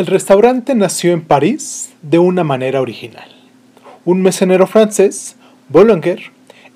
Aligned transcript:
El 0.00 0.06
restaurante 0.06 0.74
nació 0.74 1.12
en 1.12 1.20
París 1.20 1.90
de 2.00 2.18
una 2.18 2.42
manera 2.42 2.80
original. 2.80 3.28
Un 4.06 4.22
mecenero 4.22 4.66
francés, 4.66 5.36
Boulanger, 5.68 6.22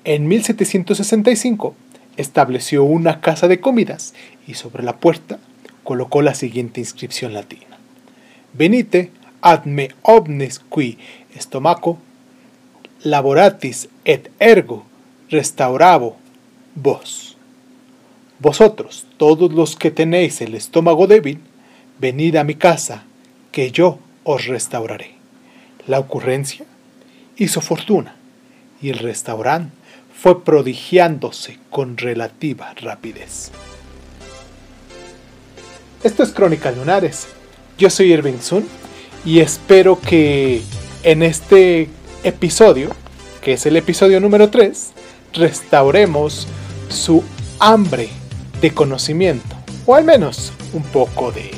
en 0.03 0.27
1765 0.27 1.73
estableció 2.17 2.83
una 2.83 3.21
casa 3.21 3.47
de 3.47 3.59
comidas 3.59 4.13
y 4.45 4.53
sobre 4.53 4.83
la 4.83 4.97
puerta 4.97 5.39
colocó 5.83 6.21
la 6.21 6.35
siguiente 6.35 6.81
inscripción 6.81 7.33
latina. 7.33 7.79
Venite 8.53 9.09
ad 9.41 9.65
me 9.65 9.89
omnes 10.03 10.59
qui 10.59 10.99
stomaco 11.35 11.97
laboratis 13.01 13.89
et 14.05 14.29
ergo 14.37 14.85
restaurabo 15.31 16.15
vos. 16.75 17.37
Vosotros, 18.37 19.07
todos 19.17 19.51
los 19.51 19.75
que 19.75 19.89
tenéis 19.89 20.41
el 20.41 20.53
estómago 20.53 21.07
débil, 21.07 21.39
venid 21.99 22.35
a 22.35 22.43
mi 22.43 22.53
casa, 22.53 23.03
que 23.55 23.71
yo 23.71 23.99
os 24.25 24.47
restauraré. 24.47 25.11
La 25.87 25.97
ocurrencia 25.99 26.65
hizo 27.37 27.61
fortuna 27.61 28.17
y 28.81 28.89
el 28.89 28.99
restaurante 28.99 29.73
fue 30.13 30.43
prodigiándose 30.43 31.57
con 31.69 31.95
relativa 31.95 32.73
rapidez. 32.73 33.51
Esto 36.03 36.23
es 36.23 36.31
Crónica 36.33 36.69
Lunares. 36.69 37.27
Yo 37.77 37.89
soy 37.89 38.11
Irving 38.11 38.39
Sun 38.41 38.67
y 39.23 39.39
espero 39.39 40.01
que 40.01 40.61
en 41.03 41.23
este 41.23 41.87
episodio, 42.25 42.89
que 43.41 43.53
es 43.53 43.65
el 43.65 43.77
episodio 43.77 44.19
número 44.19 44.49
3, 44.49 44.91
restauremos 45.31 46.45
su 46.89 47.23
hambre 47.59 48.09
de 48.59 48.71
conocimiento, 48.71 49.55
o 49.85 49.95
al 49.95 50.03
menos 50.03 50.51
un 50.73 50.83
poco 50.83 51.31
de 51.31 51.51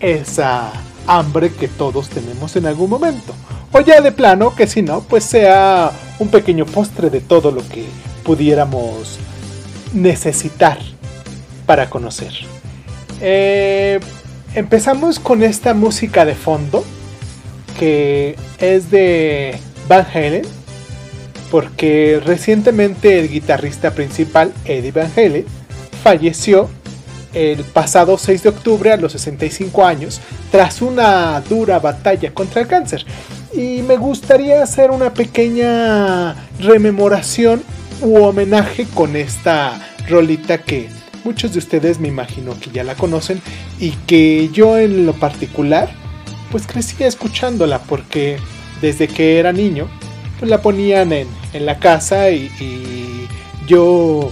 esa 0.00 0.70
hambre 1.10 1.52
que 1.52 1.66
todos 1.68 2.08
tenemos 2.08 2.54
en 2.56 2.66
algún 2.66 2.88
momento. 2.88 3.34
O 3.72 3.80
ya 3.80 4.00
de 4.00 4.12
plano, 4.12 4.54
que 4.54 4.66
si 4.66 4.82
no, 4.82 5.00
pues 5.02 5.24
sea 5.24 5.90
un 6.18 6.28
pequeño 6.28 6.66
postre 6.66 7.10
de 7.10 7.20
todo 7.20 7.50
lo 7.50 7.66
que 7.68 7.84
pudiéramos 8.24 9.18
necesitar 9.92 10.78
para 11.66 11.90
conocer. 11.90 12.32
Eh, 13.20 14.00
empezamos 14.54 15.18
con 15.18 15.42
esta 15.42 15.74
música 15.74 16.24
de 16.24 16.34
fondo 16.34 16.84
que 17.78 18.36
es 18.58 18.90
de 18.90 19.58
Van 19.88 20.06
Halen 20.12 20.42
porque 21.50 22.20
recientemente 22.24 23.18
el 23.18 23.28
guitarrista 23.28 23.92
principal 23.92 24.52
Eddie 24.64 24.92
Van 24.92 25.10
Halen 25.16 25.44
falleció 26.02 26.68
el 27.32 27.62
pasado 27.64 28.18
6 28.18 28.42
de 28.42 28.48
octubre 28.48 28.92
a 28.92 28.96
los 28.96 29.12
65 29.12 29.84
años 29.84 30.20
tras 30.50 30.82
una 30.82 31.40
dura 31.40 31.78
batalla 31.78 32.32
contra 32.32 32.62
el 32.62 32.68
cáncer. 32.68 33.04
Y 33.52 33.82
me 33.82 33.96
gustaría 33.96 34.62
hacer 34.62 34.90
una 34.90 35.12
pequeña 35.12 36.34
rememoración 36.60 37.62
u 38.00 38.16
homenaje 38.22 38.86
con 38.94 39.16
esta 39.16 39.80
rolita 40.08 40.58
que 40.58 40.88
muchos 41.24 41.52
de 41.52 41.58
ustedes 41.58 41.98
me 41.98 42.08
imagino 42.08 42.58
que 42.58 42.70
ya 42.70 42.84
la 42.84 42.94
conocen 42.94 43.42
y 43.78 43.90
que 44.06 44.48
yo 44.52 44.78
en 44.78 45.04
lo 45.04 45.12
particular 45.12 45.90
pues 46.50 46.66
crecí 46.66 47.04
escuchándola 47.04 47.80
porque 47.80 48.38
desde 48.80 49.06
que 49.06 49.38
era 49.38 49.52
niño 49.52 49.88
pues 50.38 50.50
la 50.50 50.62
ponían 50.62 51.12
en, 51.12 51.28
la 51.52 51.78
casa 51.78 52.30
y 52.30 52.48
yo 53.66 54.30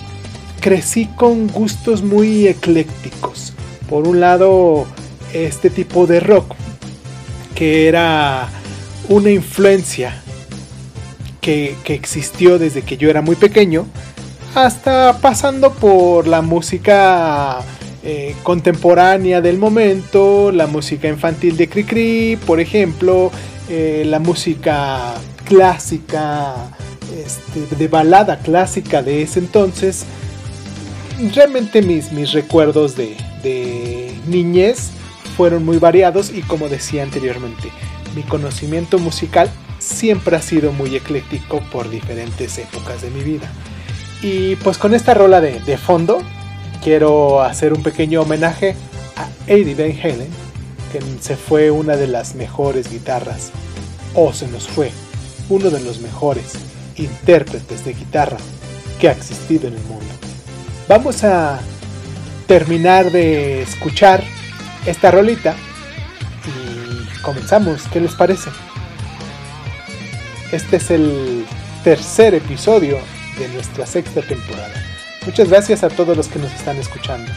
crecí 0.60 1.06
con 1.06 1.48
gustos 1.48 2.02
muy 2.02 2.46
eclécticos. 2.46 3.52
Por 3.88 4.06
un 4.06 4.20
lado, 4.20 4.86
este 5.32 5.70
tipo 5.70 6.06
de 6.06 6.20
rock, 6.20 6.54
que 7.54 7.88
era 7.88 8.48
una 9.08 9.30
influencia 9.30 10.22
que, 11.40 11.76
existió 11.86 12.58
desde 12.58 12.82
que 12.82 12.98
yo 12.98 13.08
era 13.08 13.22
muy 13.22 13.36
pequeño, 13.36 13.86
hasta 14.54 15.18
pasando 15.20 15.72
por 15.72 16.26
la 16.26 16.42
música 16.42 17.60
eh, 18.02 18.34
contemporánea 18.42 19.40
del 19.40 19.56
momento, 19.56 20.52
la 20.52 20.66
música 20.66 21.08
infantil 21.08 21.56
de 21.56 21.68
Cricri, 21.68 22.38
por 22.46 22.60
ejemplo, 22.60 23.30
eh, 23.70 24.04
la 24.06 24.18
música 24.18 25.14
clásica, 25.44 26.54
este, 27.16 27.74
de 27.76 27.88
balada 27.88 28.38
clásica 28.40 29.02
de 29.02 29.22
ese 29.22 29.38
entonces, 29.38 30.04
realmente 31.34 31.82
mis, 31.82 32.12
mis 32.12 32.32
recuerdos 32.32 32.96
de, 32.96 33.16
de 33.42 34.14
niñez 34.26 34.90
fueron 35.36 35.64
muy 35.64 35.78
variados 35.78 36.30
y 36.30 36.42
como 36.42 36.68
decía 36.68 37.02
anteriormente, 37.02 37.70
mi 38.14 38.22
conocimiento 38.22 38.98
musical 38.98 39.50
siempre 39.78 40.36
ha 40.36 40.42
sido 40.42 40.72
muy 40.72 40.94
ecléctico 40.96 41.60
por 41.72 41.88
diferentes 41.90 42.58
épocas 42.58 43.02
de 43.02 43.10
mi 43.10 43.22
vida. 43.22 43.50
Y 44.22 44.56
pues 44.56 44.78
con 44.78 44.94
esta 44.94 45.14
rola 45.14 45.40
de, 45.40 45.60
de 45.60 45.78
fondo 45.78 46.18
quiero 46.82 47.42
hacer 47.42 47.72
un 47.72 47.82
pequeño 47.82 48.22
homenaje 48.22 48.74
a 49.16 49.28
Eddie 49.46 49.74
Van 49.74 49.98
Halen, 50.00 50.28
que 50.92 51.00
se 51.20 51.36
fue 51.36 51.70
una 51.70 51.96
de 51.96 52.08
las 52.08 52.34
mejores 52.34 52.90
guitarras, 52.90 53.50
o 54.14 54.32
se 54.32 54.48
nos 54.48 54.66
fue 54.66 54.90
uno 55.48 55.70
de 55.70 55.80
los 55.80 56.00
mejores 56.00 56.54
intérpretes 56.96 57.84
de 57.84 57.92
guitarra 57.92 58.38
que 59.00 59.08
ha 59.08 59.12
existido 59.12 59.68
en 59.68 59.74
el 59.74 59.82
mundo. 59.82 60.27
Vamos 60.88 61.22
a 61.22 61.60
terminar 62.46 63.10
de 63.12 63.60
escuchar 63.60 64.24
esta 64.86 65.10
rolita 65.10 65.54
y 66.46 67.20
comenzamos. 67.20 67.82
¿Qué 67.92 68.00
les 68.00 68.14
parece? 68.14 68.48
Este 70.50 70.76
es 70.76 70.90
el 70.90 71.44
tercer 71.84 72.34
episodio 72.34 72.96
de 73.38 73.48
nuestra 73.48 73.84
sexta 73.84 74.22
temporada. 74.22 74.82
Muchas 75.26 75.50
gracias 75.50 75.84
a 75.84 75.90
todos 75.90 76.16
los 76.16 76.26
que 76.28 76.38
nos 76.38 76.50
están 76.54 76.78
escuchando. 76.78 77.30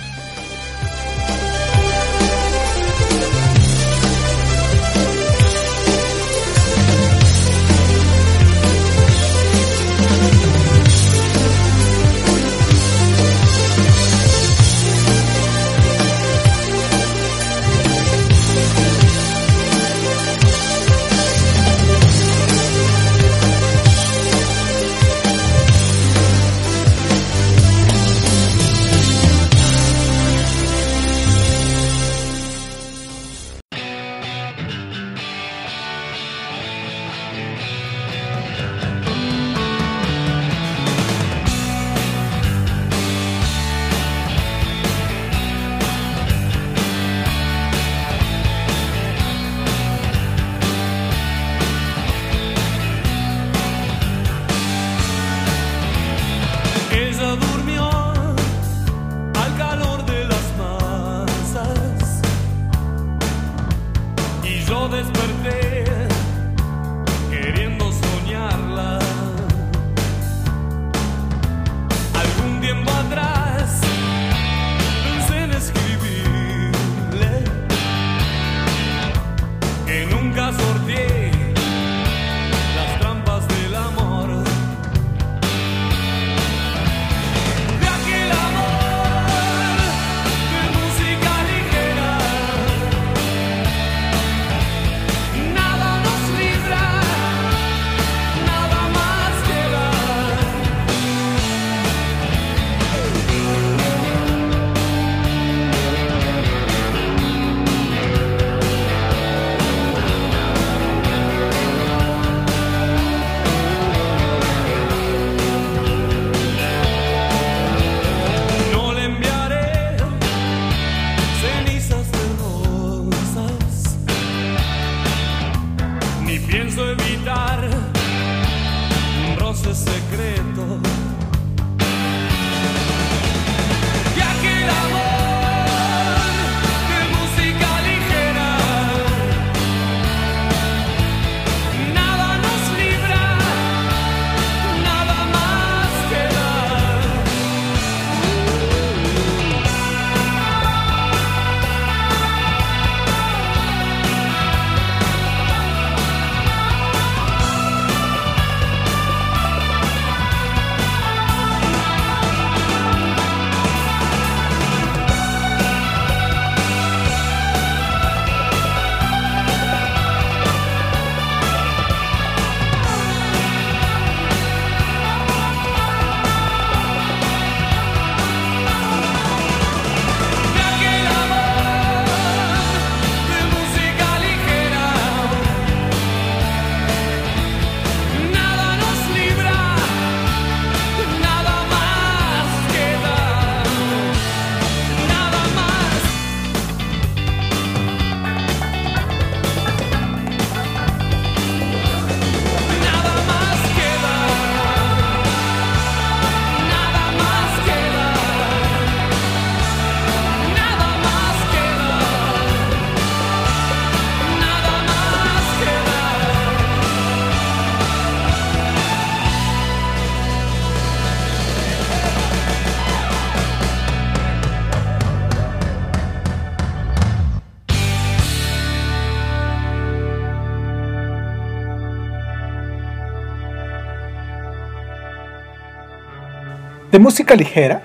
Música 237.32 237.50
ligera 237.50 237.84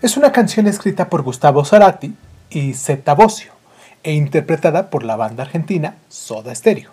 es 0.00 0.16
una 0.16 0.32
canción 0.32 0.66
escrita 0.66 1.10
por 1.10 1.20
Gustavo 1.22 1.66
Cerati 1.66 2.14
y 2.48 2.72
Zeta 2.72 3.12
Bosio 3.12 3.52
e 4.02 4.14
interpretada 4.14 4.88
por 4.88 5.04
la 5.04 5.16
banda 5.16 5.42
argentina 5.42 5.96
Soda 6.08 6.54
Stereo. 6.54 6.92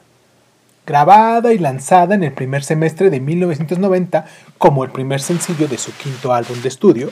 Grabada 0.86 1.54
y 1.54 1.60
lanzada 1.60 2.14
en 2.16 2.26
el 2.26 2.34
primer 2.34 2.66
semestre 2.66 3.10
de 3.10 3.22
1990 3.22 4.26
como 4.58 4.84
el 4.84 4.92
primer 4.92 5.22
sencillo 5.22 5.70
de 5.70 5.78
su 5.78 5.94
quinto 5.94 6.34
álbum 6.34 6.62
de 6.62 6.68
estudio, 6.68 7.10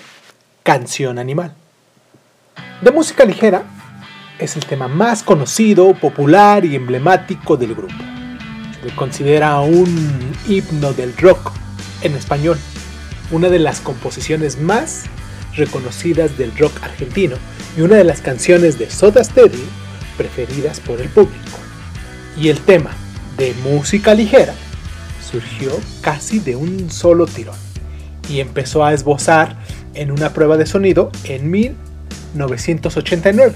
Canción 0.63 1.19
Animal. 1.19 1.53
De 2.81 2.91
música 2.91 3.23
ligera 3.23 3.63
es 4.39 4.57
el 4.57 4.65
tema 4.65 4.89
más 4.89 5.23
conocido, 5.23 5.93
popular 5.93 6.65
y 6.65 6.75
emblemático 6.75 7.55
del 7.55 7.75
grupo. 7.75 7.95
Se 8.77 8.87
le 8.89 8.95
considera 8.95 9.57
un 9.61 10.33
himno 10.49 10.91
del 10.91 11.15
rock 11.15 11.53
en 12.01 12.13
español 12.15 12.57
una 13.31 13.49
de 13.49 13.59
las 13.59 13.79
composiciones 13.79 14.59
más 14.59 15.03
reconocidas 15.55 16.37
del 16.37 16.55
rock 16.57 16.73
argentino 16.83 17.35
y 17.77 17.81
una 17.81 17.95
de 17.95 18.03
las 18.03 18.21
canciones 18.21 18.77
de 18.79 18.89
Soda 18.89 19.23
Stereo 19.23 19.59
preferidas 20.17 20.79
por 20.79 20.99
el 21.01 21.09
público. 21.09 21.37
Y 22.37 22.49
el 22.49 22.59
tema 22.59 22.91
de 23.37 23.53
música 23.63 24.13
ligera 24.13 24.53
surgió 25.29 25.71
casi 26.01 26.39
de 26.39 26.55
un 26.55 26.89
solo 26.89 27.25
tirón 27.25 27.55
y 28.29 28.39
empezó 28.39 28.85
a 28.85 28.93
esbozar 28.93 29.57
en 29.93 30.11
una 30.11 30.33
prueba 30.33 30.57
de 30.57 30.65
sonido 30.65 31.11
en 31.23 31.51
1989. 31.51 33.53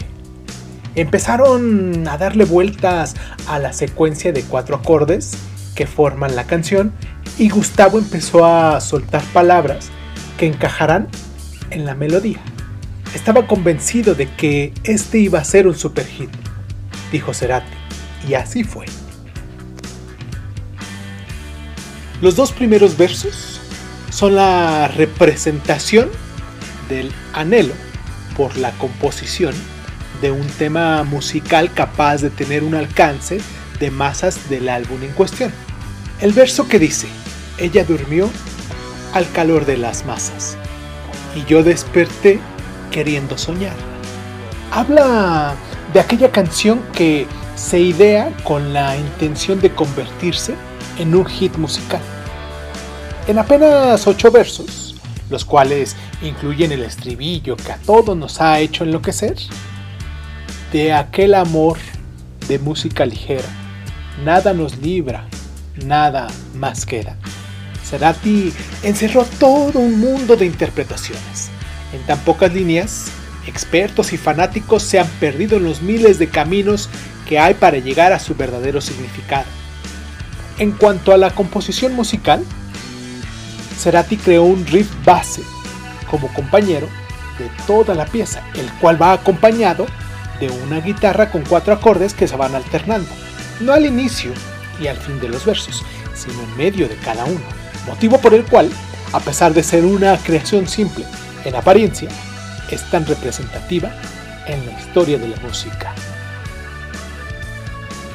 Empezaron 0.95 2.07
a 2.07 2.17
darle 2.17 2.45
vueltas 2.45 3.15
a 3.47 3.59
la 3.59 3.73
secuencia 3.73 4.31
de 4.31 4.43
cuatro 4.43 4.77
acordes 4.77 5.33
que 5.75 5.85
forman 5.85 6.35
la 6.35 6.45
canción 6.45 6.93
y 7.37 7.49
Gustavo 7.49 7.99
empezó 7.99 8.45
a 8.45 8.79
soltar 8.81 9.21
palabras 9.25 9.89
que 10.37 10.47
encajarán 10.47 11.07
en 11.69 11.85
la 11.85 11.95
melodía. 11.95 12.39
Estaba 13.13 13.47
convencido 13.47 14.15
de 14.15 14.27
que 14.27 14.73
este 14.83 15.19
iba 15.19 15.39
a 15.39 15.43
ser 15.43 15.67
un 15.67 15.75
super 15.75 16.05
hit, 16.05 16.29
dijo 17.11 17.33
Cerati, 17.33 17.67
y 18.27 18.33
así 18.33 18.63
fue. 18.63 18.85
Los 22.21 22.35
dos 22.35 22.51
primeros 22.51 22.97
versos 22.97 23.59
son 24.09 24.35
la 24.35 24.87
representación 24.87 26.09
del 26.89 27.11
anhelo 27.33 27.73
por 28.37 28.57
la 28.57 28.71
composición 28.71 29.53
de 30.21 30.31
un 30.31 30.47
tema 30.47 31.03
musical 31.03 31.73
capaz 31.73 32.21
de 32.21 32.29
tener 32.29 32.63
un 32.63 32.75
alcance 32.75 33.39
de 33.79 33.91
masas 33.91 34.49
del 34.49 34.69
álbum 34.69 35.03
en 35.03 35.11
cuestión. 35.11 35.51
El 36.21 36.31
verso 36.31 36.67
que 36.67 36.79
dice, 36.79 37.07
ella 37.57 37.83
durmió 37.83 38.29
al 39.13 39.29
calor 39.31 39.65
de 39.65 39.75
las 39.75 40.05
masas 40.05 40.57
y 41.35 41.43
yo 41.43 41.61
desperté 41.61 42.39
queriendo 42.89 43.37
soñar. 43.37 43.75
Habla 44.71 45.55
de 45.93 45.99
aquella 45.99 46.31
canción 46.31 46.81
que 46.93 47.27
se 47.55 47.79
idea 47.79 48.31
con 48.45 48.73
la 48.73 48.95
intención 48.95 49.59
de 49.59 49.71
convertirse 49.71 50.55
en 50.97 51.15
un 51.15 51.25
hit 51.25 51.57
musical. 51.57 52.01
En 53.27 53.37
apenas 53.37 54.07
ocho 54.07 54.31
versos, 54.31 54.95
los 55.29 55.43
cuales 55.43 55.97
incluyen 56.21 56.71
el 56.71 56.83
estribillo 56.83 57.57
que 57.57 57.73
a 57.73 57.77
todos 57.77 58.15
nos 58.15 58.39
ha 58.39 58.59
hecho 58.59 58.85
enloquecer, 58.85 59.35
de 60.71 60.93
aquel 60.93 61.33
amor 61.33 61.77
de 62.47 62.57
música 62.59 63.05
ligera, 63.05 63.47
nada 64.23 64.53
nos 64.53 64.77
libra, 64.77 65.27
nada 65.83 66.27
más 66.55 66.85
queda. 66.85 67.15
Cerati 67.83 68.51
encerró 68.83 69.25
todo 69.39 69.79
un 69.79 69.99
mundo 69.99 70.35
de 70.35 70.45
interpretaciones. 70.45 71.49
En 71.93 72.01
tan 72.03 72.19
pocas 72.19 72.53
líneas, 72.53 73.05
expertos 73.47 74.11
y 74.13 74.17
fanáticos 74.17 74.83
se 74.83 74.99
han 74.99 75.07
perdido 75.19 75.57
en 75.57 75.65
los 75.65 75.81
miles 75.81 76.17
de 76.17 76.27
caminos 76.27 76.89
que 77.27 77.39
hay 77.39 77.53
para 77.53 77.77
llegar 77.77 78.11
a 78.11 78.19
su 78.19 78.35
verdadero 78.35 78.81
significado. 78.81 79.45
En 80.57 80.71
cuanto 80.71 81.11
a 81.11 81.17
la 81.17 81.31
composición 81.31 81.93
musical, 81.93 82.43
Cerati 83.77 84.17
creó 84.17 84.43
un 84.43 84.65
riff 84.65 84.89
base 85.03 85.41
como 86.09 86.33
compañero 86.33 86.87
de 87.37 87.49
toda 87.67 87.93
la 87.93 88.05
pieza, 88.05 88.41
el 88.55 88.71
cual 88.79 89.01
va 89.01 89.13
acompañado 89.13 89.85
de 90.39 90.49
una 90.49 90.79
guitarra 90.79 91.31
con 91.31 91.43
cuatro 91.43 91.73
acordes 91.73 92.13
que 92.13 92.27
se 92.27 92.35
van 92.35 92.55
alternando, 92.55 93.09
no 93.59 93.73
al 93.73 93.85
inicio 93.85 94.31
y 94.79 94.87
al 94.87 94.97
fin 94.97 95.19
de 95.19 95.29
los 95.29 95.45
versos, 95.45 95.83
sino 96.13 96.41
en 96.41 96.57
medio 96.57 96.87
de 96.87 96.95
cada 96.97 97.25
uno, 97.25 97.41
motivo 97.87 98.19
por 98.19 98.33
el 98.33 98.45
cual, 98.45 98.69
a 99.13 99.19
pesar 99.19 99.53
de 99.53 99.63
ser 99.63 99.85
una 99.85 100.17
creación 100.17 100.67
simple 100.67 101.05
en 101.43 101.55
apariencia, 101.55 102.09
es 102.69 102.89
tan 102.89 103.05
representativa 103.05 103.91
en 104.47 104.65
la 104.65 104.79
historia 104.79 105.17
de 105.17 105.27
la 105.27 105.37
música. 105.37 105.93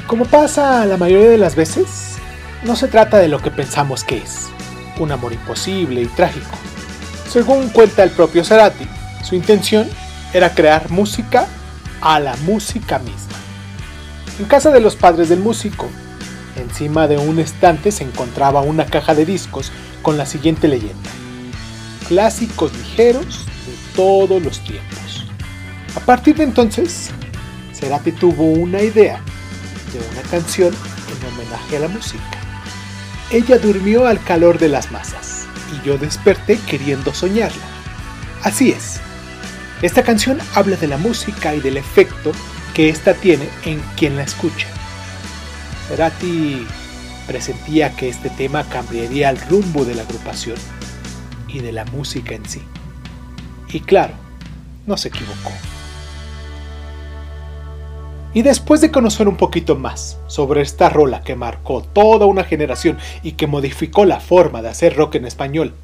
Como 0.06 0.24
pasa 0.24 0.84
la 0.86 0.96
mayoría 0.96 1.30
de 1.30 1.38
las 1.38 1.54
veces, 1.54 2.16
no 2.64 2.76
se 2.76 2.88
trata 2.88 3.18
de 3.18 3.28
lo 3.28 3.40
que 3.40 3.50
pensamos 3.50 4.04
que 4.04 4.18
es, 4.18 4.48
un 4.98 5.12
amor 5.12 5.32
imposible 5.32 6.02
y 6.02 6.06
trágico. 6.06 6.50
Según 7.28 7.68
cuenta 7.68 8.02
el 8.02 8.10
propio 8.10 8.44
Cerati, 8.44 8.86
su 9.22 9.36
intención 9.36 9.88
era 10.34 10.52
crear 10.54 10.90
música 10.90 11.46
a 12.00 12.18
la 12.18 12.36
música 12.38 12.98
misma. 12.98 13.38
En 14.38 14.46
casa 14.46 14.70
de 14.70 14.80
los 14.80 14.96
padres 14.96 15.28
del 15.28 15.40
músico, 15.40 15.88
encima 16.70 17.08
de 17.08 17.18
un 17.18 17.40
estante 17.40 17.90
se 17.90 18.04
encontraba 18.04 18.62
una 18.62 18.86
caja 18.86 19.14
de 19.14 19.26
discos 19.26 19.72
con 20.02 20.16
la 20.16 20.24
siguiente 20.24 20.68
leyenda. 20.68 21.10
Clásicos 22.08 22.72
ligeros 22.72 23.44
de 23.66 23.94
todos 23.96 24.42
los 24.42 24.60
tiempos. 24.60 25.26
A 25.96 26.00
partir 26.00 26.36
de 26.36 26.44
entonces, 26.44 27.10
Cerati 27.74 28.12
tuvo 28.12 28.44
una 28.44 28.80
idea 28.80 29.20
de 29.92 29.98
una 29.98 30.22
canción 30.30 30.72
en 30.72 31.34
homenaje 31.34 31.76
a 31.76 31.80
la 31.80 31.88
música. 31.88 32.38
Ella 33.30 33.58
durmió 33.58 34.06
al 34.06 34.22
calor 34.22 34.58
de 34.58 34.68
las 34.68 34.90
masas. 34.90 35.46
y 35.72 35.86
yo 35.86 35.98
desperté 35.98 36.58
queriendo 36.66 37.14
soñarla. 37.14 37.62
Así 38.42 38.70
es. 38.70 39.00
Esta 39.82 40.02
canción 40.02 40.40
habla 40.54 40.76
de 40.76 40.88
la 40.88 40.98
música 40.98 41.54
y 41.54 41.60
del 41.60 41.76
efecto 41.76 42.32
que 42.74 42.88
ésta 42.88 43.14
tiene 43.14 43.48
en 43.64 43.80
quien 43.96 44.16
la 44.16 44.24
escucha. 44.24 44.66
Cerati 45.90 46.64
presentía 47.26 47.90
que 47.96 48.08
este 48.08 48.30
tema 48.30 48.62
cambiaría 48.62 49.28
el 49.28 49.40
rumbo 49.40 49.84
de 49.84 49.96
la 49.96 50.02
agrupación 50.02 50.56
y 51.48 51.58
de 51.58 51.72
la 51.72 51.84
música 51.86 52.32
en 52.32 52.48
sí. 52.48 52.62
Y 53.72 53.80
claro, 53.80 54.14
no 54.86 54.96
se 54.96 55.08
equivocó. 55.08 55.50
Y 58.34 58.42
después 58.42 58.80
de 58.80 58.92
conocer 58.92 59.26
un 59.26 59.36
poquito 59.36 59.74
más 59.74 60.16
sobre 60.28 60.60
esta 60.60 60.90
rola 60.90 61.22
que 61.22 61.34
marcó 61.34 61.82
toda 61.82 62.26
una 62.26 62.44
generación 62.44 62.96
y 63.24 63.32
que 63.32 63.48
modificó 63.48 64.04
la 64.04 64.20
forma 64.20 64.62
de 64.62 64.68
hacer 64.68 64.94
rock 64.94 65.16
en 65.16 65.24
español 65.26 65.74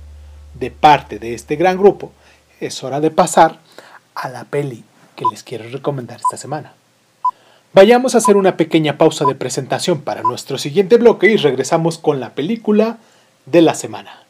de 0.54 0.70
parte 0.70 1.18
de 1.18 1.34
este 1.34 1.56
gran 1.56 1.76
grupo, 1.78 2.12
es 2.60 2.84
hora 2.84 3.00
de 3.00 3.10
pasar 3.10 3.58
a 4.14 4.28
la 4.28 4.44
peli 4.44 4.84
que 5.16 5.25
les 5.32 5.42
quiero 5.42 5.68
recomendar 5.68 6.20
esta 6.20 6.36
semana. 6.36 6.75
Vayamos 7.76 8.14
a 8.14 8.18
hacer 8.18 8.38
una 8.38 8.56
pequeña 8.56 8.97
pausa 8.97 9.26
de 9.26 9.35
presentación 9.35 10.00
para 10.00 10.23
nuestro 10.23 10.56
siguiente 10.56 10.97
bloque 10.97 11.28
y 11.28 11.37
regresamos 11.37 11.99
con 11.99 12.21
la 12.21 12.30
película 12.30 12.97
de 13.45 13.61
la 13.61 13.75
semana. 13.75 14.23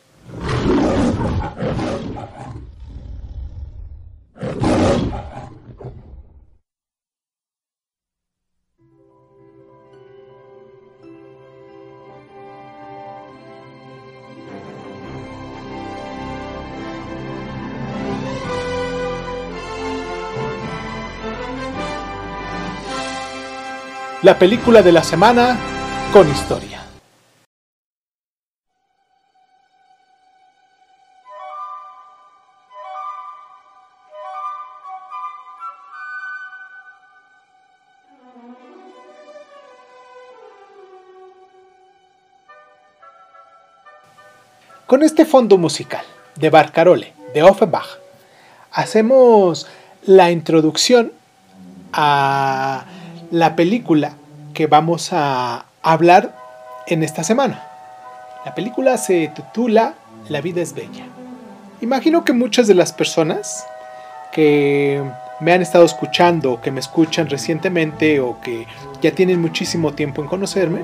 La 24.22 24.38
película 24.38 24.80
de 24.80 24.92
la 24.92 25.04
semana 25.04 25.58
con 26.10 26.26
historia. 26.30 26.82
Con 44.86 45.02
este 45.02 45.26
fondo 45.26 45.58
musical 45.58 46.04
de 46.36 46.48
Barcarole, 46.48 47.12
de 47.34 47.42
Offenbach, 47.42 47.98
hacemos 48.72 49.66
la 50.06 50.30
introducción 50.30 51.12
a 51.92 52.86
la 53.30 53.56
película 53.56 54.12
que 54.54 54.66
vamos 54.66 55.12
a 55.12 55.66
hablar 55.82 56.36
en 56.86 57.02
esta 57.02 57.24
semana. 57.24 57.66
La 58.44 58.54
película 58.54 58.96
se 58.96 59.28
titula 59.28 59.94
La 60.28 60.40
vida 60.40 60.62
es 60.62 60.74
bella. 60.74 61.04
Imagino 61.80 62.24
que 62.24 62.32
muchas 62.32 62.66
de 62.66 62.74
las 62.74 62.92
personas 62.92 63.66
que 64.32 65.02
me 65.40 65.52
han 65.52 65.62
estado 65.62 65.84
escuchando, 65.84 66.60
que 66.60 66.70
me 66.70 66.80
escuchan 66.80 67.28
recientemente 67.28 68.20
o 68.20 68.40
que 68.40 68.66
ya 69.02 69.10
tienen 69.12 69.40
muchísimo 69.40 69.92
tiempo 69.92 70.22
en 70.22 70.28
conocerme, 70.28 70.80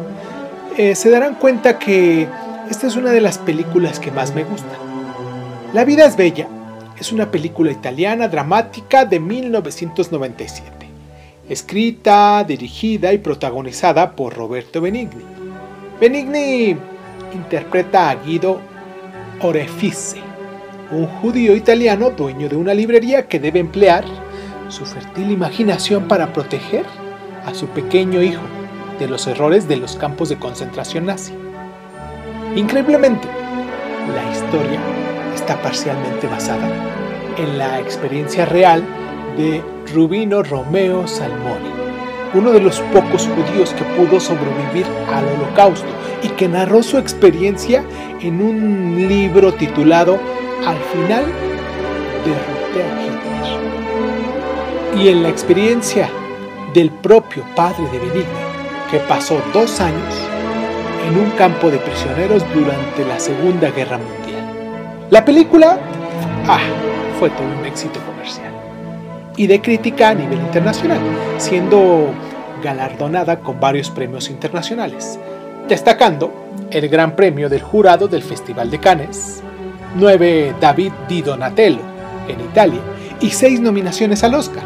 eh, 0.76 0.94
se 0.94 1.11
darán 1.11 1.37
cuenta 1.37 1.78
que 1.78 2.28
esta 2.70 2.87
es 2.87 2.96
una 2.96 3.11
de 3.11 3.20
las 3.20 3.38
películas 3.38 3.99
que 3.99 4.11
más 4.11 4.34
me 4.34 4.44
gustan. 4.44 4.78
La 5.72 5.84
vida 5.84 6.04
es 6.04 6.16
bella 6.16 6.49
es 7.02 7.12
una 7.12 7.30
película 7.32 7.72
italiana 7.72 8.28
dramática 8.28 9.04
de 9.04 9.18
1997, 9.18 10.81
escrita, 11.52 12.44
dirigida 12.44 13.12
y 13.12 13.18
protagonizada 13.18 14.16
por 14.16 14.35
Roberto 14.35 14.80
Benigni. 14.80 15.23
Benigni 16.00 16.76
interpreta 17.35 18.09
a 18.09 18.14
Guido 18.16 18.59
Orefice, 19.40 20.16
un 20.90 21.06
judío 21.06 21.54
italiano 21.54 22.11
dueño 22.11 22.49
de 22.49 22.56
una 22.56 22.73
librería 22.73 23.28
que 23.28 23.38
debe 23.38 23.61
emplear 23.61 24.04
su 24.68 24.87
fértil 24.87 25.30
imaginación 25.30 26.09
para 26.09 26.32
proteger 26.32 26.87
a 27.44 27.52
su 27.54 27.66
pequeño 27.68 28.23
hijo 28.23 28.42
de 28.99 29.09
los 29.09 29.26
errores 29.26 29.68
de 29.68 29.76
los 29.76 29.97
campos 29.97 30.30
de 30.30 30.38
concentración 30.38 31.06
nazi. 31.06 31.35
Increíblemente, 32.56 33.28
la 34.14 34.30
historia 34.32 34.80
está 35.35 35.61
parcialmente 35.61 36.26
basada 36.26 36.68
en 37.37 37.59
la 37.59 37.78
experiencia 37.80 38.47
real 38.47 38.82
de 39.37 39.62
Rubino 39.94 40.42
Romeo 40.42 41.06
Salmoni, 41.06 41.70
uno 42.34 42.52
de 42.52 42.60
los 42.60 42.80
pocos 42.92 43.28
judíos 43.28 43.74
que 43.74 43.84
pudo 43.84 44.18
sobrevivir 44.20 44.86
al 45.12 45.24
holocausto 45.36 45.88
y 46.22 46.28
que 46.28 46.48
narró 46.48 46.82
su 46.82 46.98
experiencia 46.98 47.84
en 48.20 48.40
un 48.40 49.08
libro 49.08 49.52
titulado 49.52 50.18
Al 50.66 50.78
final 50.78 51.24
derroté 52.24 52.82
a 52.82 53.02
Hitler. 53.02 53.22
Y 55.02 55.08
en 55.08 55.22
la 55.22 55.28
experiencia 55.28 56.08
del 56.72 56.90
propio 56.90 57.44
padre 57.54 57.84
de 57.92 57.98
Benigni, 57.98 58.24
que 58.90 58.98
pasó 59.00 59.42
dos 59.52 59.80
años 59.80 60.14
en 61.06 61.18
un 61.18 61.30
campo 61.32 61.70
de 61.70 61.78
prisioneros 61.78 62.44
durante 62.54 63.04
la 63.04 63.18
Segunda 63.18 63.70
Guerra 63.70 63.98
Mundial. 63.98 65.08
La 65.10 65.24
película 65.24 65.78
ah, 66.48 66.60
fue 67.18 67.28
todo 67.30 67.46
un 67.58 67.66
éxito 67.66 68.00
comercial 68.06 68.51
y 69.36 69.46
de 69.46 69.60
crítica 69.60 70.10
a 70.10 70.14
nivel 70.14 70.40
internacional, 70.40 71.00
siendo 71.38 72.10
galardonada 72.62 73.40
con 73.40 73.58
varios 73.58 73.90
premios 73.90 74.30
internacionales, 74.30 75.18
destacando 75.68 76.32
el 76.70 76.88
Gran 76.88 77.16
Premio 77.16 77.48
del 77.48 77.62
Jurado 77.62 78.08
del 78.08 78.22
Festival 78.22 78.70
de 78.70 78.78
Cannes, 78.78 79.42
9 79.96 80.54
David 80.60 80.92
Di 81.08 81.22
Donatello 81.22 81.80
en 82.28 82.40
Italia 82.40 82.80
y 83.20 83.30
6 83.30 83.60
nominaciones 83.60 84.24
al 84.24 84.34
Oscar, 84.34 84.64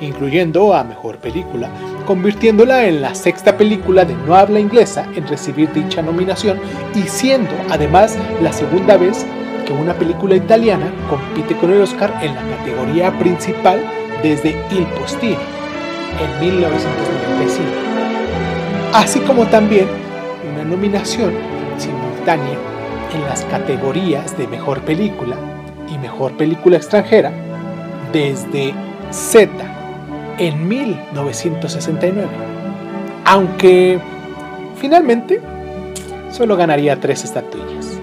incluyendo 0.00 0.74
a 0.74 0.84
Mejor 0.84 1.18
Película, 1.18 1.68
convirtiéndola 2.06 2.86
en 2.86 3.00
la 3.00 3.14
sexta 3.14 3.56
película 3.56 4.04
de 4.04 4.14
no 4.14 4.34
habla 4.34 4.60
inglesa 4.60 5.06
en 5.14 5.26
recibir 5.26 5.72
dicha 5.72 6.02
nominación 6.02 6.58
y 6.94 7.02
siendo 7.02 7.52
además 7.70 8.16
la 8.42 8.52
segunda 8.52 8.96
vez 8.96 9.24
que 9.64 9.72
una 9.72 9.94
película 9.94 10.36
italiana 10.36 10.92
compite 11.08 11.56
con 11.56 11.72
el 11.72 11.80
Oscar 11.80 12.12
en 12.20 12.34
la 12.34 12.42
categoría 12.56 13.18
principal 13.18 13.80
desde 14.24 14.56
Il 14.70 14.86
Postino 14.98 15.36
en 16.18 16.40
1995, 16.40 17.68
así 18.94 19.20
como 19.20 19.46
también 19.48 19.86
una 20.50 20.64
nominación 20.64 21.34
simultánea 21.76 22.56
en 23.14 23.20
las 23.26 23.44
categorías 23.44 24.36
de 24.38 24.48
Mejor 24.48 24.80
Película 24.80 25.36
y 25.94 25.98
Mejor 25.98 26.32
Película 26.38 26.78
Extranjera 26.78 27.32
desde 28.14 28.72
Z 29.10 29.50
en 30.38 30.68
1969, 30.68 32.26
aunque 33.26 33.98
finalmente 34.78 35.42
solo 36.30 36.56
ganaría 36.56 36.98
tres 36.98 37.24
estatuillas. 37.24 38.00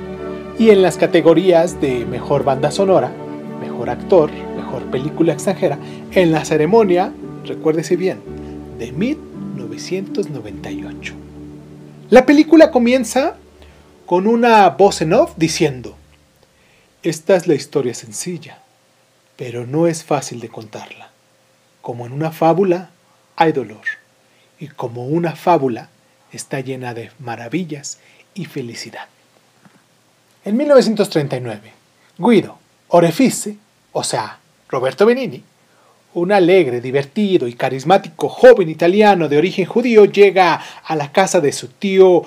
Y 0.60 0.70
en 0.70 0.84
las 0.84 0.98
categorías 0.98 1.82
de 1.82 2.06
Mejor 2.06 2.44
Banda 2.44 2.70
Sonora, 2.70 3.12
Mejor 3.60 3.90
Actor, 3.90 4.30
Mejor 4.72 4.90
Película 4.90 5.34
Extranjera, 5.34 5.78
en 6.12 6.32
la 6.32 6.46
ceremonia, 6.46 7.12
recuérdese 7.44 7.98
bien, 7.98 8.22
de 8.80 8.94
1998. 8.94 11.14
La 12.10 12.26
película 12.26 12.72
comienza 12.72 13.36
con 14.06 14.28
una 14.28 14.70
voz 14.70 15.02
en 15.02 15.12
off 15.12 15.34
diciendo, 15.36 15.98
esta 17.04 17.36
es 17.36 17.48
la 17.48 17.56
historia 17.56 17.94
sencilla, 17.94 18.60
pero 19.36 19.68
no 19.68 19.88
es 19.88 20.06
fácil 20.06 20.40
de 20.40 20.48
contarla. 20.48 21.10
Como 21.82 22.06
en 22.06 22.14
una 22.14 22.32
fábula 22.32 22.92
hay 23.36 23.52
dolor, 23.52 23.84
y 24.58 24.70
como 24.70 25.06
una 25.06 25.36
fábula 25.36 25.90
está 26.32 26.62
llena 26.62 26.94
de 26.94 27.12
maravillas 27.20 27.98
y 28.34 28.46
felicidad. 28.46 29.10
En 30.46 30.56
1939, 30.56 31.74
Guido 32.18 32.58
Orefice, 32.88 33.58
o 33.92 34.06
sea, 34.06 34.38
Roberto 34.72 35.06
Benini, 35.06 35.44
un 36.14 36.32
alegre, 36.32 36.80
divertido 36.80 37.48
y 37.48 37.54
carismático 37.54 38.30
joven 38.30 38.70
italiano 38.70 39.28
de 39.28 39.38
origen 39.38 39.66
judío, 39.66 40.06
llega 40.06 40.62
a 40.84 40.96
la 40.96 41.12
casa 41.12 41.42
de 41.42 41.52
su 41.52 41.68
tío 41.68 42.24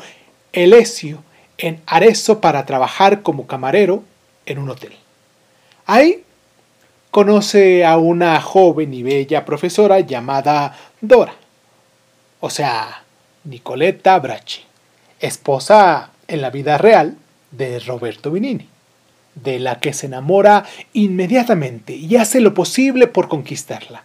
Elesio 0.53 1.23
en 1.57 1.81
Arezzo 1.87 2.41
para 2.41 2.67
trabajar 2.67 3.23
como 3.23 3.47
camarero 3.47 4.05
en 4.45 4.59
un 4.59 4.69
hotel. 4.69 4.93
Ahí 5.87 6.23
conoce 7.11 7.85
a 7.85 7.97
una 7.97 8.41
joven 8.43 8.93
y 8.93 9.03
bella 9.03 9.47
profesora 9.47 10.01
llamada 10.01 10.77
Dora, 11.01 11.35
o 12.41 12.51
sea, 12.51 13.05
Nicoletta 13.45 14.19
Bracci, 14.19 14.61
esposa 15.19 16.11
en 16.29 16.43
la 16.43 16.51
vida 16.51 16.77
real 16.77 17.17
de 17.51 17.79
Roberto 17.81 18.31
Benini. 18.31 18.74
De 19.35 19.59
la 19.59 19.81
que 19.81 19.93
se 19.93 20.07
enamora 20.07 20.65
inmediatamente 20.93 21.95
y 21.95 22.17
hace 22.17 22.41
lo 22.41 22.55
posible 22.55 23.07
por 23.07 23.29
conquistarla, 23.29 24.03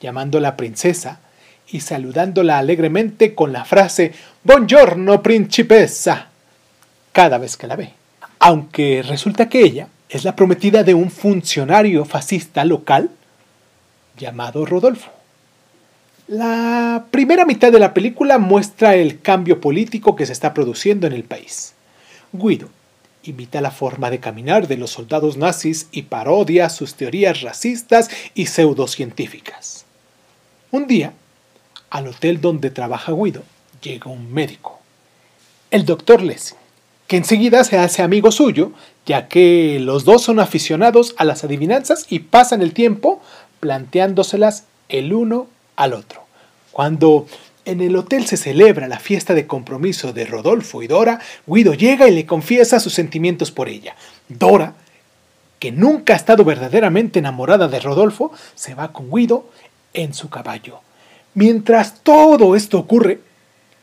llamándola 0.00 0.56
princesa 0.56 1.20
y 1.68 1.80
saludándola 1.80 2.58
alegremente 2.58 3.34
con 3.34 3.52
la 3.52 3.64
frase 3.64 4.12
Buongiorno 4.44 5.22
principessa 5.22 6.28
cada 7.12 7.38
vez 7.38 7.56
que 7.56 7.66
la 7.66 7.76
ve. 7.76 7.90
Aunque 8.38 9.02
resulta 9.02 9.48
que 9.48 9.60
ella 9.60 9.88
es 10.08 10.24
la 10.24 10.36
prometida 10.36 10.82
de 10.82 10.94
un 10.94 11.10
funcionario 11.10 12.04
fascista 12.04 12.64
local 12.64 13.10
llamado 14.16 14.66
Rodolfo. 14.66 15.10
La 16.28 17.06
primera 17.10 17.44
mitad 17.44 17.72
de 17.72 17.78
la 17.78 17.94
película 17.94 18.38
muestra 18.38 18.94
el 18.94 19.20
cambio 19.20 19.60
político 19.60 20.14
que 20.16 20.26
se 20.26 20.32
está 20.32 20.54
produciendo 20.54 21.06
en 21.06 21.12
el 21.12 21.24
país. 21.24 21.74
Guido 22.32 22.68
imita 23.24 23.60
la 23.60 23.70
forma 23.70 24.10
de 24.10 24.20
caminar 24.20 24.68
de 24.68 24.76
los 24.76 24.90
soldados 24.90 25.36
nazis 25.36 25.88
y 25.92 26.02
parodia 26.02 26.68
sus 26.68 26.94
teorías 26.94 27.42
racistas 27.42 28.10
y 28.34 28.46
pseudocientíficas. 28.46 29.84
Un 30.70 30.86
día, 30.86 31.12
al 31.90 32.08
hotel 32.08 32.40
donde 32.40 32.70
trabaja 32.70 33.12
Guido, 33.12 33.42
llega 33.82 34.10
un 34.10 34.32
médico, 34.32 34.80
el 35.70 35.84
doctor 35.84 36.22
Lessing, 36.22 36.58
que 37.06 37.16
enseguida 37.16 37.64
se 37.64 37.78
hace 37.78 38.02
amigo 38.02 38.32
suyo, 38.32 38.72
ya 39.04 39.28
que 39.28 39.78
los 39.80 40.04
dos 40.04 40.22
son 40.22 40.40
aficionados 40.40 41.14
a 41.18 41.24
las 41.24 41.44
adivinanzas 41.44 42.06
y 42.08 42.20
pasan 42.20 42.62
el 42.62 42.72
tiempo 42.72 43.20
planteándoselas 43.60 44.64
el 44.88 45.12
uno 45.12 45.46
al 45.76 45.92
otro. 45.92 46.24
Cuando 46.72 47.26
en 47.64 47.80
el 47.80 47.96
hotel 47.96 48.26
se 48.26 48.36
celebra 48.36 48.88
la 48.88 48.98
fiesta 48.98 49.34
de 49.34 49.46
compromiso 49.46 50.12
de 50.12 50.24
Rodolfo 50.24 50.82
y 50.82 50.86
Dora, 50.86 51.20
Guido 51.46 51.74
llega 51.74 52.08
y 52.08 52.14
le 52.14 52.26
confiesa 52.26 52.80
sus 52.80 52.94
sentimientos 52.94 53.50
por 53.50 53.68
ella. 53.68 53.94
Dora, 54.28 54.74
que 55.58 55.70
nunca 55.70 56.14
ha 56.14 56.16
estado 56.16 56.44
verdaderamente 56.44 57.20
enamorada 57.20 57.68
de 57.68 57.78
Rodolfo, 57.78 58.32
se 58.54 58.74
va 58.74 58.92
con 58.92 59.10
Guido 59.10 59.48
en 59.94 60.12
su 60.12 60.28
caballo. 60.28 60.80
Mientras 61.34 62.02
todo 62.02 62.56
esto 62.56 62.78
ocurre, 62.78 63.20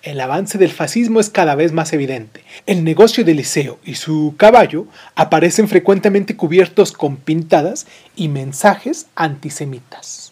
el 0.02 0.22
avance 0.22 0.58
del 0.58 0.72
fascismo 0.72 1.20
es 1.20 1.30
cada 1.30 1.56
vez 1.56 1.74
más 1.74 1.92
evidente. 1.92 2.44
El 2.66 2.84
negocio 2.84 3.26
de 3.26 3.34
Liceo 3.34 3.80
y 3.84 3.96
su 3.96 4.34
caballo 4.38 4.88
aparecen 5.16 5.68
frecuentemente 5.68 6.38
cubiertos 6.38 6.92
con 6.94 7.18
pintadas 7.18 7.86
y 8.16 8.30
mensajes 8.30 9.08
antisemitas. 9.16 10.32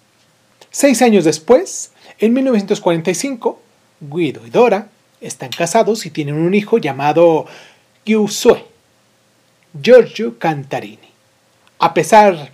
Seis 0.70 1.01
años 1.01 1.25
después, 1.25 1.92
en 2.20 2.34
1945, 2.34 3.60
Guido 4.00 4.46
y 4.46 4.50
Dora 4.50 4.90
están 5.22 5.50
casados 5.50 6.06
y 6.06 6.12
tienen 6.12 6.36
un 6.36 6.54
hijo 6.54 6.78
llamado 6.78 7.46
Giuseppe, 8.06 8.66
Giorgio 9.80 10.40
Cantarini. 10.40 11.10
A 11.80 11.94
pesar 11.94 12.52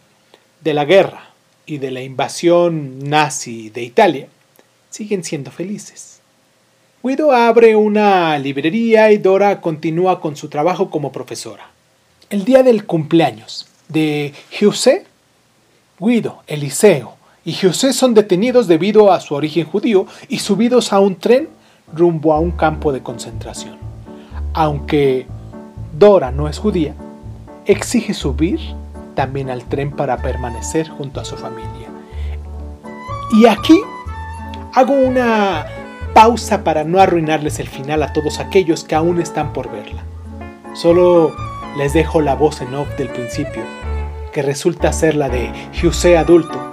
de 0.61 0.73
la 0.73 0.85
guerra 0.85 1.29
y 1.65 1.77
de 1.77 1.91
la 1.91 2.01
invasión 2.01 2.99
nazi 2.99 3.69
de 3.69 3.83
Italia, 3.83 4.27
siguen 4.89 5.23
siendo 5.23 5.51
felices. 5.51 6.19
Guido 7.01 7.31
abre 7.31 7.75
una 7.75 8.37
librería 8.39 9.11
y 9.11 9.17
Dora 9.17 9.61
continúa 9.61 10.19
con 10.19 10.35
su 10.35 10.49
trabajo 10.49 10.89
como 10.89 11.11
profesora. 11.11 11.69
El 12.29 12.45
día 12.45 12.63
del 12.63 12.85
cumpleaños 12.85 13.67
de 13.87 14.33
José, 14.59 15.05
Guido, 15.99 16.43
Eliseo 16.47 17.17
y 17.45 17.53
José 17.53 17.93
son 17.93 18.13
detenidos 18.13 18.67
debido 18.67 19.11
a 19.11 19.19
su 19.19 19.35
origen 19.35 19.65
judío 19.65 20.05
y 20.29 20.39
subidos 20.39 20.93
a 20.93 20.99
un 20.99 21.15
tren 21.15 21.49
rumbo 21.93 22.33
a 22.33 22.39
un 22.39 22.51
campo 22.51 22.91
de 22.91 23.01
concentración. 23.01 23.75
Aunque 24.53 25.27
Dora 25.97 26.31
no 26.31 26.47
es 26.47 26.57
judía, 26.57 26.93
exige 27.65 28.13
subir 28.13 28.59
también 29.15 29.49
al 29.49 29.65
tren 29.65 29.91
para 29.91 30.17
permanecer 30.17 30.87
junto 30.89 31.19
a 31.19 31.25
su 31.25 31.35
familia. 31.35 31.89
Y 33.33 33.45
aquí 33.45 33.79
hago 34.73 34.93
una 34.93 35.65
pausa 36.13 36.63
para 36.63 36.83
no 36.83 36.99
arruinarles 36.99 37.59
el 37.59 37.67
final 37.67 38.03
a 38.03 38.13
todos 38.13 38.39
aquellos 38.39 38.83
que 38.83 38.95
aún 38.95 39.19
están 39.19 39.53
por 39.53 39.71
verla. 39.71 40.03
Solo 40.73 41.35
les 41.77 41.93
dejo 41.93 42.21
la 42.21 42.35
voz 42.35 42.61
en 42.61 42.73
off 42.73 42.87
del 42.97 43.09
principio, 43.09 43.63
que 44.31 44.41
resulta 44.41 44.93
ser 44.93 45.15
la 45.15 45.29
de 45.29 45.51
José 45.79 46.17
adulto, 46.17 46.72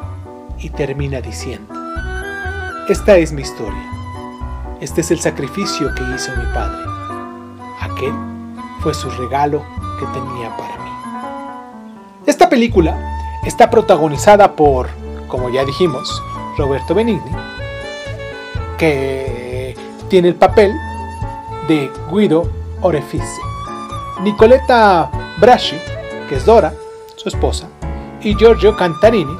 y 0.60 0.70
termina 0.70 1.20
diciendo, 1.20 1.74
Esta 2.88 3.16
es 3.16 3.32
mi 3.32 3.42
historia, 3.42 3.90
este 4.80 5.00
es 5.00 5.10
el 5.10 5.20
sacrificio 5.20 5.94
que 5.94 6.02
hizo 6.14 6.30
mi 6.36 6.44
padre, 6.52 6.84
aquel 7.80 8.14
fue 8.80 8.94
su 8.94 9.10
regalo 9.10 9.62
que 9.98 10.06
tenía 10.06 10.56
para 10.56 10.76
mí. 10.76 10.90
Esta 12.26 12.48
película 12.48 13.40
está 13.44 13.70
protagonizada 13.70 14.52
por, 14.54 14.88
como 15.28 15.50
ya 15.50 15.64
dijimos, 15.64 16.22
Roberto 16.56 16.94
Benigni, 16.94 17.30
que 18.78 19.76
tiene 20.08 20.28
el 20.28 20.34
papel 20.34 20.72
de 21.68 21.90
Guido 22.10 22.48
Orefice, 22.82 23.40
Nicoletta 24.22 25.10
Braschi, 25.38 25.76
que 26.28 26.36
es 26.36 26.44
Dora, 26.44 26.74
su 27.16 27.28
esposa, 27.28 27.68
y 28.22 28.34
Giorgio 28.34 28.76
Cantarini, 28.76 29.36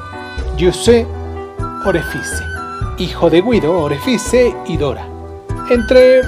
Giuseppe 0.61 1.07
Orefice, 1.87 2.43
hijo 2.99 3.31
de 3.31 3.41
Guido 3.41 3.79
Orefice 3.79 4.55
y 4.67 4.77
Dora, 4.77 5.07
entre 5.71 6.21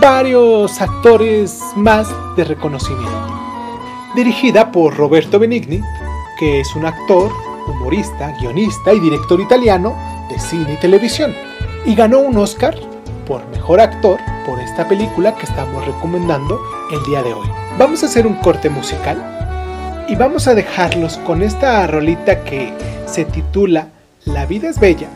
varios 0.00 0.80
actores 0.80 1.62
más 1.76 2.08
de 2.34 2.42
reconocimiento. 2.42 3.40
Dirigida 4.16 4.72
por 4.72 4.96
Roberto 4.96 5.38
Benigni, 5.38 5.80
que 6.40 6.58
es 6.58 6.74
un 6.74 6.86
actor, 6.86 7.30
humorista, 7.68 8.36
guionista 8.40 8.92
y 8.92 8.98
director 8.98 9.40
italiano 9.40 9.96
de 10.28 10.40
cine 10.40 10.72
y 10.72 10.80
televisión 10.80 11.32
y 11.86 11.94
ganó 11.94 12.18
un 12.18 12.36
Oscar 12.36 12.74
por 13.28 13.46
mejor 13.50 13.80
actor 13.80 14.18
por 14.44 14.58
esta 14.58 14.88
película 14.88 15.36
que 15.36 15.46
estamos 15.46 15.86
recomendando 15.86 16.60
el 16.90 17.00
día 17.04 17.22
de 17.22 17.32
hoy. 17.32 17.46
Vamos 17.78 18.02
a 18.02 18.06
hacer 18.06 18.26
un 18.26 18.34
corte 18.38 18.70
musical 18.70 19.37
y 20.08 20.16
vamos 20.16 20.48
a 20.48 20.54
dejarlos 20.54 21.18
con 21.18 21.42
esta 21.42 21.86
rolita 21.86 22.42
que 22.42 22.72
se 23.06 23.26
titula 23.26 23.88
La 24.24 24.46
vida 24.46 24.70
es 24.70 24.80
bella 24.80 25.08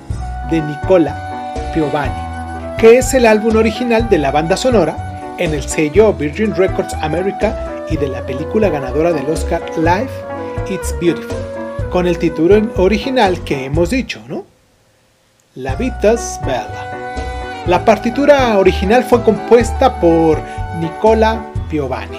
de 0.51 0.61
Nicola 0.61 1.73
Piovani, 1.73 2.77
que 2.79 2.99
es 2.99 3.15
el 3.15 3.25
álbum 3.25 3.57
original 3.57 4.09
de 4.11 4.19
la 4.19 4.31
banda 4.31 4.57
sonora 4.57 5.35
en 5.39 5.55
el 5.55 5.63
sello 5.63 6.13
Virgin 6.13 6.55
Records 6.55 6.93
America 7.01 7.85
y 7.89 7.97
de 7.97 8.09
la 8.09 8.25
película 8.27 8.69
ganadora 8.69 9.13
del 9.13 9.29
Oscar 9.31 9.63
Life 9.79 10.13
It's 10.69 10.95
Beautiful, 11.01 11.39
con 11.91 12.07
el 12.07 12.19
título 12.19 12.61
original 12.77 13.43
que 13.45 13.65
hemos 13.65 13.89
dicho, 13.91 14.21
¿no? 14.29 14.45
La 15.55 15.75
Vita's 15.75 16.39
Bella. 16.45 17.65
La 17.67 17.85
partitura 17.85 18.59
original 18.59 19.05
fue 19.05 19.23
compuesta 19.23 20.01
por 20.01 20.39
Nicola 20.81 21.47
Piovani, 21.71 22.19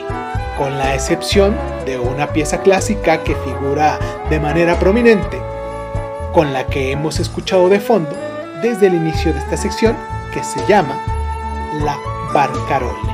con 0.58 0.78
la 0.78 0.94
excepción 0.94 1.56
de 1.86 1.98
una 1.98 2.28
pieza 2.28 2.62
clásica 2.62 3.24
que 3.24 3.36
figura 3.36 4.00
de 4.30 4.40
manera 4.40 4.78
prominente, 4.80 5.42
con 6.34 6.54
la 6.54 6.66
que 6.68 6.92
hemos 6.92 7.20
escuchado 7.20 7.70
de 7.70 7.80
fondo 7.80 8.12
desde 8.62 8.88
el 8.88 8.96
inicio 8.96 9.34
de 9.34 9.40
esta 9.40 9.58
sección, 9.58 9.96
que 10.34 10.44
se 10.44 10.66
llama 10.68 10.98
La 11.84 11.98
Barcarolle. 12.34 13.14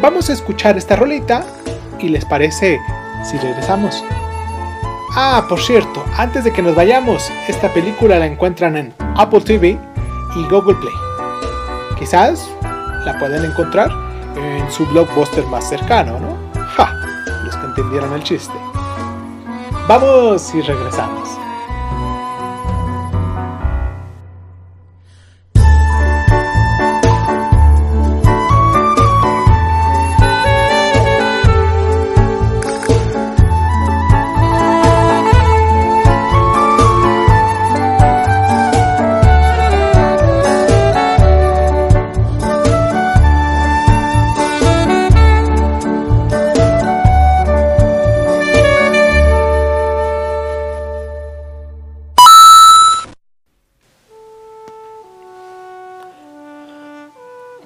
Vamos 0.00 0.28
a 0.28 0.32
escuchar 0.32 0.76
esta 0.76 0.96
rolita 0.96 1.44
y 1.98 2.08
les 2.08 2.24
parece 2.24 2.78
si 3.24 3.38
regresamos. 3.38 4.04
Ah, 5.14 5.46
por 5.48 5.60
cierto, 5.60 6.04
antes 6.18 6.44
de 6.44 6.52
que 6.52 6.62
nos 6.62 6.74
vayamos, 6.74 7.30
esta 7.48 7.72
película 7.72 8.18
la 8.18 8.26
encuentran 8.26 8.76
en 8.76 8.92
Apple 9.16 9.40
TV 9.40 9.78
y 10.36 10.42
Google 10.48 10.74
Play. 10.74 10.94
Quizás 11.98 12.50
la 13.04 13.16
pueden 13.18 13.44
encontrar 13.44 14.05
en 14.36 14.70
su 14.70 14.86
blockbuster 14.86 15.46
más 15.46 15.68
cercano, 15.68 16.18
¿no? 16.18 16.60
¡Ja! 16.76 16.92
Los 17.44 17.56
que 17.56 17.66
entendieron 17.66 18.12
el 18.12 18.22
chiste. 18.22 18.54
Vamos 19.88 20.54
y 20.54 20.62
regresamos. 20.62 21.28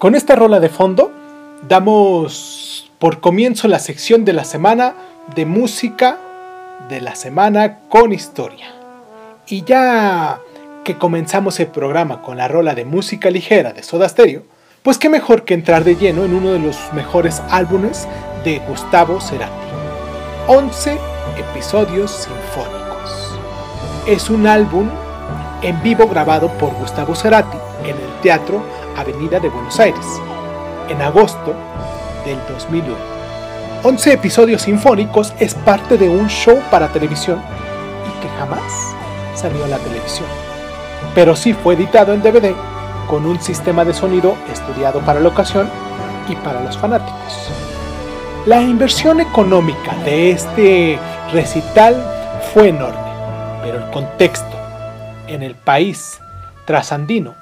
Con 0.00 0.14
esta 0.14 0.34
rola 0.34 0.60
de 0.60 0.70
fondo, 0.70 1.12
damos 1.68 2.90
por 2.98 3.20
comienzo 3.20 3.68
la 3.68 3.78
sección 3.78 4.24
de 4.24 4.32
la 4.32 4.44
semana 4.44 4.94
de 5.34 5.44
música 5.44 6.18
de 6.88 7.02
la 7.02 7.14
semana 7.14 7.80
con 7.90 8.14
historia. 8.14 8.72
Y 9.46 9.62
ya 9.64 10.40
que 10.84 10.96
comenzamos 10.96 11.60
el 11.60 11.66
programa 11.66 12.22
con 12.22 12.38
la 12.38 12.48
rola 12.48 12.74
de 12.74 12.86
música 12.86 13.30
ligera 13.30 13.74
de 13.74 13.82
Soda 13.82 14.08
Stereo, 14.08 14.44
pues 14.82 14.96
qué 14.96 15.10
mejor 15.10 15.44
que 15.44 15.52
entrar 15.52 15.84
de 15.84 15.96
lleno 15.96 16.24
en 16.24 16.32
uno 16.32 16.54
de 16.54 16.60
los 16.60 16.78
mejores 16.94 17.42
álbumes 17.50 18.08
de 18.42 18.58
Gustavo 18.60 19.20
Cerati. 19.20 19.52
11 20.46 20.96
episodios 21.36 22.10
sinfónicos. 22.10 23.38
Es 24.06 24.30
un 24.30 24.46
álbum 24.46 24.88
en 25.60 25.82
vivo 25.82 26.08
grabado 26.08 26.48
por 26.52 26.72
Gustavo 26.76 27.14
Cerati 27.14 27.58
en 27.84 27.96
el 27.96 28.20
Teatro 28.22 28.79
Avenida 28.96 29.40
de 29.40 29.48
Buenos 29.48 29.78
Aires 29.80 30.06
en 30.88 31.00
agosto 31.02 31.54
del 32.24 32.38
2001. 32.48 32.94
11 33.82 34.12
episodios 34.12 34.62
sinfónicos 34.62 35.32
es 35.38 35.54
parte 35.54 35.96
de 35.96 36.08
un 36.08 36.28
show 36.28 36.60
para 36.70 36.88
televisión 36.88 37.40
y 38.06 38.22
que 38.22 38.28
jamás 38.38 38.94
salió 39.34 39.64
a 39.64 39.68
la 39.68 39.78
televisión. 39.78 40.28
Pero 41.14 41.34
sí 41.34 41.54
fue 41.54 41.74
editado 41.74 42.12
en 42.12 42.22
DVD 42.22 42.54
con 43.08 43.26
un 43.26 43.40
sistema 43.40 43.84
de 43.84 43.94
sonido 43.94 44.36
estudiado 44.52 45.00
para 45.00 45.20
la 45.20 45.28
ocasión 45.28 45.68
y 46.28 46.36
para 46.36 46.62
los 46.62 46.76
fanáticos. 46.76 47.50
La 48.46 48.62
inversión 48.62 49.20
económica 49.20 49.94
de 50.04 50.30
este 50.30 50.98
recital 51.32 51.96
fue 52.52 52.68
enorme, 52.68 53.10
pero 53.62 53.78
el 53.78 53.90
contexto 53.90 54.56
en 55.26 55.42
el 55.42 55.54
país 55.54 56.20
trasandino, 56.64 57.34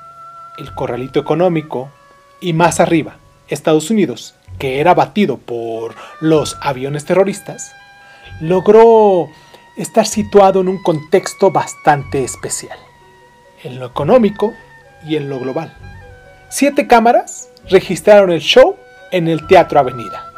el 0.59 0.75
corralito 0.75 1.21
económico 1.21 1.89
y 2.41 2.53
más 2.53 2.81
arriba, 2.81 3.17
Estados 3.49 3.91
Unidos, 3.91 4.35
que 4.59 4.81
era 4.81 4.95
batido 4.95 5.39
por 5.39 5.95
los 6.21 6.57
aviones 6.61 7.05
terroristas, 7.05 7.73
logró 8.41 9.29
estar 9.77 10.07
situado 10.07 10.61
en 10.61 10.69
un 10.69 10.83
contexto 10.83 11.51
bastante 11.51 12.25
especial, 12.25 12.79
en 13.63 13.79
lo 13.79 13.87
económico 13.87 14.53
y 15.07 15.17
en 15.17 15.29
lo 15.29 15.39
global. 15.39 15.77
Siete 16.49 16.87
cámaras 16.87 17.51
registraron 17.69 18.33
el 18.33 18.41
show 18.41 18.77
en 19.13 19.29
el 19.29 19.47
Teatro 19.47 19.79
Avenida. 19.79 20.33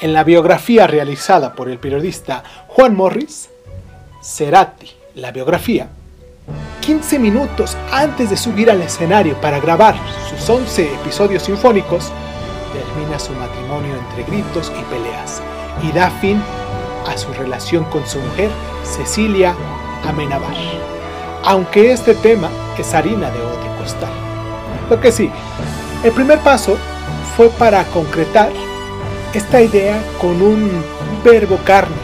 En 0.00 0.12
la 0.12 0.24
biografía 0.24 0.86
realizada 0.86 1.54
por 1.54 1.68
el 1.68 1.78
periodista 1.78 2.44
Juan 2.68 2.94
Morris, 2.94 3.50
Cerati, 4.22 4.90
la 5.14 5.32
biografía, 5.32 5.88
15 6.80 7.18
minutos 7.18 7.76
antes 7.92 8.28
de 8.28 8.36
subir 8.36 8.70
al 8.70 8.82
escenario 8.82 9.40
para 9.40 9.58
grabar 9.58 9.94
sus 10.28 10.50
11 10.50 10.94
episodios 10.94 11.44
sinfónicos, 11.44 12.12
termina 12.72 13.18
su 13.18 13.32
matrimonio 13.32 13.94
entre 13.96 14.24
gritos 14.24 14.70
y 14.78 14.82
peleas 14.92 15.42
y 15.82 15.92
da 15.92 16.10
fin 16.10 16.42
a 17.06 17.16
su 17.16 17.32
relación 17.32 17.84
con 17.84 18.06
su 18.06 18.18
mujer 18.18 18.50
Cecilia 18.82 19.54
Amenabar. 20.06 20.54
Aunque 21.44 21.92
este 21.92 22.14
tema 22.14 22.50
es 22.76 22.92
harina 22.92 23.30
de 23.30 23.40
otro 23.40 23.76
costal. 23.78 24.12
Lo 24.90 25.00
que 25.00 25.10
sí, 25.10 25.30
el 26.02 26.12
primer 26.12 26.38
paso 26.40 26.76
fue 27.36 27.48
para 27.48 27.84
concretar 27.84 28.50
esta 29.32 29.62
idea 29.62 29.98
con 30.20 30.42
un 30.42 30.70
verbo 31.24 31.58
carne 31.64 31.96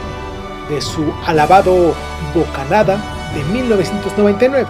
de 0.71 0.81
su 0.81 1.13
alabado 1.27 1.95
Bocanada 2.35 3.20
de 3.35 3.45
1999. 3.45 4.69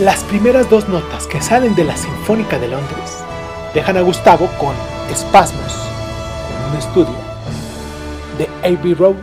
Las 0.00 0.22
primeras 0.24 0.68
dos 0.70 0.88
notas 0.88 1.26
que 1.26 1.40
salen 1.40 1.74
de 1.74 1.84
la 1.84 1.96
Sinfónica 1.96 2.58
de 2.58 2.68
Londres 2.68 3.24
dejan 3.74 3.96
a 3.96 4.02
Gustavo 4.02 4.48
con 4.58 4.74
espasmos 5.10 5.74
en 6.50 6.70
un 6.70 6.78
estudio 6.78 7.14
de 8.38 8.48
Abbey 8.68 8.94
Road, 8.94 9.16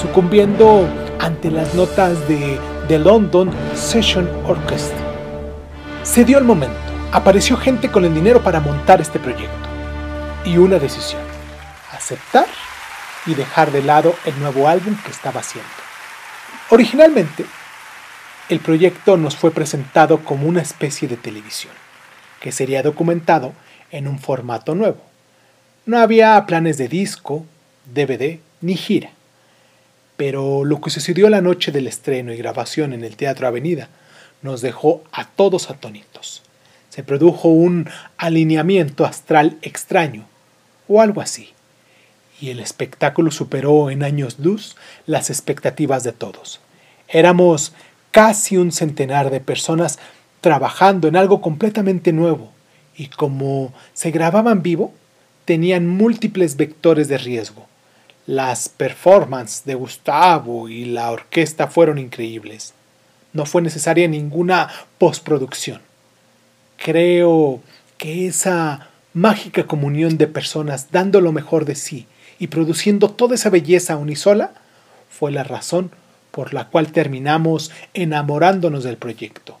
sucumbiendo 0.00 0.86
ante 1.18 1.50
las 1.50 1.74
notas 1.74 2.26
de 2.28 2.58
The 2.88 2.98
London 2.98 3.50
Session 3.74 4.28
Orchestra. 4.46 4.96
Se 6.02 6.24
dio 6.24 6.38
el 6.38 6.44
momento, 6.44 6.76
apareció 7.12 7.56
gente 7.56 7.90
con 7.90 8.04
el 8.04 8.14
dinero 8.14 8.40
para 8.42 8.60
montar 8.60 9.00
este 9.00 9.18
proyecto 9.18 9.68
y 10.44 10.56
una 10.56 10.78
decisión, 10.78 11.20
aceptar 11.92 12.46
y 13.26 13.34
dejar 13.34 13.72
de 13.72 13.82
lado 13.82 14.14
el 14.24 14.38
nuevo 14.40 14.68
álbum 14.68 14.96
que 15.04 15.10
estaba 15.10 15.40
haciendo. 15.40 15.68
Originalmente, 16.70 17.44
el 18.48 18.60
proyecto 18.60 19.16
nos 19.16 19.36
fue 19.36 19.50
presentado 19.50 20.24
como 20.24 20.46
una 20.46 20.62
especie 20.62 21.08
de 21.08 21.16
televisión, 21.16 21.72
que 22.40 22.52
sería 22.52 22.82
documentado 22.82 23.52
en 23.90 24.06
un 24.06 24.18
formato 24.18 24.74
nuevo. 24.74 25.02
No 25.84 25.98
había 25.98 26.44
planes 26.46 26.78
de 26.78 26.88
disco, 26.88 27.44
DVD 27.92 28.38
ni 28.60 28.76
gira. 28.76 29.10
Pero 30.16 30.64
lo 30.64 30.80
que 30.80 30.90
sucedió 30.90 31.28
la 31.28 31.40
noche 31.40 31.72
del 31.72 31.86
estreno 31.88 32.32
y 32.32 32.36
grabación 32.36 32.92
en 32.92 33.04
el 33.04 33.16
Teatro 33.16 33.46
Avenida 33.46 33.88
nos 34.42 34.60
dejó 34.60 35.02
a 35.12 35.26
todos 35.26 35.68
atónitos. 35.68 36.42
Se 36.88 37.02
produjo 37.02 37.48
un 37.48 37.88
alineamiento 38.16 39.04
astral 39.04 39.58
extraño, 39.60 40.26
o 40.88 41.02
algo 41.02 41.20
así, 41.20 41.50
y 42.40 42.50
el 42.50 42.60
espectáculo 42.60 43.30
superó 43.30 43.90
en 43.90 44.04
años 44.04 44.38
luz 44.38 44.76
las 45.04 45.30
expectativas 45.30 46.04
de 46.04 46.12
todos. 46.12 46.60
Éramos 47.08 47.72
casi 48.16 48.56
un 48.56 48.72
centenar 48.72 49.28
de 49.28 49.40
personas 49.40 49.98
trabajando 50.40 51.06
en 51.06 51.16
algo 51.16 51.42
completamente 51.42 52.14
nuevo, 52.14 52.50
y 52.96 53.08
como 53.08 53.74
se 53.92 54.10
grababan 54.10 54.62
vivo, 54.62 54.94
tenían 55.44 55.86
múltiples 55.86 56.56
vectores 56.56 57.08
de 57.08 57.18
riesgo. 57.18 57.66
Las 58.26 58.70
performances 58.70 59.66
de 59.66 59.74
Gustavo 59.74 60.70
y 60.70 60.86
la 60.86 61.10
orquesta 61.10 61.66
fueron 61.66 61.98
increíbles. 61.98 62.72
No 63.34 63.44
fue 63.44 63.60
necesaria 63.60 64.08
ninguna 64.08 64.70
postproducción. 64.96 65.82
Creo 66.78 67.60
que 67.98 68.28
esa 68.28 68.88
mágica 69.12 69.66
comunión 69.66 70.16
de 70.16 70.26
personas 70.26 70.90
dando 70.90 71.20
lo 71.20 71.32
mejor 71.32 71.66
de 71.66 71.74
sí 71.74 72.06
y 72.38 72.46
produciendo 72.46 73.10
toda 73.10 73.34
esa 73.34 73.50
belleza 73.50 73.98
unisola 73.98 74.52
fue 75.10 75.32
la 75.32 75.44
razón 75.44 75.90
la 76.44 76.68
cual 76.68 76.92
terminamos 76.92 77.70
enamorándonos 77.94 78.84
del 78.84 78.96
proyecto. 78.96 79.58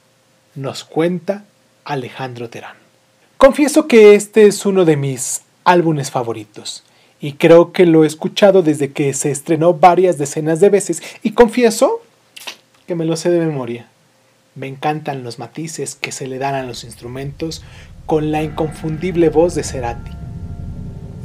Nos 0.54 0.84
cuenta 0.84 1.44
Alejandro 1.84 2.48
Terán. 2.50 2.76
Confieso 3.38 3.86
que 3.86 4.14
este 4.14 4.46
es 4.46 4.64
uno 4.66 4.84
de 4.84 4.96
mis 4.96 5.42
álbumes 5.64 6.10
favoritos 6.10 6.84
y 7.20 7.32
creo 7.32 7.72
que 7.72 7.86
lo 7.86 8.04
he 8.04 8.06
escuchado 8.06 8.62
desde 8.62 8.92
que 8.92 9.12
se 9.14 9.30
estrenó 9.30 9.74
varias 9.74 10.18
decenas 10.18 10.60
de 10.60 10.70
veces 10.70 11.02
y 11.22 11.32
confieso 11.32 12.02
que 12.86 12.94
me 12.94 13.04
lo 13.04 13.16
sé 13.16 13.30
de 13.30 13.44
memoria. 13.44 13.88
Me 14.54 14.66
encantan 14.66 15.22
los 15.22 15.38
matices 15.38 15.96
que 15.96 16.12
se 16.12 16.26
le 16.26 16.38
dan 16.38 16.54
a 16.54 16.62
los 16.62 16.84
instrumentos 16.84 17.62
con 18.06 18.32
la 18.32 18.42
inconfundible 18.42 19.28
voz 19.28 19.54
de 19.54 19.64
Cerati. 19.64 20.12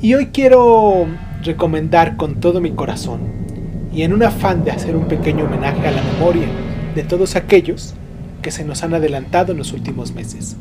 Y 0.01 0.15
hoy 0.15 0.27
quiero 0.27 1.07
recomendar 1.43 2.17
con 2.17 2.39
todo 2.39 2.59
mi 2.59 2.71
corazón 2.71 3.50
y 3.93 4.03
en 4.03 4.13
un 4.13 4.23
afán 4.23 4.63
de 4.63 4.71
hacer 4.71 4.95
un 4.95 5.05
pequeño 5.05 5.45
homenaje 5.45 5.87
a 5.87 5.91
la 5.91 6.01
memoria 6.01 6.47
de 6.95 7.03
todos 7.03 7.35
aquellos 7.35 7.93
que 8.41 8.51
se 8.51 8.63
nos 8.63 8.83
han 8.83 8.93
adelantado 8.93 9.51
en 9.51 9.57
los 9.57 9.73
últimos 9.73 10.13
meses. 10.13 10.55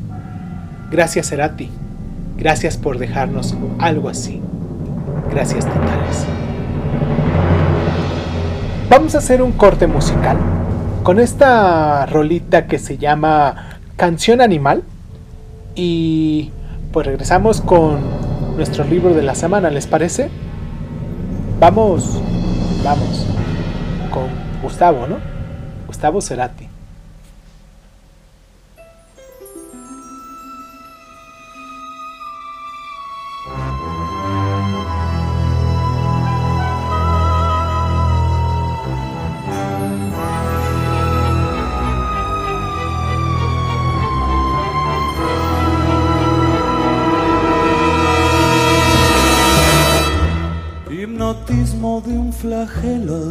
Gracias 0.91 1.29
Cerati, 1.29 1.69
gracias 2.37 2.77
por 2.77 2.97
dejarnos 2.97 3.55
algo 3.79 4.09
así. 4.09 4.41
Gracias 5.31 5.65
totales. 5.65 6.25
Vamos 8.89 9.15
a 9.15 9.19
hacer 9.19 9.41
un 9.41 9.53
corte 9.53 9.87
musical 9.87 10.37
con 11.03 11.19
esta 11.19 12.05
rolita 12.05 12.67
que 12.67 12.77
se 12.77 12.97
llama 12.97 13.79
Canción 13.95 14.41
Animal 14.41 14.83
y 15.75 16.51
pues 16.91 17.07
regresamos 17.07 17.61
con 17.61 17.99
nuestro 18.57 18.83
libro 18.83 19.13
de 19.13 19.23
la 19.23 19.33
semana, 19.33 19.69
¿les 19.69 19.87
parece? 19.87 20.29
Vamos, 21.59 22.21
vamos, 22.83 23.25
con 24.11 24.27
Gustavo, 24.61 25.07
¿no? 25.07 25.17
Gustavo 25.87 26.21
Cerati. 26.21 26.70
Un 52.83 53.30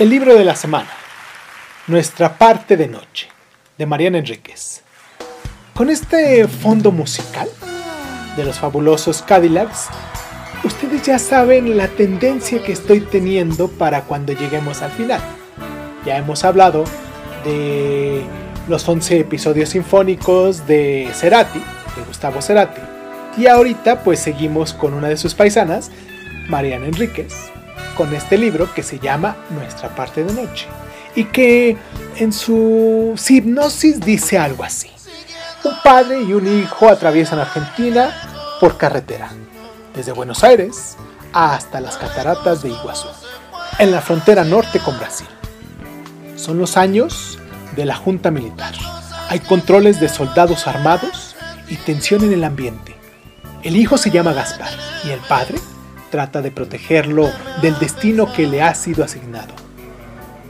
El 0.00 0.08
libro 0.08 0.34
de 0.34 0.46
la 0.46 0.56
semana. 0.56 0.88
Nuestra 1.86 2.38
parte 2.38 2.78
de 2.78 2.88
noche. 2.88 3.28
De 3.76 3.84
Mariana 3.84 4.16
Enríquez. 4.16 4.80
Con 5.74 5.90
este 5.90 6.48
fondo 6.48 6.90
musical 6.90 7.50
de 8.34 8.44
los 8.46 8.58
fabulosos 8.58 9.20
Cadillacs, 9.20 9.88
ustedes 10.64 11.02
ya 11.02 11.18
saben 11.18 11.76
la 11.76 11.86
tendencia 11.86 12.62
que 12.62 12.72
estoy 12.72 13.00
teniendo 13.00 13.68
para 13.68 14.04
cuando 14.04 14.32
lleguemos 14.32 14.80
al 14.80 14.90
final. 14.92 15.20
Ya 16.06 16.16
hemos 16.16 16.44
hablado 16.44 16.84
de 17.44 18.22
los 18.68 18.88
11 18.88 19.20
episodios 19.20 19.68
sinfónicos 19.68 20.66
de 20.66 21.10
Cerati, 21.12 21.58
de 21.58 22.02
Gustavo 22.08 22.40
Cerati. 22.40 22.80
Y 23.36 23.48
ahorita 23.48 24.02
pues 24.02 24.18
seguimos 24.18 24.72
con 24.72 24.94
una 24.94 25.08
de 25.10 25.18
sus 25.18 25.34
paisanas, 25.34 25.90
Mariana 26.48 26.86
Enríquez, 26.86 27.49
con 28.00 28.14
este 28.14 28.38
libro 28.38 28.72
que 28.72 28.82
se 28.82 28.98
llama 28.98 29.36
Nuestra 29.50 29.94
parte 29.94 30.24
de 30.24 30.32
noche. 30.32 30.66
Y 31.14 31.24
que 31.24 31.76
en 32.16 32.32
su 32.32 33.14
hipnosis 33.28 34.00
dice 34.00 34.38
algo 34.38 34.64
así. 34.64 34.90
Un 35.64 35.74
padre 35.84 36.22
y 36.22 36.32
un 36.32 36.46
hijo 36.46 36.88
atraviesan 36.88 37.40
Argentina 37.40 38.56
por 38.58 38.78
carretera, 38.78 39.28
desde 39.94 40.12
Buenos 40.12 40.42
Aires 40.44 40.96
hasta 41.34 41.82
las 41.82 41.98
cataratas 41.98 42.62
de 42.62 42.70
Iguazú, 42.70 43.08
en 43.78 43.90
la 43.90 44.00
frontera 44.00 44.44
norte 44.44 44.78
con 44.78 44.96
Brasil. 44.98 45.28
Son 46.36 46.56
los 46.56 46.78
años 46.78 47.38
de 47.76 47.84
la 47.84 47.96
Junta 47.96 48.30
Militar. 48.30 48.72
Hay 49.28 49.40
controles 49.40 50.00
de 50.00 50.08
soldados 50.08 50.66
armados 50.66 51.36
y 51.68 51.76
tensión 51.76 52.24
en 52.24 52.32
el 52.32 52.44
ambiente. 52.44 52.96
El 53.62 53.76
hijo 53.76 53.98
se 53.98 54.10
llama 54.10 54.32
Gaspar 54.32 54.72
y 55.04 55.10
el 55.10 55.20
padre 55.20 55.58
trata 56.10 56.42
de 56.42 56.50
protegerlo 56.50 57.30
del 57.62 57.78
destino 57.78 58.32
que 58.32 58.46
le 58.46 58.62
ha 58.62 58.74
sido 58.74 59.04
asignado. 59.04 59.54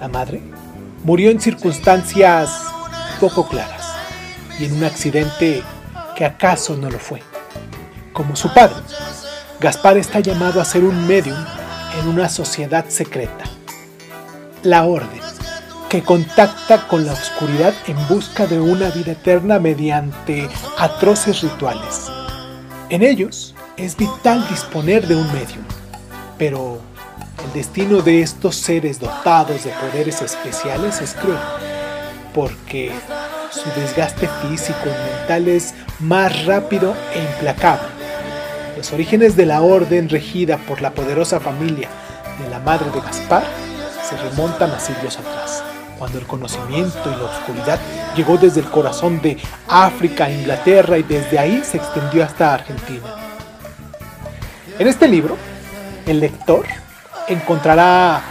La 0.00 0.08
madre 0.08 0.40
murió 1.04 1.30
en 1.30 1.40
circunstancias 1.40 2.50
poco 3.20 3.48
claras 3.48 3.94
y 4.58 4.64
en 4.64 4.72
un 4.72 4.84
accidente 4.84 5.62
que 6.16 6.24
acaso 6.24 6.76
no 6.76 6.90
lo 6.90 6.98
fue. 6.98 7.22
Como 8.12 8.34
su 8.36 8.52
padre, 8.52 8.76
Gaspar 9.60 9.98
está 9.98 10.20
llamado 10.20 10.60
a 10.60 10.64
ser 10.64 10.84
un 10.84 11.06
medium 11.06 11.36
en 11.98 12.08
una 12.08 12.28
sociedad 12.28 12.86
secreta, 12.88 13.44
la 14.62 14.84
Orden, 14.84 15.20
que 15.88 16.02
contacta 16.02 16.86
con 16.88 17.04
la 17.04 17.12
oscuridad 17.12 17.74
en 17.86 17.96
busca 18.08 18.46
de 18.46 18.60
una 18.60 18.90
vida 18.90 19.12
eterna 19.12 19.58
mediante 19.58 20.48
atroces 20.78 21.42
rituales. 21.42 22.10
En 22.88 23.02
ellos 23.02 23.49
es 23.84 23.96
vital 23.96 24.46
disponer 24.48 25.06
de 25.06 25.14
un 25.14 25.26
medium, 25.32 25.64
pero 26.36 26.80
el 27.44 27.52
destino 27.54 28.02
de 28.02 28.20
estos 28.20 28.56
seres 28.56 29.00
dotados 29.00 29.64
de 29.64 29.70
poderes 29.70 30.20
especiales 30.20 31.00
es 31.00 31.14
cruel, 31.14 31.38
porque 32.34 32.92
su 33.50 33.80
desgaste 33.80 34.28
físico 34.42 34.84
y 34.84 35.18
mental 35.18 35.48
es 35.48 35.74
más 35.98 36.44
rápido 36.44 36.94
e 37.14 37.20
implacable. 37.20 37.88
Los 38.76 38.92
orígenes 38.92 39.34
de 39.34 39.46
la 39.46 39.62
orden 39.62 40.10
regida 40.10 40.58
por 40.58 40.82
la 40.82 40.92
poderosa 40.92 41.40
familia 41.40 41.88
de 42.42 42.50
la 42.50 42.58
madre 42.58 42.90
de 42.90 43.00
Gaspar 43.00 43.44
se 44.06 44.16
remontan 44.18 44.70
a 44.72 44.78
siglos 44.78 45.18
atrás, 45.18 45.62
cuando 45.98 46.18
el 46.18 46.26
conocimiento 46.26 47.00
y 47.06 47.18
la 47.18 47.30
oscuridad 47.30 47.78
llegó 48.14 48.36
desde 48.36 48.60
el 48.60 48.68
corazón 48.68 49.22
de 49.22 49.38
África 49.68 50.26
a 50.26 50.30
Inglaterra 50.30 50.98
y 50.98 51.02
desde 51.02 51.38
ahí 51.38 51.62
se 51.64 51.78
extendió 51.78 52.24
hasta 52.24 52.52
Argentina. 52.52 53.29
En 54.80 54.88
este 54.88 55.08
libro, 55.08 55.36
el 56.06 56.20
lector 56.20 56.64
encontrará 57.28 58.22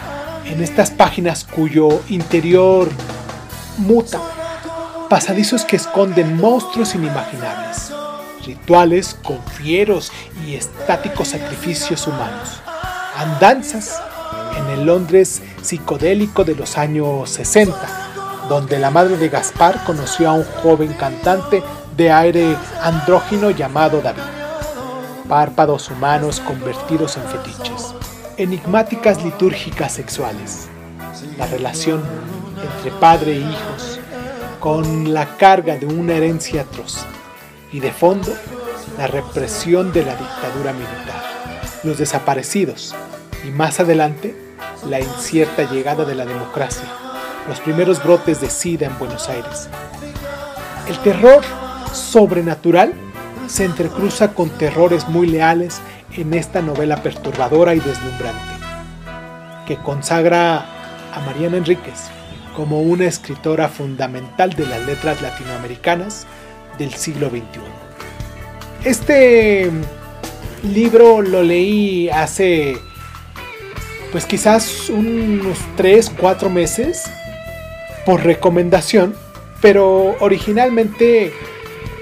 en 0.46 0.64
estas 0.64 0.90
páginas 0.90 1.44
cuyo 1.44 2.02
interior 2.10 2.90
muta 3.78 4.20
pasadizos 5.12 5.64
que 5.64 5.76
esconden 5.76 6.38
monstruos 6.38 6.96
inimaginables, 6.96 7.94
rituales 8.44 9.16
con 9.24 9.38
fieros 9.60 10.12
y 10.44 10.56
estáticos 10.56 11.28
sacrificios 11.28 12.08
humanos, 12.08 12.62
andanzas 13.16 14.02
en 14.58 14.80
el 14.80 14.88
Londres 14.88 15.44
psicodélico 15.62 16.46
de 16.46 16.56
los 16.56 16.80
años 16.80 17.30
60, 17.30 17.78
donde 18.50 18.80
la 18.80 18.90
madre 18.90 19.18
de 19.18 19.30
Gaspar 19.30 19.84
conoció 19.84 20.28
a 20.28 20.34
un 20.34 20.46
joven 20.64 20.94
cantante 20.94 21.62
de 21.96 22.12
aire 22.12 22.58
andrógino 22.82 23.52
llamado 23.52 24.02
David. 24.02 24.39
Párpados 25.30 25.92
humanos 25.92 26.40
convertidos 26.40 27.16
en 27.16 27.24
fetiches. 27.26 27.94
Enigmáticas 28.38 29.24
litúrgicas 29.24 29.94
sexuales. 29.94 30.70
La 31.38 31.46
relación 31.46 32.04
entre 32.60 32.90
padre 33.00 33.34
e 33.34 33.40
hijos, 33.42 34.00
con 34.60 35.14
la 35.14 35.38
carga 35.38 35.78
de 35.78 35.86
una 35.86 36.16
herencia 36.16 36.64
atroz. 36.64 37.06
Y 37.72 37.80
de 37.80 37.92
fondo, 37.92 38.34
la 38.98 39.06
represión 39.06 39.94
de 39.94 40.04
la 40.04 40.16
dictadura 40.16 40.74
militar. 40.74 41.22
Los 41.84 42.00
desaparecidos. 42.00 42.96
Y 43.46 43.52
más 43.52 43.80
adelante, 43.80 44.36
la 44.88 45.00
incierta 45.00 45.70
llegada 45.72 46.06
de 46.06 46.16
la 46.16 46.26
democracia. 46.26 46.90
Los 47.48 47.60
primeros 47.60 48.04
brotes 48.04 48.42
de 48.42 48.50
SIDA 48.50 48.88
en 48.88 48.98
Buenos 48.98 49.30
Aires. 49.30 49.70
El 50.88 50.98
terror 51.04 51.44
sobrenatural 51.94 52.96
se 53.50 53.66
entrecruza 53.66 54.34
con 54.34 54.50
terrores 54.52 55.08
muy 55.08 55.28
leales 55.28 55.82
en 56.16 56.34
esta 56.34 56.62
novela 56.62 57.02
perturbadora 57.02 57.74
y 57.74 57.80
deslumbrante, 57.80 58.54
que 59.66 59.76
consagra 59.78 60.66
a 61.14 61.20
Mariana 61.26 61.58
Enríquez 61.58 62.10
como 62.56 62.82
una 62.82 63.06
escritora 63.06 63.68
fundamental 63.68 64.52
de 64.54 64.68
las 64.68 64.86
letras 64.86 65.22
latinoamericanas 65.22 66.28
del 66.78 66.94
siglo 66.94 67.30
XXI. 67.30 67.44
Este 68.84 69.70
libro 70.64 71.22
lo 71.22 71.42
leí 71.42 72.10
hace 72.10 72.78
pues 74.12 74.26
quizás 74.26 74.90
unos 74.90 75.58
3, 75.76 76.12
4 76.20 76.50
meses 76.50 77.04
por 78.06 78.24
recomendación, 78.24 79.16
pero 79.62 80.16
originalmente 80.20 81.34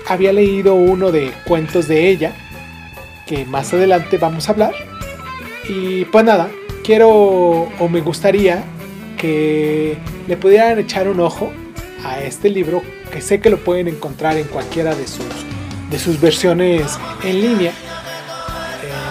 había 0.08 0.32
leído 0.32 0.76
uno 0.76 1.12
de 1.12 1.32
cuentos 1.46 1.88
de 1.88 2.10
ella, 2.10 2.34
que 3.26 3.46
más 3.46 3.74
adelante 3.74 4.18
vamos 4.18 4.48
a 4.48 4.54
hablar. 4.54 4.74
Y 5.68 6.06
pues 6.06 6.24
nada, 6.24 6.50
quiero 6.84 7.10
o 7.10 7.90
me 7.90 8.02
gustaría 8.02 8.64
que 9.18 9.98
le 10.28 10.38
pudieran 10.38 10.80
echar 10.80 11.10
un 11.10 11.20
ojo 11.20 11.52
a 12.06 12.22
este 12.22 12.50
libro, 12.50 12.82
que 13.12 13.22
sé 13.22 13.40
que 13.42 13.50
lo 13.50 13.58
pueden 13.58 13.88
encontrar 13.88 14.38
en 14.38 14.48
cualquiera 14.48 14.96
de 14.96 15.08
sus, 15.08 15.26
de 15.90 16.00
sus 16.00 16.22
versiones 16.22 16.98
en 17.24 17.42
línea, 17.42 17.74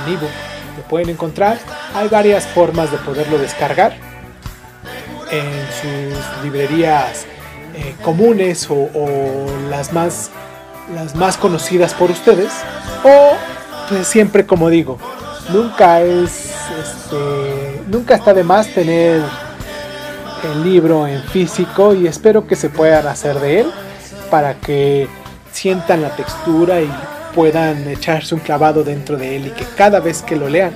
en 0.07 0.13
ebook, 0.15 0.31
lo 0.77 0.83
pueden 0.89 1.11
encontrar. 1.11 1.59
Hay 1.95 2.09
varias 2.09 2.47
formas 2.47 2.91
de 2.91 2.99
poderlo 2.99 3.39
descargar 3.39 3.97
en 5.31 5.67
sus 5.81 6.45
librerías 6.45 7.27
eh, 7.75 7.95
comunes 8.03 8.71
o, 8.71 8.75
o 8.75 9.47
las 9.69 9.93
más 9.93 10.31
las 10.95 11.15
más 11.15 11.37
conocidas 11.37 11.95
por 11.95 12.11
ustedes 12.11 12.53
o 13.05 13.33
pues 13.89 14.07
siempre 14.07 14.47
como 14.47 14.69
digo 14.69 14.99
nunca 15.53 16.01
es 16.01 16.53
este, 16.81 17.83
nunca 17.89 18.15
está 18.15 18.35
de 18.35 18.45
más 18.45 18.69
tener 18.69 19.23
el 20.45 20.65
libro 20.65 21.07
en 21.07 21.23
físico 21.23 21.95
y 21.95 22.07
espero 22.07 22.47
que 22.47 22.57
se 22.57 22.69
puedan 22.69 23.07
hacer 23.07 23.39
de 23.41 23.61
él 23.61 23.73
para 24.31 24.55
que 24.55 25.09
sientan 25.53 26.03
la 26.03 26.15
textura 26.15 26.81
y 26.81 26.91
puedan 27.35 27.89
echarse 27.89 28.35
un 28.35 28.41
clavado 28.41 28.85
dentro 28.85 29.17
de 29.17 29.37
él 29.37 29.47
y 29.49 29.51
que 29.51 29.65
cada 29.77 30.01
vez 30.01 30.23
que 30.23 30.37
lo 30.37 30.49
lean 30.49 30.73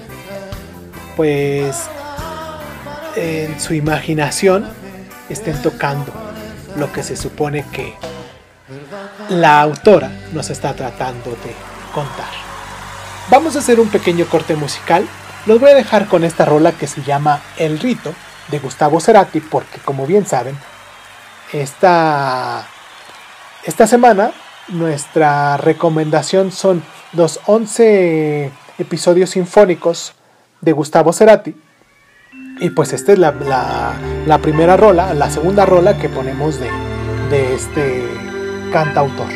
pues 1.16 1.76
en 3.16 3.60
su 3.60 3.74
imaginación 3.74 4.66
estén 5.28 5.60
tocando 5.62 6.12
lo 6.76 6.92
que 6.92 7.02
se 7.02 7.16
supone 7.16 7.64
que 7.72 7.94
la 9.30 9.60
autora 9.60 10.10
nos 10.32 10.50
está 10.50 10.74
tratando 10.74 11.30
de 11.30 11.54
contar. 11.94 12.28
Vamos 13.30 13.54
a 13.54 13.60
hacer 13.60 13.78
un 13.78 13.88
pequeño 13.88 14.26
corte 14.26 14.56
musical. 14.56 15.06
Los 15.46 15.60
voy 15.60 15.70
a 15.70 15.74
dejar 15.74 16.08
con 16.08 16.24
esta 16.24 16.44
rola 16.44 16.72
que 16.72 16.88
se 16.88 17.02
llama 17.02 17.40
El 17.56 17.78
Rito 17.78 18.12
de 18.50 18.58
Gustavo 18.58 19.00
Cerati 19.00 19.40
porque 19.40 19.78
como 19.78 20.06
bien 20.06 20.26
saben, 20.26 20.58
esta, 21.52 22.66
esta 23.64 23.86
semana 23.86 24.32
nuestra 24.68 25.56
recomendación 25.56 26.50
son 26.50 26.82
los 27.12 27.40
11 27.46 28.50
episodios 28.78 29.30
sinfónicos 29.30 30.14
de 30.60 30.72
Gustavo 30.72 31.12
Cerati. 31.12 31.54
Y 32.58 32.70
pues 32.70 32.92
esta 32.92 33.12
es 33.12 33.18
la, 33.18 33.32
la, 34.26 34.38
primera 34.38 34.76
rola, 34.76 35.14
la 35.14 35.30
segunda 35.30 35.64
rola 35.64 35.96
que 35.98 36.08
ponemos 36.08 36.58
de, 36.58 36.68
de 37.30 37.54
este 37.54 38.30
cantautor. 38.70 39.32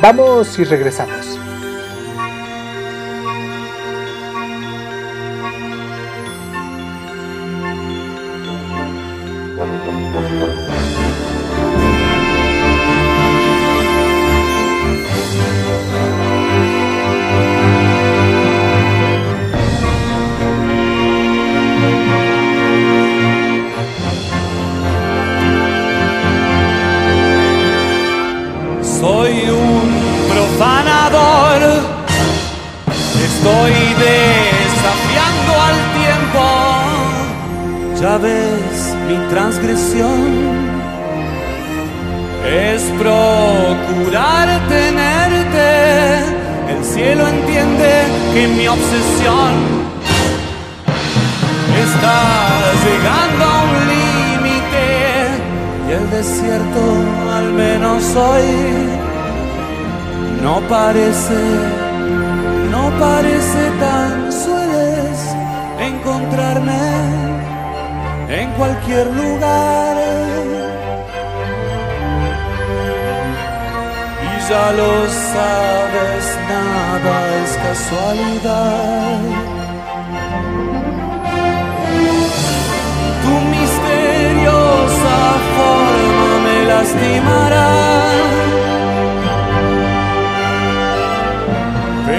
Vamos 0.00 0.58
y 0.58 0.64
regresamos. 0.64 1.38
Desafiando 34.04 35.52
al 35.68 35.78
tiempo. 36.00 36.44
Ya 38.00 38.18
ves 38.18 38.76
mi 39.08 39.16
transgresión. 39.28 40.20
Es 42.46 42.82
procurar 42.98 44.48
tenerte. 44.68 45.70
El 46.72 46.84
cielo 46.84 47.26
entiende 47.26 47.90
que 48.32 48.48
mi 48.48 48.66
obsesión 48.68 49.52
está 51.86 52.20
llegando 52.84 53.44
a 53.44 53.62
un 53.68 53.76
límite 53.94 54.86
y 55.88 55.92
el 55.92 56.10
desierto 56.10 56.82
al 57.36 57.52
menos 57.52 58.02
hoy 58.16 59.00
no 60.42 60.60
parece, 60.68 61.40
parece 63.00 63.62
tan 63.80 64.30
sueles 64.30 65.18
encontrarme 65.80 66.84
en 68.28 68.50
cualquier 68.58 69.06
lugar. 69.06 69.96
Y 74.28 74.32
ya 74.48 74.66
lo 74.80 74.92
sabes, 75.32 76.24
nada 76.52 77.14
es 77.42 77.50
casualidad. 77.66 79.18
Tu 83.22 83.32
misteriosa 83.54 85.18
forma 85.56 86.30
me 86.44 86.56
lastimará. 86.72 88.39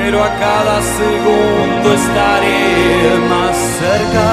Pero 0.04 0.24
a 0.24 0.30
cada 0.40 0.82
segundo 0.82 1.94
estaré 1.94 3.20
más 3.30 3.56
cerca, 3.80 4.30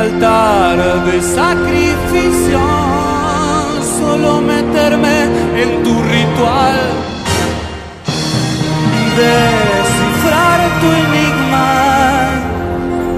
altar 0.00 1.04
de 1.04 1.20
sacrificio. 1.20 2.60
Solo 3.98 4.40
meterme 4.40 5.16
en 5.62 5.70
tu 5.84 5.94
ritual 6.14 6.78
y 9.00 9.04
descifrar 9.24 10.58
tu 10.80 10.86
enigma. 11.04 11.70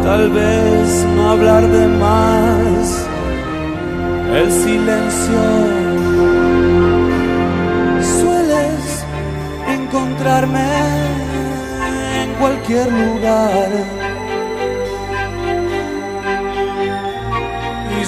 Tal 0.09 0.31
vez 0.31 1.07
no 1.17 1.31
hablar 1.31 1.63
de 1.77 1.87
más. 2.05 2.85
El 4.41 4.51
silencio 4.51 5.43
sueles 8.19 8.83
encontrarme 9.79 10.69
en 12.23 12.29
cualquier 12.41 12.87
lugar. 12.91 14.02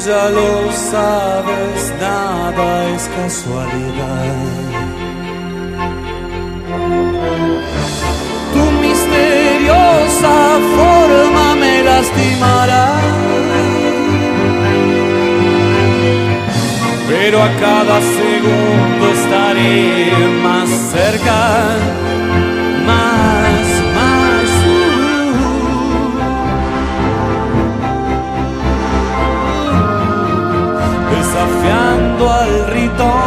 Ya 0.06 0.28
lo 0.28 0.70
sabes, 0.70 1.94
nada 1.98 2.88
es 2.94 3.08
casualidad. 3.16 4.34
Tu 8.52 8.64
misteriosa 8.84 10.36
forma 10.76 11.54
me 11.54 11.82
lastimará. 11.82 12.88
Pero 17.08 17.42
a 17.42 17.48
cada 17.64 18.00
segundo 18.18 19.04
estaré 19.18 20.12
más 20.42 20.68
cerca, 20.92 21.40
al 32.44 32.66
rito. 32.66 33.23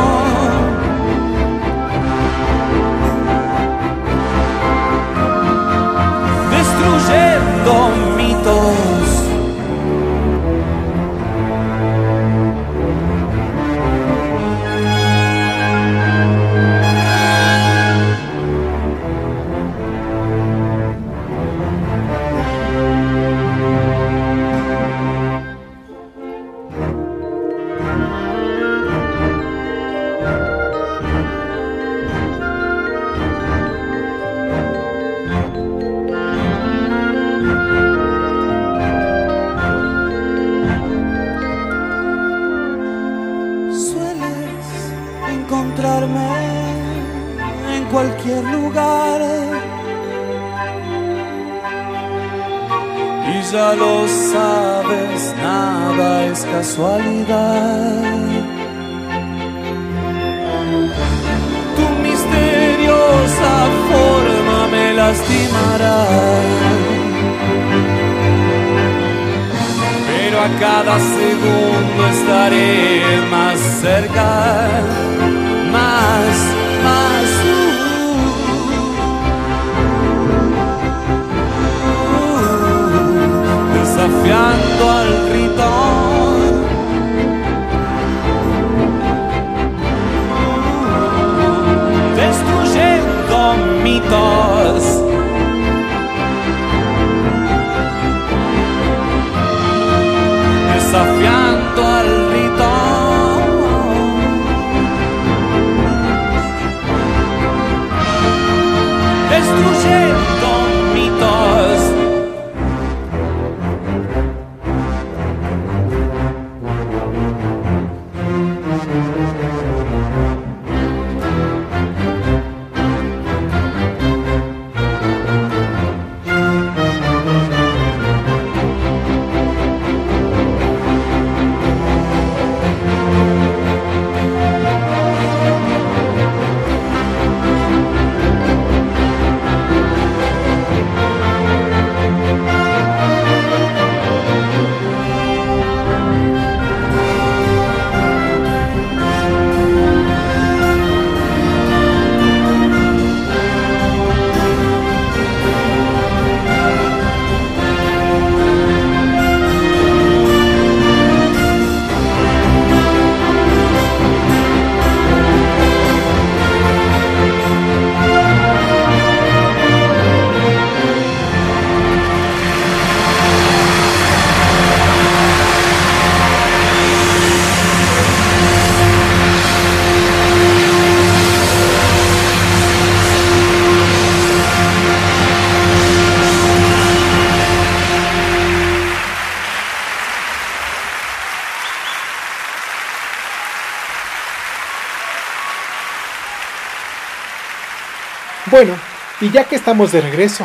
Bueno, 198.57 198.73
y 199.21 199.29
ya 199.29 199.43
que 199.43 199.55
estamos 199.55 199.91
de 199.91 200.01
regreso 200.01 200.43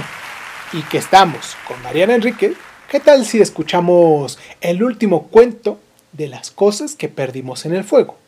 y 0.74 0.82
que 0.82 0.98
estamos 0.98 1.56
con 1.66 1.80
Mariana 1.80 2.14
Enrique, 2.14 2.52
¿qué 2.90 3.00
tal 3.00 3.24
si 3.24 3.40
escuchamos 3.40 4.38
el 4.60 4.82
último 4.82 5.28
cuento 5.28 5.80
de 6.12 6.28
las 6.28 6.50
cosas 6.50 6.94
que 6.94 7.08
perdimos 7.08 7.64
en 7.64 7.74
el 7.74 7.84
fuego? 7.84 8.18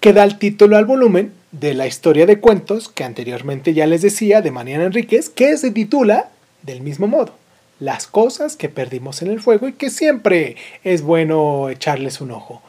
Que 0.00 0.14
da 0.14 0.24
el 0.24 0.38
título 0.38 0.78
al 0.78 0.86
volumen 0.86 1.34
de 1.52 1.74
la 1.74 1.86
historia 1.86 2.24
de 2.24 2.40
cuentos 2.40 2.88
que 2.88 3.04
anteriormente 3.04 3.74
ya 3.74 3.86
les 3.86 4.00
decía 4.00 4.40
de 4.40 4.52
Mariana 4.52 4.84
Enríquez, 4.84 5.28
que 5.28 5.54
se 5.58 5.70
titula 5.70 6.30
del 6.62 6.80
mismo 6.80 7.06
modo, 7.06 7.34
Las 7.78 8.06
cosas 8.06 8.56
que 8.56 8.70
perdimos 8.70 9.20
en 9.20 9.28
el 9.28 9.42
fuego 9.42 9.68
y 9.68 9.74
que 9.74 9.90
siempre 9.90 10.56
es 10.82 11.02
bueno 11.02 11.68
echarles 11.68 12.22
un 12.22 12.30
ojo. 12.30 12.62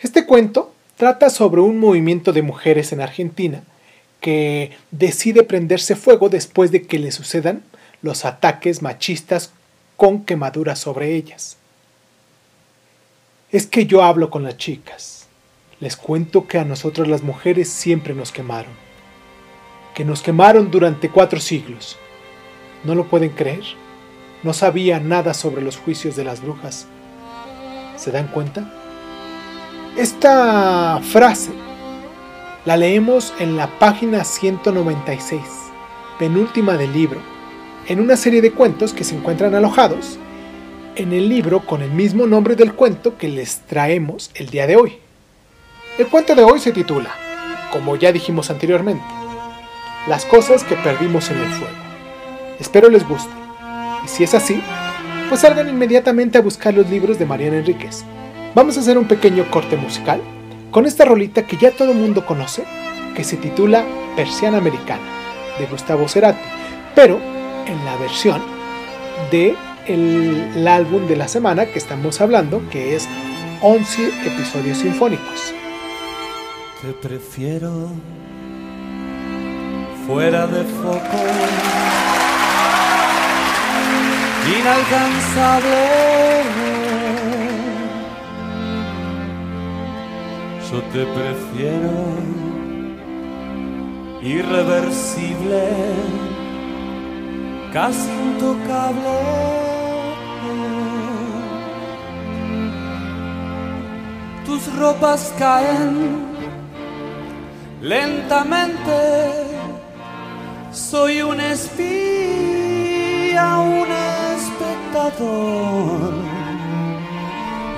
Este 0.00 0.26
cuento 0.26 0.70
trata 0.98 1.30
sobre 1.30 1.62
un 1.62 1.80
movimiento 1.80 2.34
de 2.34 2.42
mujeres 2.42 2.92
en 2.92 3.00
Argentina 3.00 3.62
que 4.24 4.70
decide 4.90 5.42
prenderse 5.42 5.96
fuego 5.96 6.30
después 6.30 6.72
de 6.72 6.86
que 6.86 6.98
le 6.98 7.12
sucedan 7.12 7.62
los 8.00 8.24
ataques 8.24 8.80
machistas 8.80 9.52
con 9.98 10.24
quemaduras 10.24 10.78
sobre 10.78 11.14
ellas. 11.14 11.58
Es 13.52 13.66
que 13.66 13.84
yo 13.84 14.02
hablo 14.02 14.30
con 14.30 14.42
las 14.42 14.56
chicas. 14.56 15.26
Les 15.78 15.94
cuento 15.94 16.46
que 16.46 16.56
a 16.56 16.64
nosotras 16.64 17.06
las 17.06 17.22
mujeres 17.22 17.68
siempre 17.68 18.14
nos 18.14 18.32
quemaron. 18.32 18.72
Que 19.94 20.06
nos 20.06 20.22
quemaron 20.22 20.70
durante 20.70 21.10
cuatro 21.10 21.38
siglos. 21.38 21.98
¿No 22.82 22.94
lo 22.94 23.10
pueden 23.10 23.32
creer? 23.32 23.64
No 24.42 24.54
sabía 24.54 25.00
nada 25.00 25.34
sobre 25.34 25.60
los 25.60 25.76
juicios 25.76 26.16
de 26.16 26.24
las 26.24 26.40
brujas. 26.40 26.86
¿Se 27.98 28.10
dan 28.10 28.28
cuenta? 28.28 28.72
Esta 29.98 30.98
frase 31.02 31.63
la 32.64 32.78
leemos 32.78 33.34
en 33.38 33.58
la 33.58 33.78
página 33.78 34.24
196, 34.24 35.42
penúltima 36.18 36.78
del 36.78 36.94
libro, 36.94 37.20
en 37.86 38.00
una 38.00 38.16
serie 38.16 38.40
de 38.40 38.52
cuentos 38.52 38.94
que 38.94 39.04
se 39.04 39.14
encuentran 39.14 39.54
alojados 39.54 40.18
en 40.96 41.12
el 41.12 41.28
libro 41.28 41.60
con 41.66 41.82
el 41.82 41.90
mismo 41.90 42.26
nombre 42.26 42.56
del 42.56 42.72
cuento 42.72 43.18
que 43.18 43.28
les 43.28 43.58
traemos 43.66 44.30
el 44.34 44.48
día 44.48 44.66
de 44.66 44.76
hoy. 44.76 44.98
El 45.98 46.06
cuento 46.06 46.34
de 46.34 46.42
hoy 46.42 46.58
se 46.58 46.72
titula, 46.72 47.10
como 47.70 47.96
ya 47.96 48.12
dijimos 48.12 48.50
anteriormente, 48.50 49.04
Las 50.08 50.24
cosas 50.24 50.64
que 50.64 50.76
perdimos 50.76 51.30
en 51.30 51.38
el 51.40 51.48
fuego. 51.48 51.74
Espero 52.60 52.88
les 52.88 53.06
guste. 53.06 53.32
Y 54.04 54.08
si 54.08 54.24
es 54.24 54.34
así, 54.34 54.60
pues 55.28 55.42
salgan 55.42 55.68
inmediatamente 55.68 56.38
a 56.38 56.42
buscar 56.42 56.72
los 56.72 56.88
libros 56.88 57.18
de 57.18 57.26
Mariana 57.26 57.58
Enríquez. 57.58 58.04
Vamos 58.54 58.76
a 58.76 58.80
hacer 58.80 58.96
un 58.96 59.06
pequeño 59.06 59.50
corte 59.50 59.76
musical 59.76 60.20
con 60.74 60.84
esta 60.86 61.04
rolita 61.04 61.46
que 61.46 61.56
ya 61.56 61.70
todo 61.70 61.92
el 61.92 61.98
mundo 61.98 62.26
conoce, 62.26 62.64
que 63.14 63.22
se 63.22 63.36
titula 63.36 63.84
Persiana 64.16 64.58
Americana, 64.58 65.04
de 65.56 65.66
Gustavo 65.66 66.08
Cerati, 66.08 66.42
pero 66.96 67.20
en 67.64 67.84
la 67.84 67.96
versión 67.96 68.42
de 69.30 69.54
el, 69.86 70.66
álbum 70.66 71.06
de 71.06 71.14
la 71.14 71.28
semana 71.28 71.66
que 71.66 71.78
estamos 71.78 72.20
hablando, 72.20 72.60
que 72.70 72.96
es 72.96 73.08
11 73.62 74.26
episodios 74.26 74.78
sinfónicos. 74.78 75.54
Te 76.82 76.92
prefiero 76.92 77.90
fuera 80.08 80.48
de 80.48 80.64
foco, 80.64 80.98
inalcanzable. 84.58 86.63
Yo 90.74 90.82
te 90.92 91.06
prefiero 91.06 91.94
irreversible, 94.20 95.62
casi 97.72 98.10
intocable. 98.10 99.20
Tus 104.44 104.62
ropas 104.76 105.32
caen 105.38 106.26
lentamente. 107.80 108.98
Soy 110.72 111.22
un 111.22 111.40
espía, 111.40 112.78
un 113.58 113.86
espectador. 114.34 116.14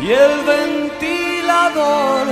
Y 0.02 0.12
el 0.12 0.44
ventilador 0.46 2.26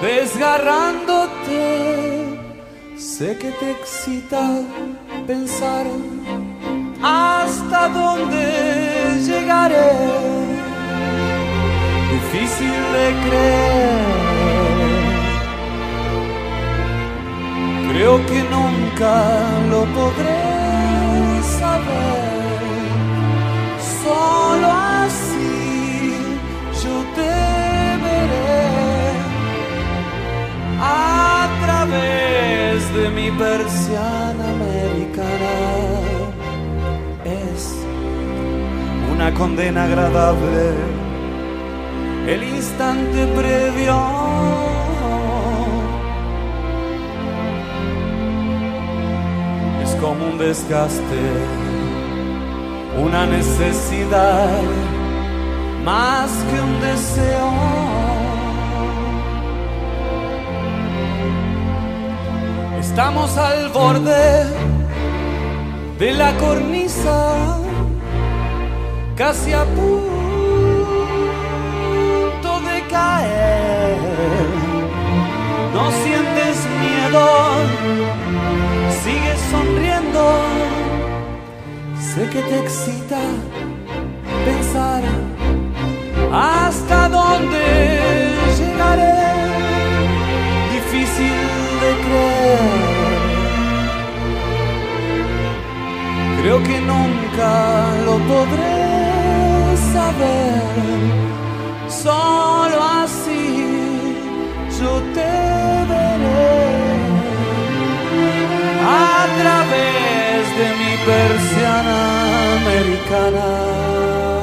desgarrándote. 0.00 2.24
Sé 2.96 3.36
que 3.38 3.50
te 3.52 3.70
excita 3.72 4.62
pensar 5.26 5.86
hasta 7.02 7.88
dónde 7.88 9.20
llegaré. 9.26 9.90
Difícil 12.12 12.78
de 12.96 13.06
creer. 13.24 14.18
Creo 17.90 18.14
que 18.26 18.40
nunca 18.54 19.14
lo 19.70 19.80
podré 19.96 20.42
saber. 21.58 22.17
Persiana 33.38 34.44
americana. 34.56 35.54
Es 37.24 37.74
una 39.12 39.32
condena 39.32 39.84
agradable 39.84 40.98
el 42.26 42.42
instante 42.42 43.26
previo. 43.38 43.96
Es 49.82 49.94
como 49.94 50.26
un 50.26 50.38
desgaste, 50.38 51.22
una 53.02 53.26
necesidad 53.26 54.62
más 55.84 56.30
que 56.48 56.60
un 56.60 56.80
deseo. 56.80 58.07
Estamos 62.98 63.30
al 63.38 63.68
borde 63.68 64.44
de 66.00 66.12
la 66.14 66.36
cornisa, 66.36 67.60
casi 69.14 69.52
a 69.52 69.64
punto 69.66 70.00
de 72.68 72.82
caer. 72.90 73.98
No 75.72 75.92
sientes 75.92 76.66
miedo, 76.82 77.24
sigues 79.04 79.40
sonriendo. 79.52 80.24
Sé 82.00 82.28
que 82.30 82.42
te 82.42 82.58
excita 82.58 83.20
pensar 84.44 85.04
hasta 86.32 87.08
dónde 87.10 87.62
llegaré. 88.58 89.22
Difícil 90.72 91.38
de 91.80 91.90
creer. 92.04 92.77
Creo 96.40 96.62
que 96.62 96.80
nunca 96.80 97.52
lo 98.06 98.16
podré 98.32 99.76
saber. 99.92 100.62
Solo 101.88 102.78
así 103.02 104.14
yo 104.78 104.92
te 105.14 105.32
veré 105.92 106.68
a 108.86 109.26
través 109.40 110.40
de 110.58 110.68
mi 110.80 110.92
persiana 111.10 111.98
americana. 112.60 114.37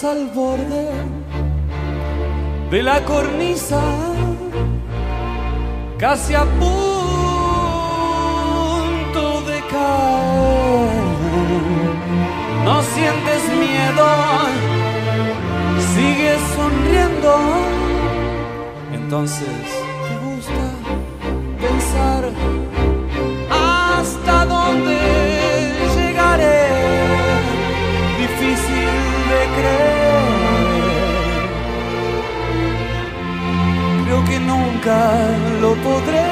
Al 0.00 0.26
borde 0.34 0.90
de 2.70 2.82
la 2.82 3.04
cornisa, 3.04 3.80
casi 5.96 6.34
a 6.34 6.44
punto 6.44 6.72
de 9.42 9.60
caer. 9.70 11.04
No 12.64 12.82
sientes 12.82 13.42
miedo, 13.64 14.08
sigues 15.94 16.40
sonriendo. 16.56 17.32
Entonces, 18.94 19.66
nunca 34.82 35.00
lo 35.60 35.74
podré 35.76 36.28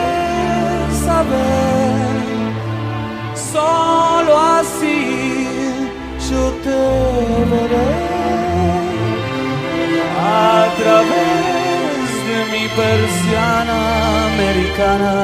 saber. 1.05 2.11
Solo 3.35 4.39
así 4.39 5.47
yo 6.31 6.51
te 6.65 6.81
veré 7.51 7.93
a 10.19 10.67
través 10.79 12.09
de 12.29 12.39
mi 12.53 12.69
persiana 12.69 13.79
americana. 14.33 15.15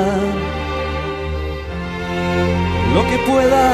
Lo 2.94 3.02
que 3.08 3.18
pueda, 3.30 3.66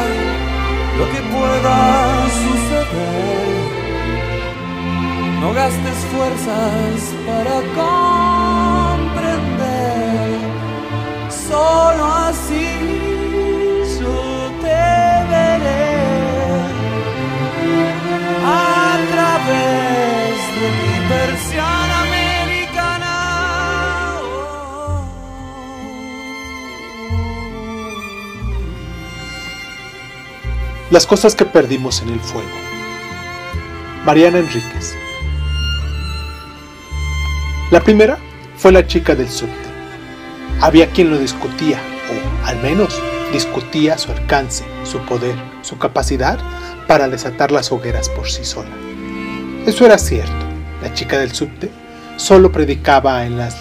lo 0.98 1.04
que 1.12 1.20
pueda 1.34 1.78
suceder. 2.42 3.32
No 5.40 5.52
gastes 5.52 5.98
fuerzas 6.12 7.14
para 7.26 7.56
comprender. 9.12 10.40
Solo 11.30 12.06
así 12.06 12.78
yo 14.00 14.50
te 14.60 14.82
veré 15.30 15.96
a 18.44 18.98
través 19.12 20.36
de 20.60 20.68
mi 20.78 21.08
persiana 21.08 22.00
americana. 22.02 23.14
Las 30.90 31.06
cosas 31.06 31.34
que 31.34 31.44
perdimos 31.44 32.02
en 32.02 32.10
el 32.10 32.20
fuego. 32.20 32.48
Mariana 34.04 34.38
Enríquez. 34.38 34.96
La 37.70 37.80
primera 37.80 38.18
fue 38.62 38.70
la 38.70 38.86
chica 38.86 39.16
del 39.16 39.28
subte. 39.28 39.56
Había 40.60 40.86
quien 40.92 41.10
lo 41.10 41.18
discutía, 41.18 41.80
o 42.08 42.46
al 42.46 42.62
menos 42.62 42.96
discutía 43.32 43.98
su 43.98 44.12
alcance, 44.12 44.62
su 44.84 45.00
poder, 45.00 45.34
su 45.62 45.78
capacidad 45.78 46.38
para 46.86 47.08
desatar 47.08 47.50
las 47.50 47.72
hogueras 47.72 48.08
por 48.08 48.30
sí 48.30 48.44
sola. 48.44 48.70
Eso 49.66 49.84
era 49.84 49.98
cierto. 49.98 50.46
La 50.80 50.94
chica 50.94 51.18
del 51.18 51.32
subte 51.32 51.72
solo 52.18 52.52
predicaba 52.52 53.26
en 53.26 53.36
las 53.36 53.56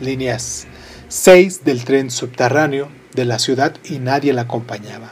líneas 0.00 0.68
6 1.08 1.64
del 1.64 1.84
tren 1.84 2.12
subterráneo 2.12 2.88
de 3.14 3.24
la 3.24 3.40
ciudad 3.40 3.74
y 3.82 3.98
nadie 3.98 4.32
la 4.32 4.42
acompañaba. 4.42 5.10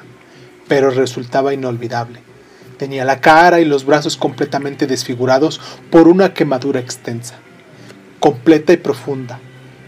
Pero 0.69 0.91
resultaba 0.91 1.53
inolvidable. 1.53 2.21
Tenía 2.79 3.05
la 3.05 3.21
cara 3.21 3.59
y 3.59 3.65
los 3.65 3.85
brazos 3.85 4.17
completamente 4.17 4.87
desfigurados 4.87 5.61
por 5.91 6.07
una 6.07 6.35
quemadura 6.35 6.79
extensa, 6.79 7.41
completa 8.25 8.73
y 8.73 8.79
profunda. 8.79 9.39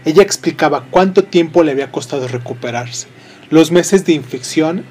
Ella 0.05 0.21
explicaba 0.21 0.85
cuánto 0.91 1.23
tiempo 1.23 1.63
le 1.63 1.71
había 1.71 1.91
costado 1.91 2.27
recuperarse, 2.27 3.07
los 3.49 3.71
meses 3.71 4.05
de 4.05 4.13
infección, 4.13 4.85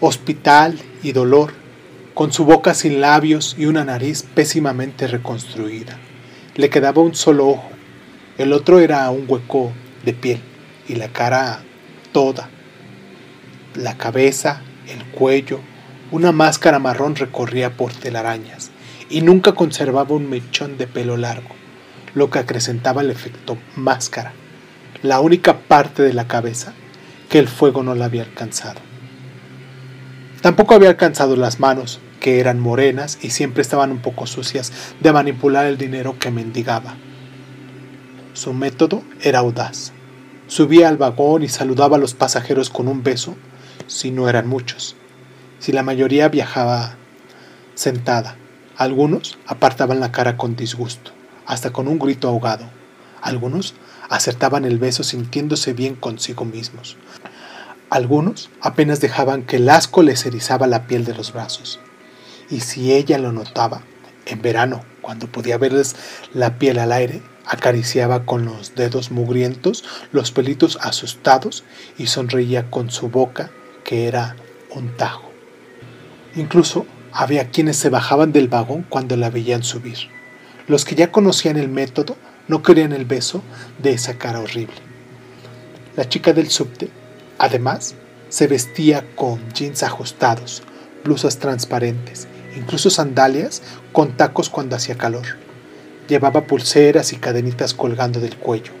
hospital 0.00 0.78
y 1.02 1.12
dolor, 1.12 1.54
con 2.12 2.34
su 2.34 2.44
boca 2.44 2.74
sin 2.74 3.00
labios 3.00 3.56
y 3.58 3.64
una 3.64 3.86
nariz 3.86 4.22
pésimamente 4.34 5.06
reconstruida. 5.06 5.96
Le 6.56 6.68
quedaba 6.68 7.00
un 7.00 7.14
solo 7.14 7.48
ojo, 7.48 7.70
el 8.36 8.52
otro 8.52 8.80
era 8.80 9.08
un 9.10 9.24
hueco 9.26 9.72
de 10.04 10.12
piel 10.12 10.40
y 10.86 10.96
la 10.96 11.08
cara 11.08 11.62
toda. 12.12 12.50
La 13.74 13.96
cabeza, 13.96 14.60
el 14.88 15.02
cuello, 15.06 15.60
una 16.10 16.32
máscara 16.32 16.78
marrón 16.78 17.16
recorría 17.16 17.78
por 17.78 17.94
telarañas 17.94 18.72
y 19.08 19.22
nunca 19.22 19.52
conservaba 19.52 20.14
un 20.14 20.28
mechón 20.28 20.76
de 20.76 20.86
pelo 20.86 21.16
largo, 21.16 21.56
lo 22.16 22.30
que 22.30 22.38
acrecentaba 22.38 23.02
el 23.02 23.10
efecto 23.10 23.58
máscara, 23.76 24.32
la 25.02 25.20
única 25.20 25.58
parte 25.58 26.02
de 26.02 26.14
la 26.14 26.26
cabeza 26.26 26.72
que 27.28 27.38
el 27.38 27.46
fuego 27.46 27.82
no 27.82 27.94
la 27.94 28.06
había 28.06 28.22
alcanzado. 28.22 28.80
Tampoco 30.40 30.74
había 30.74 30.88
alcanzado 30.88 31.36
las 31.36 31.60
manos, 31.60 32.00
que 32.18 32.40
eran 32.40 32.58
morenas 32.58 33.18
y 33.20 33.30
siempre 33.30 33.60
estaban 33.60 33.90
un 33.90 33.98
poco 33.98 34.26
sucias 34.26 34.72
de 35.00 35.12
manipular 35.12 35.66
el 35.66 35.76
dinero 35.76 36.18
que 36.18 36.30
mendigaba. 36.30 36.96
Su 38.32 38.54
método 38.54 39.02
era 39.20 39.40
audaz. 39.40 39.92
Subía 40.46 40.88
al 40.88 40.96
vagón 40.96 41.42
y 41.42 41.48
saludaba 41.48 41.98
a 41.98 42.00
los 42.00 42.14
pasajeros 42.14 42.70
con 42.70 42.88
un 42.88 43.02
beso, 43.02 43.36
si 43.86 44.10
no 44.10 44.28
eran 44.30 44.48
muchos. 44.48 44.96
Si 45.58 45.70
la 45.70 45.82
mayoría 45.82 46.28
viajaba 46.30 46.96
sentada, 47.74 48.36
algunos 48.78 49.36
apartaban 49.46 50.00
la 50.00 50.12
cara 50.12 50.38
con 50.38 50.56
disgusto, 50.56 51.12
hasta 51.46 51.72
con 51.72 51.88
un 51.88 51.98
grito 51.98 52.28
ahogado. 52.28 52.68
Algunos 53.22 53.74
acertaban 54.08 54.64
el 54.64 54.78
beso 54.78 55.02
sintiéndose 55.02 55.72
bien 55.72 55.94
consigo 55.94 56.44
mismos. 56.44 56.96
Algunos 57.88 58.50
apenas 58.60 59.00
dejaban 59.00 59.44
que 59.44 59.56
el 59.56 59.68
asco 59.68 60.02
les 60.02 60.26
erizaba 60.26 60.66
la 60.66 60.86
piel 60.86 61.04
de 61.04 61.14
los 61.14 61.32
brazos. 61.32 61.80
Y 62.50 62.60
si 62.60 62.92
ella 62.92 63.18
lo 63.18 63.32
notaba, 63.32 63.82
en 64.26 64.42
verano, 64.42 64.84
cuando 65.00 65.28
podía 65.28 65.56
verles 65.56 65.94
la 66.34 66.58
piel 66.58 66.78
al 66.78 66.92
aire, 66.92 67.22
acariciaba 67.46 68.24
con 68.24 68.44
los 68.44 68.74
dedos 68.74 69.12
mugrientos 69.12 69.84
los 70.10 70.32
pelitos 70.32 70.78
asustados 70.82 71.62
y 71.96 72.08
sonreía 72.08 72.70
con 72.70 72.90
su 72.90 73.08
boca, 73.08 73.50
que 73.84 74.08
era 74.08 74.36
un 74.74 74.96
tajo. 74.96 75.30
Incluso 76.34 76.86
había 77.12 77.50
quienes 77.50 77.76
se 77.76 77.88
bajaban 77.88 78.32
del 78.32 78.48
vagón 78.48 78.84
cuando 78.88 79.16
la 79.16 79.30
veían 79.30 79.62
subir. 79.62 80.15
Los 80.68 80.84
que 80.84 80.94
ya 80.94 81.12
conocían 81.12 81.56
el 81.56 81.68
método 81.68 82.16
no 82.48 82.62
querían 82.62 82.92
el 82.92 83.04
beso 83.04 83.42
de 83.78 83.92
esa 83.92 84.18
cara 84.18 84.40
horrible. 84.40 84.76
La 85.96 86.08
chica 86.08 86.32
del 86.32 86.50
subte, 86.50 86.90
además, 87.38 87.94
se 88.28 88.46
vestía 88.46 89.04
con 89.14 89.40
jeans 89.52 89.82
ajustados, 89.82 90.62
blusas 91.04 91.38
transparentes, 91.38 92.26
incluso 92.56 92.90
sandalias 92.90 93.62
con 93.92 94.16
tacos 94.16 94.50
cuando 94.50 94.76
hacía 94.76 94.98
calor. 94.98 95.26
Llevaba 96.08 96.46
pulseras 96.46 97.12
y 97.12 97.16
cadenitas 97.16 97.74
colgando 97.74 98.20
del 98.20 98.36
cuello. 98.36 98.72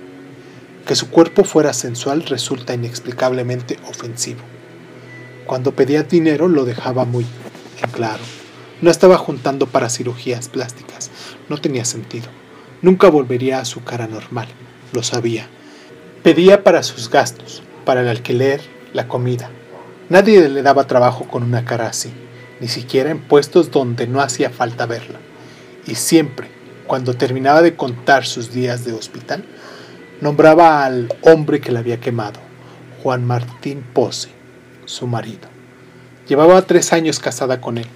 Que 0.86 0.94
su 0.94 1.10
cuerpo 1.10 1.44
fuera 1.44 1.72
sensual 1.72 2.22
resulta 2.22 2.74
inexplicablemente 2.74 3.78
ofensivo. 3.88 4.40
Cuando 5.46 5.72
pedía 5.72 6.02
dinero 6.02 6.48
lo 6.48 6.64
dejaba 6.64 7.04
muy 7.04 7.26
en 7.82 7.90
claro. 7.90 8.22
No 8.82 8.90
estaba 8.90 9.16
juntando 9.16 9.66
para 9.66 9.88
cirugías 9.88 10.48
plásticas, 10.48 11.10
no 11.48 11.58
tenía 11.58 11.84
sentido. 11.84 12.28
Nunca 12.82 13.08
volvería 13.08 13.60
a 13.60 13.64
su 13.64 13.84
cara 13.84 14.06
normal, 14.06 14.48
lo 14.92 15.02
sabía. 15.02 15.48
Pedía 16.22 16.64
para 16.64 16.82
sus 16.82 17.10
gastos, 17.10 17.62
para 17.84 18.02
el 18.02 18.08
alquiler, 18.08 18.60
la 18.92 19.08
comida. 19.08 19.50
Nadie 20.08 20.48
le 20.48 20.62
daba 20.62 20.86
trabajo 20.86 21.26
con 21.26 21.42
una 21.42 21.64
cara 21.64 21.88
así, 21.88 22.12
ni 22.60 22.68
siquiera 22.68 23.10
en 23.10 23.20
puestos 23.20 23.70
donde 23.70 24.06
no 24.06 24.20
hacía 24.20 24.50
falta 24.50 24.86
verla. 24.86 25.18
Y 25.86 25.94
siempre, 25.94 26.48
cuando 26.86 27.14
terminaba 27.14 27.62
de 27.62 27.76
contar 27.76 28.24
sus 28.24 28.52
días 28.52 28.84
de 28.84 28.92
hospital, 28.92 29.44
nombraba 30.20 30.84
al 30.84 31.14
hombre 31.22 31.60
que 31.60 31.72
la 31.72 31.80
había 31.80 32.00
quemado, 32.00 32.40
Juan 33.02 33.24
Martín 33.24 33.84
Pose, 33.92 34.28
su 34.84 35.06
marido. 35.06 35.48
Llevaba 36.28 36.62
tres 36.62 36.92
años 36.92 37.18
casada 37.20 37.60
con 37.60 37.78
él, 37.78 37.86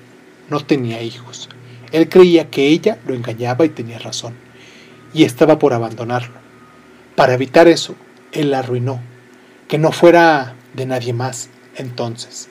no 0.49 0.61
tenía 0.65 1.03
hijos. 1.03 1.49
Él 1.93 2.09
creía 2.09 2.51
que 2.51 2.69
ella 2.69 2.99
lo 3.07 3.15
engañaba 3.15 3.65
y 3.65 3.71
tenía 3.71 3.99
razón, 3.99 4.35
y 5.13 5.25
estaba 5.25 5.59
por 5.59 5.73
abandonarlo. 5.73 6.35
Para 7.17 7.35
evitar 7.35 7.69
eso, 7.69 7.97
él 8.33 8.51
la 8.51 8.61
arruinó, 8.61 9.01
que 9.69 9.79
no 9.79 9.93
fuera 9.93 10.55
de 10.75 10.87
nadie 10.87 11.13
más 11.13 11.51
entonces. 11.77 12.49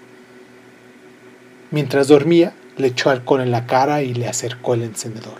Mientras 1.71 2.07
dormía, 2.07 2.53
le 2.77 2.87
echó 2.87 3.09
alcohol 3.09 3.41
en 3.41 3.51
la 3.51 3.65
cara 3.65 4.01
y 4.01 4.13
le 4.13 4.27
acercó 4.27 4.73
el 4.73 4.83
encendedor. 4.83 5.39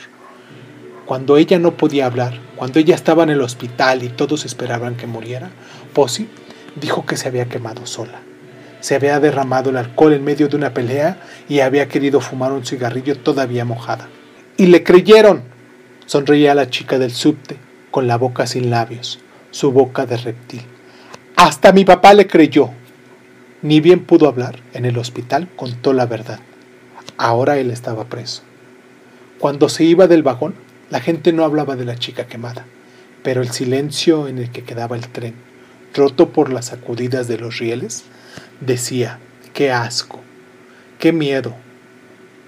Cuando 1.06 1.38
ella 1.38 1.58
no 1.58 1.76
podía 1.76 2.06
hablar, 2.06 2.40
cuando 2.56 2.80
ella 2.80 2.94
estaba 2.94 3.24
en 3.24 3.32
el 3.32 3.42
hospital 3.42 4.04
y 4.04 4.10
todos 4.10 4.46
esperaban 4.46 4.96
que 4.96 5.08
muriera, 5.08 5.50
Posey 5.94 6.30
dijo 6.80 7.06
que 7.06 7.18
se 7.18 7.28
había 7.28 7.50
quemado 7.50 7.86
sola. 7.86 8.22
Se 8.80 8.96
había 8.96 9.20
derramado 9.20 9.70
el 9.70 9.78
alcohol 9.78 10.14
en 10.14 10.24
medio 10.24 10.48
de 10.48 10.56
una 10.56 10.74
pelea 10.74 11.18
y 11.48 11.60
había 11.60 11.88
querido 11.88 12.22
fumar 12.22 12.52
un 12.52 12.66
cigarrillo 12.66 13.18
todavía 13.18 13.66
mojada. 13.66 14.08
Y 14.58 14.68
le 14.68 14.84
creyeron. 14.84 15.44
Sonreía 16.06 16.56
la 16.56 16.70
chica 16.70 16.98
del 16.98 17.12
subte, 17.12 17.58
con 17.92 18.08
la 18.08 18.18
boca 18.18 18.48
sin 18.48 18.70
labios, 18.70 19.20
su 19.52 19.72
boca 19.72 20.06
de 20.06 20.18
reptil. 20.18 20.64
Hasta 21.36 21.72
mi 21.72 21.86
papá 21.86 22.14
le 22.14 22.28
creyó. 22.28 22.72
Ni 23.62 23.80
bien 23.80 24.06
pudo 24.06 24.28
hablar, 24.28 24.60
en 24.74 24.86
el 24.86 24.98
hospital 24.98 25.50
contó 25.56 25.94
la 25.94 26.06
verdad. 26.06 26.40
Ahora 27.18 27.58
él 27.58 27.72
estaba 27.72 28.06
preso. 28.06 28.42
Cuando 29.40 29.70
se 29.70 29.84
iba 29.84 30.08
del 30.08 30.24
vagón, 30.24 30.56
la 30.90 31.00
gente 31.00 31.32
no 31.32 31.44
hablaba 31.44 31.76
de 31.76 31.86
la 31.86 31.96
chica 31.96 32.28
quemada, 32.28 32.66
pero 33.24 33.42
el 33.42 33.52
silencio 33.52 34.28
en 34.28 34.38
el 34.38 34.52
que 34.52 34.64
quedaba 34.64 34.96
el 34.96 35.08
tren, 35.08 35.36
roto 35.94 36.30
por 36.30 36.52
las 36.52 36.68
sacudidas 36.68 37.28
de 37.28 37.38
los 37.38 37.58
rieles, 37.60 38.04
decía, 38.62 39.20
qué 39.54 39.72
asco, 39.72 40.22
qué 40.98 41.12
miedo, 41.12 41.56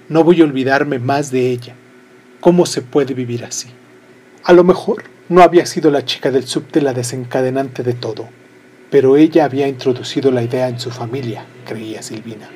no 0.08 0.24
voy 0.24 0.40
a 0.40 0.44
olvidarme 0.44 0.98
más 0.98 1.30
de 1.30 1.50
ella. 1.50 1.74
¿Cómo 2.40 2.66
se 2.66 2.82
puede 2.82 3.14
vivir 3.14 3.44
así? 3.44 3.68
A 4.44 4.52
lo 4.52 4.64
mejor 4.64 5.04
no 5.28 5.42
había 5.42 5.64
sido 5.64 5.90
la 5.90 6.04
chica 6.04 6.30
del 6.30 6.46
subte 6.46 6.82
la 6.82 6.92
desencadenante 6.92 7.82
de 7.82 7.94
todo, 7.94 8.28
pero 8.90 9.16
ella 9.16 9.44
había 9.44 9.68
introducido 9.68 10.30
la 10.30 10.42
idea 10.42 10.68
en 10.68 10.78
su 10.78 10.90
familia, 10.90 11.46
creía 11.64 12.02
Silvina. 12.02 12.48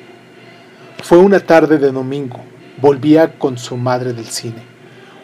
Fue 1.01 1.17
una 1.17 1.39
tarde 1.39 1.77
de 1.77 1.91
domingo, 1.91 2.41
volvía 2.79 3.39
con 3.39 3.57
su 3.57 3.77
madre 3.77 4.13
del 4.13 4.25
cine. 4.27 4.61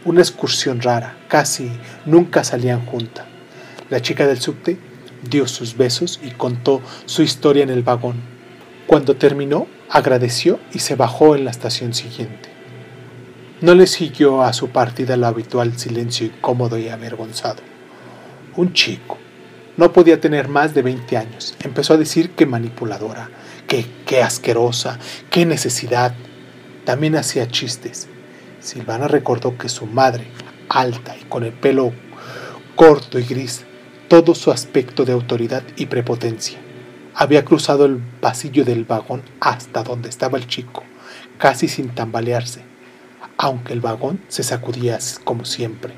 Una 0.06 0.22
excursión 0.22 0.82
rara, 0.82 1.18
casi 1.28 1.70
nunca 2.06 2.44
salían 2.44 2.86
juntas. 2.86 3.26
La 3.90 4.02
chica 4.02 4.26
del 4.26 4.40
subte 4.40 4.78
dio 5.30 5.48
sus 5.48 5.78
besos 5.78 6.20
y 6.24 6.32
contó 6.32 6.82
su 7.06 7.22
historia 7.24 7.64
en 7.64 7.70
el 7.70 7.84
vagón. 7.84 8.16
Cuando 8.88 9.16
terminó, 9.16 9.68
agradeció 9.90 10.60
y 10.74 10.80
se 10.80 10.96
bajó 10.96 11.36
en 11.36 11.46
la 11.46 11.52
estación 11.52 11.94
siguiente. 11.94 12.50
No 13.62 13.76
le 13.76 13.88
siguió 13.88 14.42
a 14.42 14.52
su 14.52 14.70
partida 14.70 15.14
el 15.14 15.24
habitual 15.24 15.78
silencio 15.78 16.28
incómodo 16.28 16.78
y 16.78 16.90
avergonzado. 16.90 17.62
Un 18.56 18.74
chico. 18.74 19.18
No 19.78 19.94
podía 19.94 20.20
tener 20.20 20.50
más 20.50 20.74
de 20.74 20.82
20 20.82 21.18
años. 21.18 21.56
Empezó 21.64 21.94
a 21.94 21.98
decir 21.98 22.32
que 22.32 22.46
manipuladora, 22.46 23.30
que, 23.68 23.86
que 24.06 24.22
asquerosa, 24.22 25.00
qué 25.30 25.46
necesidad. 25.46 26.14
También 26.86 27.16
hacía 27.16 27.48
chistes. 27.48 28.08
Silvana 28.60 29.08
recordó 29.08 29.58
que 29.58 29.70
su 29.70 29.86
madre, 29.86 30.28
alta 30.70 31.16
y 31.18 31.24
con 31.24 31.44
el 31.44 31.54
pelo 31.54 31.94
corto 32.76 33.18
y 33.18 33.24
gris, 33.24 33.66
todo 34.14 34.36
su 34.36 34.52
aspecto 34.52 35.06
de 35.06 35.12
autoridad 35.12 35.64
y 35.76 35.88
prepotencia. 35.88 36.60
Había 37.16 37.44
cruzado 37.44 37.86
el 37.86 37.98
pasillo 37.98 38.64
del 38.64 38.84
vagón 38.84 39.24
hasta 39.40 39.82
donde 39.82 40.08
estaba 40.08 40.38
el 40.38 40.46
chico, 40.46 40.84
casi 41.40 41.68
sin 41.68 41.90
tambalearse, 41.90 42.62
aunque 43.40 43.74
el 43.74 43.82
vagón 43.82 44.22
se 44.28 44.44
sacudía 44.44 45.00
como 45.24 45.46
siempre, 45.46 45.96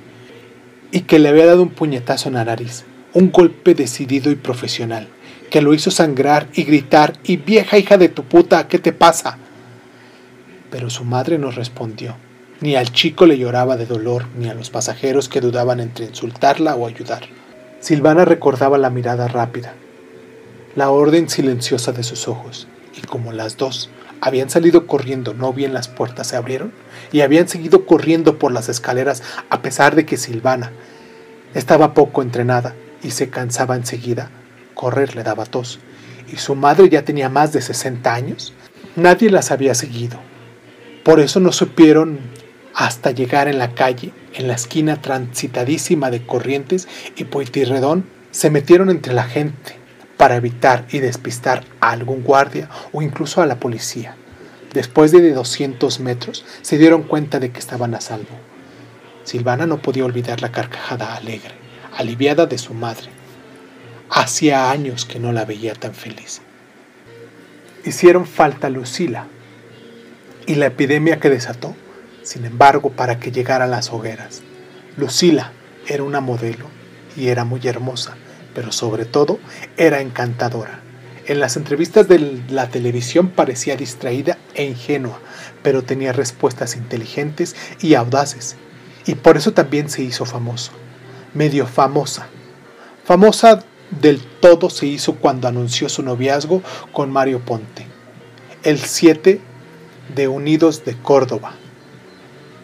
y 0.93 1.01
que 1.01 1.19
le 1.19 1.27
había 1.27 1.45
dado 1.45 1.61
un 1.61 1.71
puñetazo 1.71 2.29
en 2.29 2.35
la 2.35 2.45
nariz, 2.45 2.85
un 3.11 3.33
golpe 3.33 3.75
decidido 3.75 4.31
y 4.31 4.35
profesional, 4.35 5.09
que 5.49 5.61
lo 5.61 5.73
hizo 5.73 5.91
sangrar 5.91 6.47
y 6.53 6.63
gritar, 6.63 7.15
y 7.25 7.35
vieja 7.35 7.77
hija 7.77 7.97
de 7.97 8.07
tu 8.07 8.23
puta, 8.23 8.69
¿qué 8.69 8.79
te 8.79 8.93
pasa? 8.93 9.37
Pero 10.71 10.89
su 10.89 11.03
madre 11.03 11.37
no 11.37 11.51
respondió. 11.51 12.15
Ni 12.61 12.77
al 12.77 12.93
chico 12.93 13.25
le 13.25 13.37
lloraba 13.37 13.75
de 13.75 13.85
dolor, 13.85 14.27
ni 14.37 14.47
a 14.47 14.53
los 14.53 14.69
pasajeros 14.69 15.27
que 15.27 15.41
dudaban 15.41 15.81
entre 15.81 16.05
insultarla 16.05 16.75
o 16.75 16.87
ayudar. 16.87 17.27
Silvana 17.85 18.25
recordaba 18.25 18.79
la 18.79 18.89
mirada 18.89 19.27
rápida, 19.27 19.75
la 20.75 20.89
orden 20.89 21.29
silenciosa 21.29 21.91
de 21.91 22.01
sus 22.01 22.27
ojos, 22.27 22.67
y 22.97 23.05
como 23.05 23.31
las 23.31 23.57
dos 23.57 23.91
habían 24.21 24.49
salido 24.49 24.87
corriendo, 24.87 25.35
no 25.35 25.53
bien 25.53 25.71
las 25.71 25.87
puertas 25.87 26.25
se 26.25 26.35
abrieron, 26.35 26.73
y 27.11 27.21
habían 27.21 27.47
seguido 27.47 27.85
corriendo 27.85 28.39
por 28.39 28.51
las 28.51 28.69
escaleras 28.69 29.21
a 29.51 29.61
pesar 29.61 29.93
de 29.93 30.03
que 30.03 30.17
Silvana 30.17 30.71
estaba 31.53 31.93
poco 31.93 32.23
entrenada 32.23 32.73
y 33.03 33.11
se 33.11 33.29
cansaba 33.29 33.75
enseguida, 33.75 34.31
correr 34.73 35.15
le 35.15 35.21
daba 35.21 35.45
tos, 35.45 35.77
y 36.33 36.37
su 36.37 36.55
madre 36.55 36.89
ya 36.89 37.05
tenía 37.05 37.29
más 37.29 37.53
de 37.53 37.61
60 37.61 38.11
años, 38.11 38.53
nadie 38.95 39.29
las 39.29 39.51
había 39.51 39.75
seguido. 39.75 40.17
Por 41.03 41.19
eso 41.19 41.39
no 41.39 41.51
supieron 41.51 42.17
hasta 42.73 43.11
llegar 43.11 43.47
en 43.47 43.59
la 43.59 43.75
calle, 43.75 44.11
en 44.35 44.47
la 44.47 44.55
esquina 44.55 45.01
transitadísima 45.01 46.11
de 46.11 46.25
Corrientes 46.25 46.87
y 47.15 47.25
Pueyrredón, 47.25 48.05
se 48.31 48.49
metieron 48.49 48.89
entre 48.89 49.13
la 49.13 49.23
gente 49.23 49.77
para 50.17 50.35
evitar 50.35 50.85
y 50.91 50.99
despistar 50.99 51.63
a 51.79 51.91
algún 51.91 52.23
guardia 52.23 52.69
o 52.91 53.01
incluso 53.01 53.41
a 53.41 53.45
la 53.45 53.59
policía. 53.59 54.15
Después 54.73 55.11
de 55.11 55.31
200 55.31 55.99
metros 56.01 56.45
se 56.61 56.77
dieron 56.77 57.03
cuenta 57.03 57.39
de 57.39 57.51
que 57.51 57.59
estaban 57.59 57.95
a 57.95 58.01
salvo. 58.01 58.37
Silvana 59.23 59.65
no 59.65 59.81
podía 59.81 60.05
olvidar 60.05 60.41
la 60.41 60.51
carcajada 60.51 61.15
alegre, 61.15 61.53
aliviada 61.97 62.45
de 62.45 62.57
su 62.57 62.73
madre. 62.73 63.07
Hacía 64.09 64.69
años 64.69 65.05
que 65.05 65.19
no 65.19 65.31
la 65.31 65.45
veía 65.45 65.73
tan 65.73 65.93
feliz. 65.93 66.41
Hicieron 67.85 68.25
falta 68.25 68.69
Lucila 68.69 69.27
y 70.45 70.55
la 70.55 70.67
epidemia 70.67 71.19
que 71.19 71.29
desató, 71.29 71.75
sin 72.25 72.43
embargo, 72.43 72.89
para 72.89 73.19
que 73.19 73.31
llegaran 73.31 73.71
las 73.71 73.91
hogueras. 73.93 74.41
Lucila 74.97 75.53
era 75.87 76.03
una 76.03 76.19
modelo 76.19 76.65
y 77.15 77.27
era 77.27 77.45
muy 77.45 77.61
hermosa, 77.63 78.17
pero 78.53 78.71
sobre 78.71 79.05
todo 79.05 79.39
era 79.77 80.01
encantadora. 80.01 80.81
En 81.27 81.39
las 81.39 81.55
entrevistas 81.55 82.07
de 82.07 82.41
la 82.49 82.69
televisión 82.69 83.29
parecía 83.29 83.75
distraída 83.75 84.37
e 84.53 84.65
ingenua, 84.65 85.19
pero 85.63 85.83
tenía 85.83 86.13
respuestas 86.13 86.75
inteligentes 86.75 87.55
y 87.81 87.93
audaces, 87.95 88.55
y 89.05 89.15
por 89.15 89.37
eso 89.37 89.53
también 89.53 89.89
se 89.89 90.01
hizo 90.01 90.25
famoso, 90.25 90.71
medio 91.33 91.67
famosa. 91.67 92.27
Famosa 93.03 93.63
del 94.01 94.19
todo 94.39 94.69
se 94.69 94.87
hizo 94.87 95.15
cuando 95.15 95.47
anunció 95.47 95.89
su 95.89 96.01
noviazgo 96.03 96.61
con 96.91 97.11
Mario 97.11 97.39
Ponte, 97.39 97.85
el 98.63 98.79
7 98.79 99.39
de 100.15 100.27
Unidos 100.27 100.85
de 100.85 100.95
Córdoba, 100.95 101.55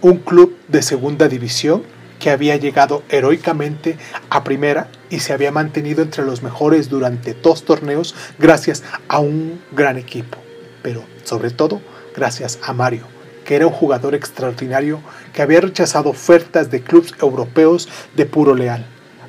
un 0.02 0.18
club 0.18 0.56
de 0.68 0.82
segunda 0.82 1.28
división 1.28 1.84
que 2.20 2.30
había 2.30 2.56
llegado 2.56 3.04
heroicamente 3.10 3.98
a 4.30 4.44
primera 4.44 4.88
y 5.10 5.20
se 5.20 5.34
había 5.34 5.52
mantenido 5.52 6.04
entre 6.04 6.24
los 6.24 6.44
mejores 6.44 6.88
durante 6.88 7.34
dos 7.34 7.66
torneos 7.66 8.16
gracias 8.38 8.84
a 9.08 9.20
un 9.20 9.60
gran 9.72 9.98
equipo, 9.98 10.38
pero 10.84 11.04
sobre 11.24 11.50
todo 11.50 11.82
gracias 12.16 12.60
a 12.64 12.74
Mario, 12.74 13.08
que 13.44 13.56
era 13.56 13.68
un 13.68 13.74
jugador 13.74 14.14
extraordinario 14.14 15.00
que 15.34 15.42
había 15.42 15.62
rechazado 15.62 16.10
ofertas 16.10 16.70
de 16.70 16.82
clubes 16.82 17.14
europeos 17.20 17.90
de 18.16 18.26
puro 18.28 18.54
leal, 18.54 18.86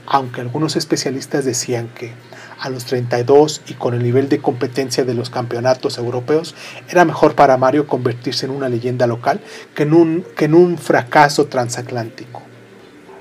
aunque 0.06 0.42
algunos 0.42 0.76
especialistas 0.76 1.46
decían 1.46 1.88
que 1.88 2.12
a 2.62 2.70
los 2.70 2.84
32 2.84 3.62
y 3.66 3.74
con 3.74 3.94
el 3.94 4.02
nivel 4.02 4.28
de 4.28 4.38
competencia 4.38 5.04
de 5.04 5.14
los 5.14 5.30
campeonatos 5.30 5.98
europeos, 5.98 6.54
era 6.88 7.04
mejor 7.04 7.34
para 7.34 7.56
Mario 7.56 7.88
convertirse 7.88 8.46
en 8.46 8.52
una 8.52 8.68
leyenda 8.68 9.06
local 9.06 9.40
que 9.74 9.82
en 9.82 9.92
un, 9.92 10.24
que 10.36 10.44
en 10.44 10.54
un 10.54 10.78
fracaso 10.78 11.46
transatlántico. 11.46 12.42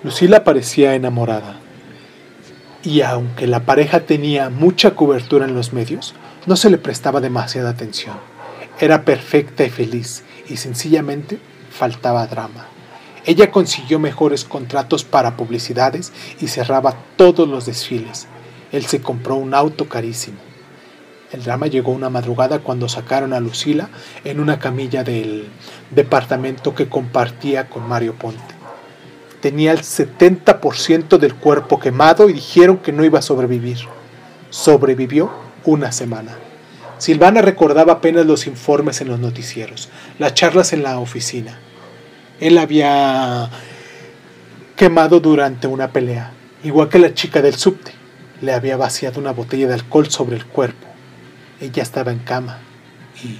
Lucila 0.03 0.43
parecía 0.43 0.93
enamorada, 0.93 1.59
y 2.83 3.01
aunque 3.01 3.47
la 3.47 3.65
pareja 3.65 4.01
tenía 4.01 4.49
mucha 4.49 4.95
cobertura 4.95 5.45
en 5.45 5.55
los 5.55 5.73
medios, 5.73 6.13
no 6.45 6.55
se 6.55 6.69
le 6.69 6.77
prestaba 6.77 7.19
demasiada 7.19 7.71
atención. 7.71 8.15
Era 8.79 9.05
perfecta 9.05 9.63
y 9.63 9.69
feliz, 9.69 10.23
y 10.49 10.57
sencillamente 10.57 11.39
faltaba 11.71 12.25
drama. 12.27 12.67
Ella 13.25 13.51
consiguió 13.51 13.99
mejores 13.99 14.43
contratos 14.43 15.03
para 15.03 15.37
publicidades 15.37 16.11
y 16.39 16.47
cerraba 16.47 16.95
todos 17.15 17.47
los 17.47 17.65
desfiles. 17.67 18.27
Él 18.71 18.85
se 18.85 19.01
compró 19.01 19.35
un 19.35 19.53
auto 19.53 19.87
carísimo. 19.87 20.37
El 21.31 21.43
drama 21.43 21.67
llegó 21.67 21.91
una 21.91 22.09
madrugada 22.09 22.59
cuando 22.59 22.89
sacaron 22.89 23.31
a 23.33 23.39
Lucila 23.39 23.89
en 24.25 24.39
una 24.39 24.59
camilla 24.59 25.03
del 25.03 25.47
departamento 25.89 26.75
que 26.75 26.89
compartía 26.89 27.69
con 27.69 27.87
Mario 27.87 28.15
Ponte. 28.15 28.55
Tenía 29.39 29.71
el 29.71 29.79
70% 29.79 31.17
del 31.17 31.35
cuerpo 31.35 31.79
quemado 31.79 32.29
y 32.29 32.33
dijeron 32.33 32.77
que 32.77 32.91
no 32.91 33.05
iba 33.05 33.19
a 33.19 33.23
sobrevivir. 33.23 33.79
Sobrevivió 34.49 35.31
una 35.63 35.91
semana. 35.91 36.35
Silvana 36.97 37.41
recordaba 37.41 37.93
apenas 37.93 38.25
los 38.25 38.45
informes 38.45 39.01
en 39.01 39.07
los 39.07 39.19
noticieros, 39.19 39.89
las 40.19 40.33
charlas 40.33 40.73
en 40.73 40.83
la 40.83 40.99
oficina. 40.99 41.57
Él 42.39 42.57
había 42.57 43.49
quemado 44.75 45.19
durante 45.19 45.65
una 45.65 45.91
pelea, 45.91 46.31
igual 46.63 46.89
que 46.89 46.99
la 46.99 47.13
chica 47.13 47.41
del 47.41 47.55
subte. 47.55 48.00
Le 48.41 48.53
había 48.53 48.75
vaciado 48.75 49.19
una 49.19 49.31
botella 49.31 49.67
de 49.67 49.75
alcohol 49.75 50.09
sobre 50.09 50.35
el 50.35 50.45
cuerpo. 50.45 50.87
Ella 51.59 51.83
estaba 51.83 52.11
en 52.11 52.19
cama 52.19 52.59
y, 53.23 53.39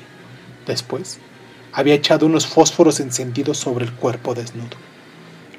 después, 0.68 1.20
había 1.74 1.96
echado 1.96 2.26
unos 2.26 2.48
fósforos 2.48 3.00
encendidos 3.00 3.58
sobre 3.58 3.86
el 3.86 3.94
cuerpo 3.94 4.36
desnudo. 4.36 4.78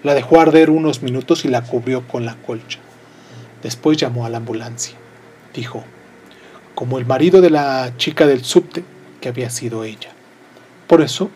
La 0.03 0.15
dejó 0.15 0.41
arder 0.41 0.71
unos 0.71 1.03
minutos 1.03 1.45
y 1.45 1.49
la 1.49 1.63
cubrió 1.63 2.07
con 2.07 2.25
la 2.25 2.37
colcha. 2.37 2.79
Después 3.63 3.97
llamó 3.97 4.27
a 4.27 4.31
la 4.31 4.39
ambulancia. 4.39 4.97
Dijo, 5.55 5.85
como 6.75 6.99
el 6.99 7.07
marido 7.07 7.41
de 7.41 7.51
la 7.51 7.95
chica 7.97 8.27
del 8.27 8.45
subte, 8.45 8.85
que 9.21 9.29
había 9.29 9.51
sido 9.51 9.85
ella. 9.85 10.11
Por 10.87 11.01
eso 11.03 11.31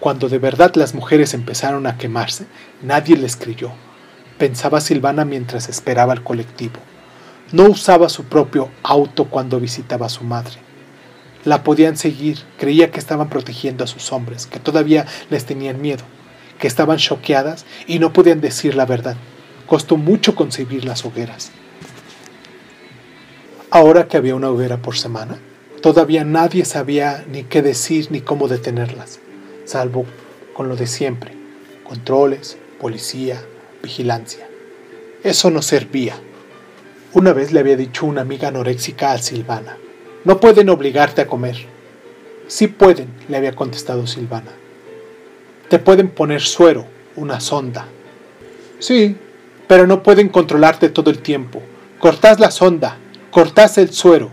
Cuando 0.00 0.28
de 0.28 0.38
verdad 0.38 0.72
las 0.76 0.94
mujeres 0.94 1.34
empezaron 1.34 1.86
a 1.86 1.98
quemarse, 1.98 2.46
nadie 2.82 3.16
les 3.16 3.36
creyó. 3.36 3.72
Pensaba 4.38 4.80
Silvana 4.80 5.24
mientras 5.24 5.68
esperaba 5.68 6.12
el 6.12 6.22
colectivo. 6.22 6.78
No 7.50 7.64
usaba 7.64 8.08
su 8.08 8.24
propio 8.24 8.68
auto 8.82 9.24
cuando 9.24 9.58
visitaba 9.58 10.06
a 10.06 10.10
su 10.10 10.22
madre. 10.22 10.56
La 11.44 11.62
podían 11.64 11.96
seguir, 11.96 12.38
creía 12.58 12.90
que 12.90 12.98
estaban 12.98 13.30
protegiendo 13.30 13.84
a 13.84 13.86
sus 13.86 14.12
hombres, 14.12 14.46
que 14.46 14.58
todavía 14.58 15.06
les 15.30 15.46
tenían 15.46 15.80
miedo, 15.80 16.04
que 16.58 16.66
estaban 16.66 16.98
choqueadas 16.98 17.64
y 17.86 18.00
no 18.00 18.12
podían 18.12 18.42
decir 18.42 18.74
la 18.74 18.84
verdad. 18.84 19.16
Costó 19.66 19.96
mucho 19.96 20.34
concebir 20.34 20.84
las 20.84 21.06
hogueras. 21.06 21.50
Ahora 23.70 24.08
que 24.08 24.16
había 24.16 24.34
una 24.34 24.50
hoguera 24.50 24.82
por 24.82 24.96
semana, 24.96 25.38
todavía 25.80 26.24
nadie 26.24 26.64
sabía 26.66 27.24
ni 27.30 27.44
qué 27.44 27.62
decir 27.62 28.08
ni 28.10 28.20
cómo 28.20 28.48
detenerlas, 28.48 29.20
salvo 29.64 30.04
con 30.52 30.68
lo 30.68 30.76
de 30.76 30.86
siempre, 30.86 31.32
controles, 31.84 32.58
policía, 32.80 33.42
vigilancia. 33.82 34.48
Eso 35.22 35.50
no 35.50 35.62
servía. 35.62 36.20
Una 37.14 37.32
vez 37.32 37.52
le 37.52 37.60
había 37.60 37.76
dicho 37.76 38.04
una 38.04 38.20
amiga 38.20 38.48
anoréxica 38.48 39.12
a 39.12 39.18
Silvana, 39.18 39.78
no 40.24 40.40
pueden 40.40 40.68
obligarte 40.68 41.22
a 41.22 41.26
comer. 41.26 41.56
Sí 42.48 42.66
pueden, 42.66 43.08
le 43.28 43.38
había 43.38 43.56
contestado 43.56 44.06
Silvana. 44.06 44.50
Te 45.70 45.78
pueden 45.78 46.10
poner 46.10 46.42
suero, 46.42 46.84
una 47.16 47.40
sonda. 47.40 47.86
Sí, 48.78 49.16
pero 49.66 49.86
no 49.86 50.02
pueden 50.02 50.28
controlarte 50.28 50.90
todo 50.90 51.08
el 51.08 51.20
tiempo. 51.20 51.62
Cortás 51.98 52.40
la 52.40 52.50
sonda, 52.50 52.98
cortás 53.30 53.78
el 53.78 53.90
suero. 53.90 54.30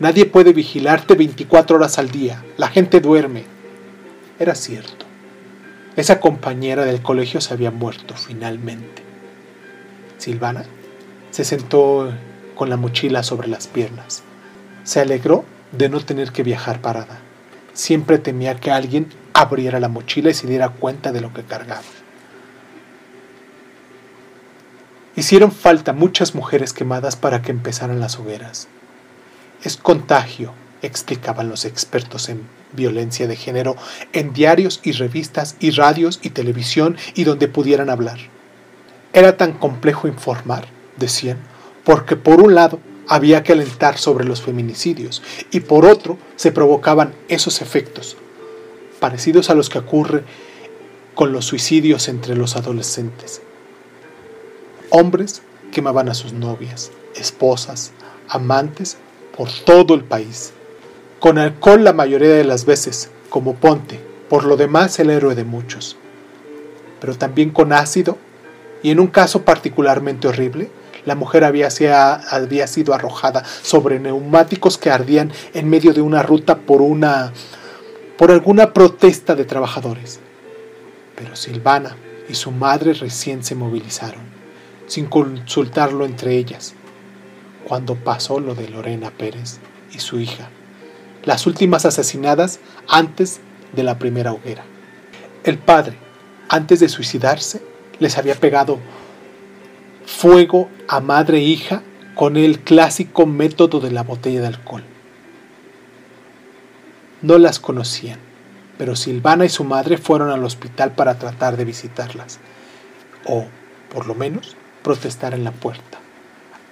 Nadie 0.00 0.26
puede 0.26 0.52
vigilarte 0.52 1.14
24 1.14 1.76
horas 1.76 1.98
al 2.00 2.10
día. 2.10 2.44
La 2.56 2.68
gente 2.68 3.00
duerme. 3.00 3.44
Era 4.40 4.56
cierto. 4.56 5.06
Esa 5.94 6.18
compañera 6.18 6.84
del 6.84 7.02
colegio 7.02 7.40
se 7.40 7.54
había 7.54 7.70
muerto 7.70 8.14
finalmente. 8.16 9.02
Silvana 10.18 10.64
se 11.34 11.42
sentó 11.42 12.12
con 12.54 12.70
la 12.70 12.76
mochila 12.76 13.24
sobre 13.24 13.48
las 13.48 13.66
piernas. 13.66 14.22
Se 14.84 15.00
alegró 15.00 15.44
de 15.72 15.88
no 15.88 15.98
tener 15.98 16.30
que 16.30 16.44
viajar 16.44 16.80
parada. 16.80 17.18
Siempre 17.72 18.18
temía 18.18 18.60
que 18.60 18.70
alguien 18.70 19.08
abriera 19.32 19.80
la 19.80 19.88
mochila 19.88 20.30
y 20.30 20.34
se 20.34 20.46
diera 20.46 20.68
cuenta 20.68 21.10
de 21.10 21.20
lo 21.20 21.34
que 21.34 21.42
cargaba. 21.42 21.82
Hicieron 25.16 25.50
falta 25.50 25.92
muchas 25.92 26.36
mujeres 26.36 26.72
quemadas 26.72 27.16
para 27.16 27.42
que 27.42 27.50
empezaran 27.50 27.98
las 27.98 28.16
hogueras. 28.20 28.68
Es 29.64 29.76
contagio, 29.76 30.52
explicaban 30.82 31.48
los 31.48 31.64
expertos 31.64 32.28
en 32.28 32.46
violencia 32.74 33.26
de 33.26 33.34
género 33.34 33.74
en 34.12 34.32
diarios 34.32 34.78
y 34.84 34.92
revistas 34.92 35.56
y 35.58 35.72
radios 35.72 36.20
y 36.22 36.30
televisión 36.30 36.96
y 37.16 37.24
donde 37.24 37.48
pudieran 37.48 37.90
hablar. 37.90 38.18
Era 39.12 39.36
tan 39.36 39.52
complejo 39.54 40.06
informar, 40.06 40.73
decían, 40.96 41.38
porque 41.84 42.16
por 42.16 42.40
un 42.40 42.54
lado 42.54 42.80
había 43.08 43.42
que 43.42 43.52
alentar 43.52 43.98
sobre 43.98 44.24
los 44.24 44.40
feminicidios 44.40 45.22
y 45.50 45.60
por 45.60 45.84
otro 45.84 46.18
se 46.36 46.52
provocaban 46.52 47.14
esos 47.28 47.60
efectos, 47.60 48.16
parecidos 49.00 49.50
a 49.50 49.54
los 49.54 49.68
que 49.68 49.78
ocurre 49.78 50.24
con 51.14 51.32
los 51.32 51.44
suicidios 51.44 52.08
entre 52.08 52.36
los 52.36 52.56
adolescentes. 52.56 53.42
Hombres 54.90 55.42
quemaban 55.72 56.08
a 56.08 56.14
sus 56.14 56.32
novias, 56.32 56.90
esposas, 57.14 57.92
amantes 58.28 58.96
por 59.36 59.50
todo 59.64 59.94
el 59.94 60.04
país. 60.04 60.52
Con 61.20 61.38
alcohol 61.38 61.84
la 61.84 61.92
mayoría 61.92 62.30
de 62.30 62.44
las 62.44 62.64
veces, 62.64 63.10
como 63.28 63.54
Ponte, 63.54 64.00
por 64.28 64.44
lo 64.44 64.56
demás 64.56 64.98
el 64.98 65.10
héroe 65.10 65.34
de 65.34 65.44
muchos. 65.44 65.96
Pero 67.00 67.16
también 67.16 67.50
con 67.50 67.72
ácido, 67.72 68.18
y 68.82 68.90
en 68.90 69.00
un 69.00 69.08
caso 69.08 69.42
particularmente 69.42 70.28
horrible, 70.28 70.70
la 71.04 71.14
mujer 71.14 71.44
había, 71.44 71.70
sido 71.70 72.94
arrojada 72.94 73.44
sobre 73.62 74.00
neumáticos 74.00 74.78
que 74.78 74.90
ardían 74.90 75.32
en 75.52 75.68
medio 75.68 75.92
de 75.92 76.00
una 76.00 76.22
ruta 76.22 76.58
por 76.58 78.30
alguna 78.30 78.72
protesta 78.72 79.34
de 79.34 79.44
trabajadores. 79.44 80.20
Pero 81.16 81.36
Silvana 81.36 81.96
y 82.28 82.34
su 82.34 82.50
madre 82.50 82.94
recién 82.94 83.44
se 83.44 83.54
movilizaron, 83.54 84.22
sin 84.86 85.06
consultarlo 85.06 86.04
entre 86.04 86.36
ellas, 86.36 86.74
cuando 87.66 87.94
pasó 87.96 88.40
lo 88.40 88.54
de 88.54 88.68
Lorena 88.68 89.10
Pérez 89.10 89.58
y 89.92 89.98
su 89.98 90.20
hija, 90.20 90.48
las 91.24 91.46
últimas 91.46 91.84
asesinadas 91.86 92.60
antes 92.88 93.40
de 93.72 93.82
la 93.82 93.98
primera 93.98 94.32
hoguera. 94.32 94.64
El 95.44 95.58
padre, 95.58 95.96
antes 96.48 96.80
de 96.80 96.88
suicidarse, 96.88 97.62
les 97.98 98.18
había 98.18 98.34
pegado 98.34 98.78
fuego 100.06 100.68
a 100.88 101.00
madre 101.00 101.38
e 101.38 101.42
hija 101.42 101.82
con 102.14 102.36
el 102.36 102.60
clásico 102.60 103.26
método 103.26 103.80
de 103.80 103.90
la 103.90 104.02
botella 104.02 104.40
de 104.40 104.46
alcohol. 104.46 104.84
No 107.22 107.38
las 107.38 107.58
conocían, 107.58 108.18
pero 108.78 108.96
Silvana 108.96 109.44
y 109.44 109.48
su 109.48 109.64
madre 109.64 109.98
fueron 109.98 110.30
al 110.30 110.44
hospital 110.44 110.92
para 110.92 111.18
tratar 111.18 111.56
de 111.56 111.64
visitarlas, 111.64 112.38
o, 113.26 113.46
por 113.92 114.06
lo 114.06 114.14
menos, 114.14 114.56
protestar 114.82 115.34
en 115.34 115.44
la 115.44 115.52
puerta. 115.52 115.98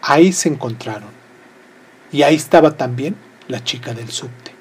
Ahí 0.03 0.33
se 0.33 0.49
encontraron, 0.49 1.11
y 2.13 2.23
ahí 2.23 2.35
estaba 2.35 2.77
también 2.77 3.17
la 3.49 3.65
chica 3.65 3.95
del 3.95 4.11
subte. 4.11 4.53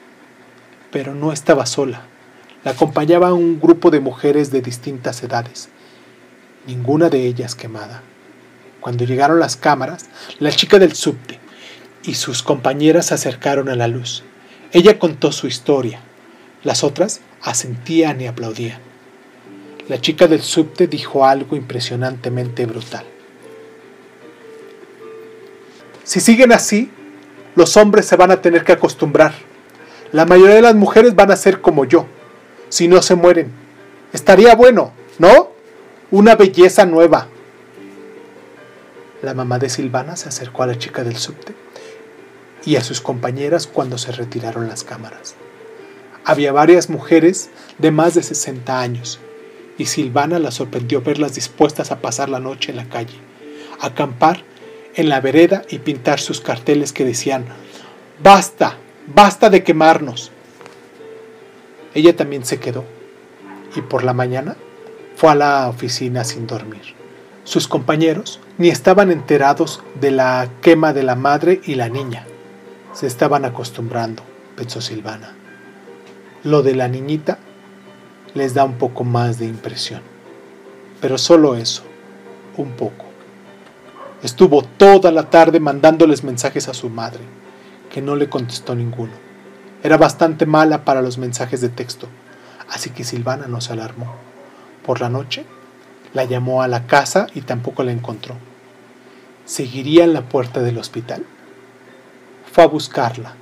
Pero 0.92 1.14
no 1.14 1.32
estaba 1.32 1.66
sola, 1.66 2.04
la 2.64 2.72
acompañaba 2.72 3.34
un 3.34 3.60
grupo 3.60 3.92
de 3.92 4.00
mujeres 4.00 4.52
de 4.52 4.62
distintas 4.62 5.22
edades, 5.24 5.70
ninguna 6.68 7.10
de 7.10 7.26
ellas 7.26 7.56
quemada. 7.56 8.04
Cuando 8.82 9.06
llegaron 9.06 9.40
las 9.40 9.56
cámaras, 9.56 10.08
la 10.40 10.52
chica 10.52 10.80
del 10.80 10.94
subte 10.94 11.40
y 12.04 12.16
sus 12.16 12.42
compañeras 12.42 13.06
se 13.06 13.14
acercaron 13.14 13.70
a 13.70 13.76
la 13.76 13.88
luz. 13.88 14.24
Ella 14.74 14.98
contó 14.98 15.32
su 15.32 15.48
historia. 15.48 16.02
Las 16.64 16.84
otras 16.84 17.22
asentían 17.42 18.20
y 18.22 18.28
aplaudían. 18.28 18.80
La 19.88 20.02
chica 20.02 20.28
del 20.28 20.42
subte 20.42 20.88
dijo 20.88 21.26
algo 21.26 21.56
impresionantemente 21.56 22.66
brutal. 22.66 23.06
Si 26.04 26.20
siguen 26.20 26.52
así, 26.52 26.92
los 27.56 27.78
hombres 27.78 28.06
se 28.08 28.16
van 28.16 28.32
a 28.32 28.42
tener 28.42 28.64
que 28.64 28.72
acostumbrar. 28.72 29.34
La 30.12 30.26
mayoría 30.26 30.56
de 30.56 30.62
las 30.62 30.76
mujeres 30.76 31.16
van 31.16 31.32
a 31.32 31.36
ser 31.36 31.62
como 31.62 31.86
yo, 31.86 32.08
si 32.70 32.88
no 32.88 33.02
se 33.02 33.16
mueren. 33.16 33.52
Estaría 34.12 34.56
bueno, 34.56 34.92
¿no? 35.20 35.52
Una 36.10 36.36
belleza 36.36 36.86
nueva. 36.86 37.28
La 39.22 39.34
mamá 39.36 39.60
de 39.60 39.70
Silvana 39.70 40.16
se 40.16 40.30
acercó 40.30 40.64
a 40.64 40.68
la 40.68 40.78
chica 40.78 41.04
del 41.04 41.18
subte 41.18 41.54
y 42.66 42.76
a 42.76 42.84
sus 42.84 43.02
compañeras 43.02 43.68
cuando 43.68 43.98
se 43.98 44.12
retiraron 44.12 44.68
las 44.68 44.84
cámaras. 44.84 45.36
Había 46.26 46.52
varias 46.52 46.90
mujeres 46.90 47.50
de 47.78 47.92
más 47.92 48.16
de 48.16 48.24
60 48.24 48.80
años 48.80 49.20
y 49.78 49.86
Silvana 49.86 50.40
la 50.40 50.52
sorprendió 50.52 51.02
verlas 51.02 51.36
dispuestas 51.36 51.92
a 51.92 52.02
pasar 52.02 52.30
la 52.30 52.40
noche 52.40 52.72
en 52.72 52.78
la 52.78 52.90
calle, 52.90 53.16
acampar 53.80 54.44
en 54.96 55.10
la 55.10 55.22
vereda 55.22 55.64
y 55.70 55.80
pintar 55.80 56.20
sus 56.20 56.42
carteles 56.42 56.94
que 56.94 57.06
decían, 57.06 57.46
basta, 58.22 58.78
basta 59.08 59.50
de 59.50 59.64
quemarnos. 59.64 60.32
Ella 61.94 62.16
también 62.16 62.46
se 62.46 62.60
quedó 62.60 62.86
y 63.76 63.82
por 63.82 64.04
la 64.04 64.14
mañana 64.14 64.56
fue 65.16 65.32
a 65.32 65.36
la 65.36 65.70
oficina 65.70 66.24
sin 66.24 66.48
dormir. 66.48 66.96
Sus 67.44 67.68
compañeros 67.68 68.40
ni 68.62 68.70
estaban 68.70 69.10
enterados 69.10 69.82
de 70.00 70.12
la 70.12 70.48
quema 70.62 70.94
de 70.94 71.02
la 71.02 71.16
madre 71.16 71.62
y 71.66 71.74
la 71.74 71.90
niña. 71.90 72.28
Se 72.94 73.08
estaban 73.08 73.44
acostumbrando, 73.44 74.22
pensó 74.56 74.82
Silvana. 74.82 75.34
Lo 76.44 76.62
de 76.62 76.76
la 76.76 76.88
niñita 76.88 77.40
les 78.36 78.54
da 78.54 78.64
un 78.64 78.76
poco 78.76 79.04
más 79.04 79.40
de 79.40 79.48
impresión. 79.48 80.04
Pero 81.02 81.18
solo 81.18 81.56
eso, 81.56 81.82
un 82.56 82.74
poco. 82.74 83.06
Estuvo 84.22 84.62
toda 84.62 85.12
la 85.12 85.32
tarde 85.32 85.60
mandándoles 85.60 86.24
mensajes 86.24 86.68
a 86.68 86.76
su 86.76 86.88
madre, 86.88 87.22
que 87.92 88.04
no 88.04 88.16
le 88.16 88.30
contestó 88.30 88.76
ninguno. 88.76 89.14
Era 89.82 89.98
bastante 89.98 90.46
mala 90.46 90.86
para 90.86 91.02
los 91.02 91.18
mensajes 91.18 91.62
de 91.62 91.70
texto, 91.70 92.08
así 92.70 92.92
que 92.92 93.06
Silvana 93.06 93.48
no 93.48 93.60
se 93.60 93.74
alarmó. 93.74 94.14
Por 94.86 95.02
la 95.02 95.10
noche, 95.10 95.48
la 96.14 96.26
llamó 96.26 96.62
a 96.62 96.68
la 96.68 96.86
casa 96.86 97.26
y 97.34 97.42
tampoco 97.42 97.82
la 97.82 97.92
encontró. 97.92 98.36
¿Seguiría 99.46 100.04
en 100.04 100.14
la 100.14 100.30
puerta 100.30 100.62
del 100.62 100.78
hospital? 100.78 101.26
Fue 102.52 102.64
a 102.64 102.68
buscarla, 102.68 103.36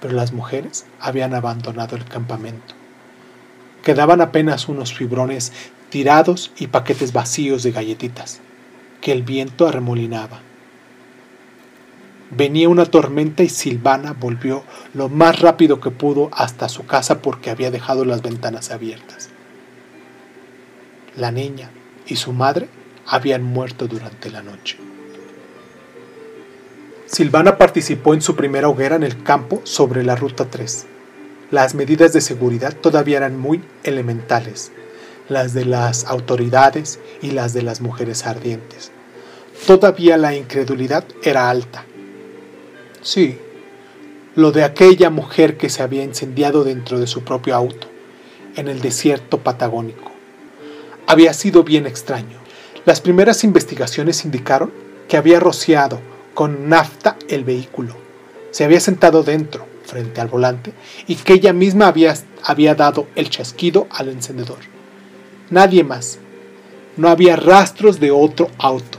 pero 0.00 0.14
las 0.14 0.32
mujeres 0.32 0.86
habían 1.00 1.34
abandonado 1.34 1.96
el 1.96 2.04
campamento. 2.04 2.74
Quedaban 3.82 4.20
apenas 4.20 4.68
unos 4.68 4.92
fibrones 4.92 5.52
tirados 5.88 6.52
y 6.58 6.66
paquetes 6.66 7.12
vacíos 7.12 7.62
de 7.62 7.72
galletitas, 7.72 8.40
que 9.00 9.12
el 9.12 9.22
viento 9.22 9.66
arremolinaba. 9.66 10.40
Venía 12.30 12.68
una 12.68 12.86
tormenta 12.86 13.42
y 13.44 13.48
Silvana 13.48 14.12
volvió 14.12 14.64
lo 14.94 15.08
más 15.08 15.40
rápido 15.40 15.80
que 15.80 15.90
pudo 15.90 16.28
hasta 16.32 16.68
su 16.68 16.84
casa 16.84 17.22
porque 17.22 17.50
había 17.50 17.70
dejado 17.70 18.04
las 18.04 18.22
ventanas 18.22 18.70
abiertas. 18.70 19.30
la 21.16 21.32
niña 21.32 21.70
y 22.06 22.16
su 22.16 22.32
madre 22.32 22.68
habían 23.06 23.42
muerto 23.42 23.88
durante 23.88 24.30
la 24.30 24.42
noche. 24.42 24.76
Silvana 27.06 27.56
participó 27.56 28.14
en 28.14 28.20
su 28.20 28.34
primera 28.34 28.68
hoguera 28.68 28.96
en 28.96 29.04
el 29.04 29.22
campo 29.22 29.60
sobre 29.62 30.02
la 30.02 30.16
Ruta 30.16 30.46
3. 30.50 30.86
Las 31.52 31.76
medidas 31.76 32.12
de 32.12 32.20
seguridad 32.20 32.74
todavía 32.74 33.18
eran 33.18 33.38
muy 33.38 33.62
elementales, 33.84 34.72
las 35.28 35.54
de 35.54 35.64
las 35.64 36.04
autoridades 36.06 36.98
y 37.22 37.30
las 37.30 37.52
de 37.52 37.62
las 37.62 37.80
mujeres 37.80 38.26
ardientes. 38.26 38.90
Todavía 39.68 40.16
la 40.16 40.34
incredulidad 40.34 41.04
era 41.22 41.48
alta. 41.48 41.84
Sí, 43.02 43.38
lo 44.34 44.50
de 44.50 44.64
aquella 44.64 45.08
mujer 45.08 45.56
que 45.56 45.70
se 45.70 45.84
había 45.84 46.02
incendiado 46.02 46.64
dentro 46.64 46.98
de 46.98 47.06
su 47.06 47.22
propio 47.22 47.54
auto, 47.54 47.86
en 48.56 48.66
el 48.66 48.80
desierto 48.80 49.38
patagónico. 49.38 50.10
Había 51.06 51.32
sido 51.34 51.62
bien 51.62 51.86
extraño. 51.86 52.38
Las 52.84 53.00
primeras 53.00 53.44
investigaciones 53.44 54.24
indicaron 54.24 54.72
que 55.08 55.16
había 55.16 55.38
rociado 55.38 56.00
con 56.36 56.68
nafta 56.68 57.16
el 57.30 57.44
vehículo. 57.44 57.96
Se 58.50 58.62
había 58.62 58.78
sentado 58.78 59.22
dentro, 59.22 59.66
frente 59.86 60.20
al 60.20 60.28
volante, 60.28 60.74
y 61.06 61.14
que 61.14 61.32
ella 61.32 61.54
misma 61.54 61.86
había, 61.86 62.14
había 62.44 62.74
dado 62.74 63.08
el 63.16 63.30
chasquido 63.30 63.86
al 63.90 64.10
encendedor. 64.10 64.58
Nadie 65.48 65.82
más. 65.82 66.18
No 66.98 67.08
había 67.08 67.36
rastros 67.36 68.00
de 68.00 68.10
otro 68.10 68.50
auto. 68.58 68.98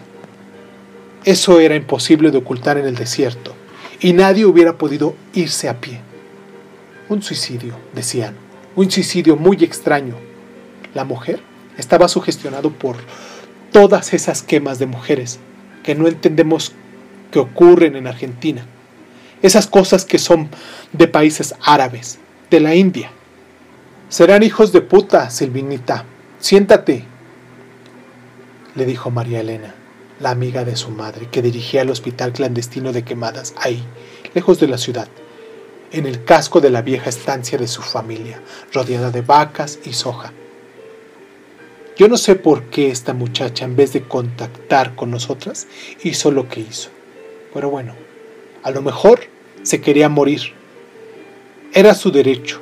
Eso 1.25 1.59
era 1.59 1.75
imposible 1.75 2.31
de 2.31 2.39
ocultar 2.39 2.79
en 2.79 2.87
el 2.87 2.95
desierto, 2.95 3.53
y 3.99 4.13
nadie 4.13 4.47
hubiera 4.47 4.79
podido 4.79 5.13
irse 5.33 5.69
a 5.69 5.79
pie. 5.79 6.01
Un 7.07 7.21
suicidio, 7.21 7.75
decían, 7.93 8.33
un 8.75 8.89
suicidio 8.89 9.35
muy 9.35 9.57
extraño. 9.63 10.15
La 10.95 11.03
mujer 11.03 11.39
estaba 11.77 12.07
sugestionado 12.07 12.71
por 12.71 12.95
todas 13.71 14.15
esas 14.15 14.41
quemas 14.41 14.79
de 14.79 14.87
mujeres 14.87 15.37
que 15.83 15.93
no 15.93 16.07
entendemos 16.07 16.73
que 17.31 17.39
ocurren 17.39 17.95
en 17.95 18.07
Argentina. 18.07 18.65
Esas 19.41 19.67
cosas 19.67 20.05
que 20.05 20.17
son 20.17 20.49
de 20.93 21.07
países 21.07 21.53
árabes, 21.61 22.19
de 22.49 22.59
la 22.59 22.75
India. 22.75 23.11
Serán 24.09 24.43
hijos 24.43 24.71
de 24.71 24.81
puta, 24.81 25.29
Silvinita. 25.29 26.05
Siéntate, 26.39 27.05
le 28.75 28.85
dijo 28.85 29.11
María 29.11 29.41
Elena, 29.41 29.73
la 30.19 30.29
amiga 30.29 30.63
de 30.63 30.75
su 30.75 30.91
madre, 30.91 31.27
que 31.31 31.41
dirigía 31.41 31.81
el 31.81 31.89
hospital 31.89 32.31
clandestino 32.31 32.93
de 32.93 33.03
quemadas 33.03 33.53
ahí, 33.57 33.83
lejos 34.33 34.59
de 34.59 34.67
la 34.67 34.77
ciudad, 34.77 35.07
en 35.91 36.05
el 36.05 36.23
casco 36.23 36.61
de 36.61 36.69
la 36.69 36.81
vieja 36.81 37.09
estancia 37.09 37.57
de 37.57 37.67
su 37.67 37.81
familia, 37.81 38.41
rodeada 38.71 39.11
de 39.11 39.21
vacas 39.21 39.79
y 39.83 39.93
soja. 39.93 40.31
Yo 41.97 42.07
no 42.07 42.17
sé 42.17 42.35
por 42.35 42.65
qué 42.65 42.91
esta 42.91 43.13
muchacha, 43.13 43.65
en 43.65 43.75
vez 43.75 43.93
de 43.93 44.03
contactar 44.03 44.95
con 44.95 45.09
nosotras, 45.09 45.67
hizo 46.03 46.29
lo 46.29 46.47
que 46.47 46.59
hizo. 46.59 46.89
Pero 47.53 47.69
bueno, 47.69 47.93
a 48.63 48.71
lo 48.71 48.81
mejor 48.81 49.21
se 49.63 49.81
quería 49.81 50.09
morir. 50.09 50.53
Era 51.73 51.93
su 51.93 52.11
derecho. 52.11 52.61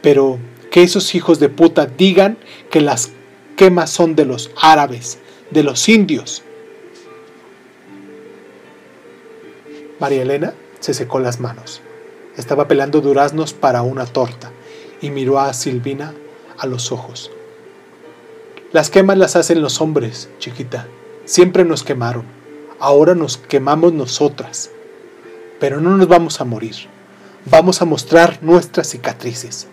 Pero 0.00 0.38
que 0.70 0.82
esos 0.82 1.14
hijos 1.14 1.38
de 1.38 1.48
puta 1.48 1.86
digan 1.86 2.38
que 2.70 2.80
las 2.80 3.10
quemas 3.56 3.90
son 3.90 4.16
de 4.16 4.24
los 4.24 4.50
árabes, 4.60 5.18
de 5.50 5.62
los 5.62 5.88
indios. 5.88 6.42
María 10.00 10.22
Elena 10.22 10.54
se 10.80 10.94
secó 10.94 11.20
las 11.20 11.40
manos. 11.40 11.80
Estaba 12.36 12.66
pelando 12.66 13.00
duraznos 13.00 13.52
para 13.52 13.82
una 13.82 14.06
torta 14.06 14.50
y 15.00 15.10
miró 15.10 15.38
a 15.38 15.52
Silvina 15.52 16.14
a 16.58 16.66
los 16.66 16.90
ojos. 16.90 17.30
Las 18.72 18.88
quemas 18.88 19.18
las 19.18 19.36
hacen 19.36 19.60
los 19.60 19.80
hombres, 19.80 20.30
chiquita. 20.38 20.88
Siempre 21.26 21.64
nos 21.64 21.84
quemaron. 21.84 22.41
Ahora 22.82 23.14
nos 23.14 23.36
quemamos 23.36 23.92
nosotras. 23.92 24.68
Pero 25.60 25.80
no 25.80 25.96
nos 25.96 26.08
vamos 26.08 26.40
a 26.40 26.44
morir. 26.44 26.74
Vamos 27.44 27.80
a 27.80 27.84
mostrar 27.84 28.40
nuestras 28.42 28.88
cicatrices. 28.88 29.68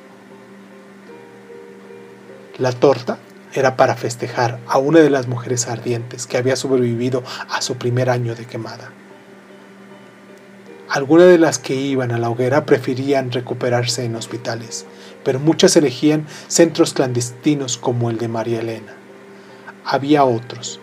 La 2.59 2.71
torta 2.71 3.17
era 3.51 3.75
para 3.77 3.95
festejar 3.95 4.59
a 4.67 4.77
una 4.77 4.99
de 4.99 5.09
las 5.09 5.27
mujeres 5.27 5.67
ardientes 5.67 6.27
que 6.27 6.37
había 6.37 6.55
sobrevivido 6.55 7.23
a 7.49 7.63
su 7.63 7.77
primer 7.77 8.11
año 8.11 8.35
de 8.35 8.45
quemada. 8.45 8.91
Algunas 10.87 11.29
de 11.29 11.39
las 11.39 11.57
que 11.57 11.73
iban 11.73 12.11
a 12.11 12.19
la 12.19 12.29
hoguera 12.29 12.67
preferían 12.67 13.31
recuperarse 13.31 14.05
en 14.05 14.15
hospitales, 14.15 14.85
pero 15.23 15.39
muchas 15.39 15.75
elegían 15.75 16.27
centros 16.47 16.93
clandestinos 16.93 17.79
como 17.79 18.11
el 18.11 18.19
de 18.19 18.27
María 18.27 18.59
Elena. 18.59 18.93
Había 19.83 20.25
otros. 20.25 20.79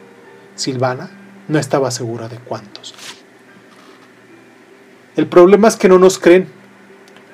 Silvana 0.56 1.25
no 1.48 1.58
estaba 1.58 1.90
segura 1.90 2.28
de 2.28 2.38
cuántos. 2.38 2.94
El 5.16 5.26
problema 5.26 5.68
es 5.68 5.76
que 5.76 5.88
no 5.88 5.98
nos 5.98 6.18
creen. 6.18 6.48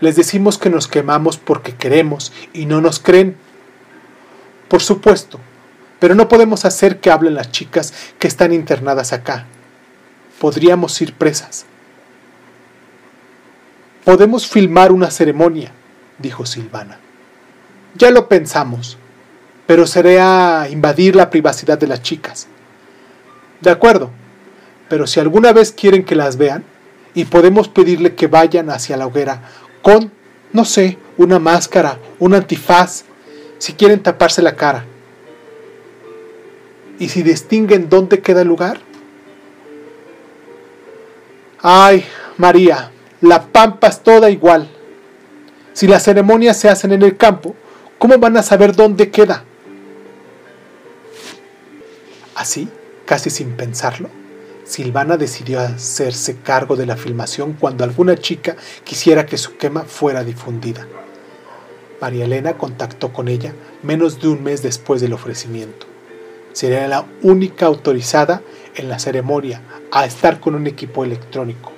Les 0.00 0.16
decimos 0.16 0.58
que 0.58 0.70
nos 0.70 0.88
quemamos 0.88 1.36
porque 1.36 1.74
queremos 1.74 2.32
y 2.52 2.66
no 2.66 2.80
nos 2.80 3.00
creen. 3.00 3.36
Por 4.68 4.82
supuesto, 4.82 5.38
pero 5.98 6.14
no 6.14 6.28
podemos 6.28 6.64
hacer 6.64 7.00
que 7.00 7.10
hablen 7.10 7.34
las 7.34 7.50
chicas 7.50 7.92
que 8.18 8.28
están 8.28 8.52
internadas 8.52 9.12
acá. 9.12 9.46
Podríamos 10.40 11.00
ir 11.00 11.14
presas. 11.14 11.66
Podemos 14.04 14.48
filmar 14.48 14.90
una 14.90 15.10
ceremonia, 15.10 15.70
dijo 16.18 16.46
Silvana. 16.46 16.98
Ya 17.94 18.10
lo 18.10 18.28
pensamos, 18.28 18.96
pero 19.66 19.86
sería 19.86 20.66
invadir 20.70 21.14
la 21.14 21.30
privacidad 21.30 21.78
de 21.78 21.86
las 21.86 22.02
chicas. 22.02 22.48
De 23.62 23.70
acuerdo, 23.70 24.10
pero 24.88 25.06
si 25.06 25.20
alguna 25.20 25.52
vez 25.52 25.72
quieren 25.72 26.04
que 26.04 26.14
las 26.14 26.36
vean, 26.36 26.64
y 27.14 27.24
podemos 27.24 27.68
pedirle 27.68 28.14
que 28.14 28.26
vayan 28.26 28.70
hacia 28.70 28.96
la 28.96 29.06
hoguera 29.06 29.42
con, 29.82 30.10
no 30.52 30.64
sé, 30.64 30.98
una 31.16 31.38
máscara, 31.38 31.98
un 32.18 32.34
antifaz, 32.34 33.04
si 33.58 33.74
quieren 33.74 34.02
taparse 34.02 34.42
la 34.42 34.56
cara. 34.56 34.84
¿Y 36.98 37.08
si 37.08 37.22
distinguen 37.22 37.88
dónde 37.88 38.20
queda 38.20 38.42
el 38.42 38.48
lugar? 38.48 38.80
Ay, 41.60 42.04
María, 42.38 42.90
la 43.20 43.46
pampa 43.46 43.88
es 43.88 44.02
toda 44.02 44.30
igual. 44.30 44.68
Si 45.72 45.86
las 45.86 46.02
ceremonias 46.02 46.58
se 46.58 46.68
hacen 46.68 46.92
en 46.92 47.02
el 47.02 47.16
campo, 47.16 47.54
¿cómo 47.98 48.18
van 48.18 48.36
a 48.36 48.42
saber 48.42 48.74
dónde 48.74 49.10
queda? 49.10 49.44
Así, 52.34 52.68
casi 53.12 53.28
sin 53.28 53.52
pensarlo, 53.56 54.08
Silvana 54.64 55.18
decidió 55.18 55.60
hacerse 55.60 56.38
cargo 56.38 56.76
de 56.76 56.86
la 56.86 56.96
filmación 56.96 57.52
cuando 57.52 57.84
alguna 57.84 58.16
chica 58.16 58.56
quisiera 58.84 59.26
que 59.26 59.36
su 59.36 59.58
quema 59.58 59.82
fuera 59.82 60.24
difundida. 60.24 60.86
María 62.00 62.24
Elena 62.24 62.56
contactó 62.56 63.12
con 63.12 63.28
ella 63.28 63.52
menos 63.82 64.22
de 64.22 64.28
un 64.28 64.42
mes 64.42 64.62
después 64.62 65.02
del 65.02 65.12
ofrecimiento. 65.12 65.84
Sería 66.54 66.88
la 66.88 67.04
única 67.20 67.66
autorizada 67.66 68.40
en 68.76 68.88
la 68.88 68.98
ceremonia 68.98 69.60
a 69.90 70.06
estar 70.06 70.40
con 70.40 70.54
un 70.54 70.66
equipo 70.66 71.04
electrónico. 71.04 71.70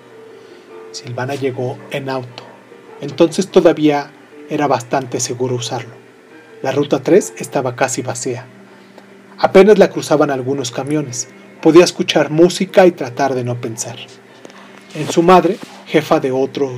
Silvana 0.93 1.35
llegó 1.35 1.79
en 1.91 2.11
auto, 2.11 2.45
entonces 3.01 3.49
todavía 3.49 4.13
era 4.49 4.69
bastante 4.69 5.19
seguro 5.19 5.57
usarlo. 5.57 5.95
La 6.63 6.71
ruta 6.71 7.03
3 7.03 7.35
estaba 7.39 7.75
casi 7.75 8.03
vacía. 8.03 8.47
Apenas 9.39 9.79
la 9.79 9.91
cruzaban 9.91 10.31
algunos 10.31 10.71
camiones. 10.71 11.29
Podía 11.61 11.85
escuchar 11.85 12.31
música 12.31 12.87
y 12.87 12.93
tratar 12.93 13.35
de 13.35 13.45
no 13.45 13.61
pensar. 13.61 13.97
En 14.95 15.11
su 15.11 15.23
madre, 15.23 15.59
jefa 15.87 16.21
de 16.21 16.31
otro 16.31 16.71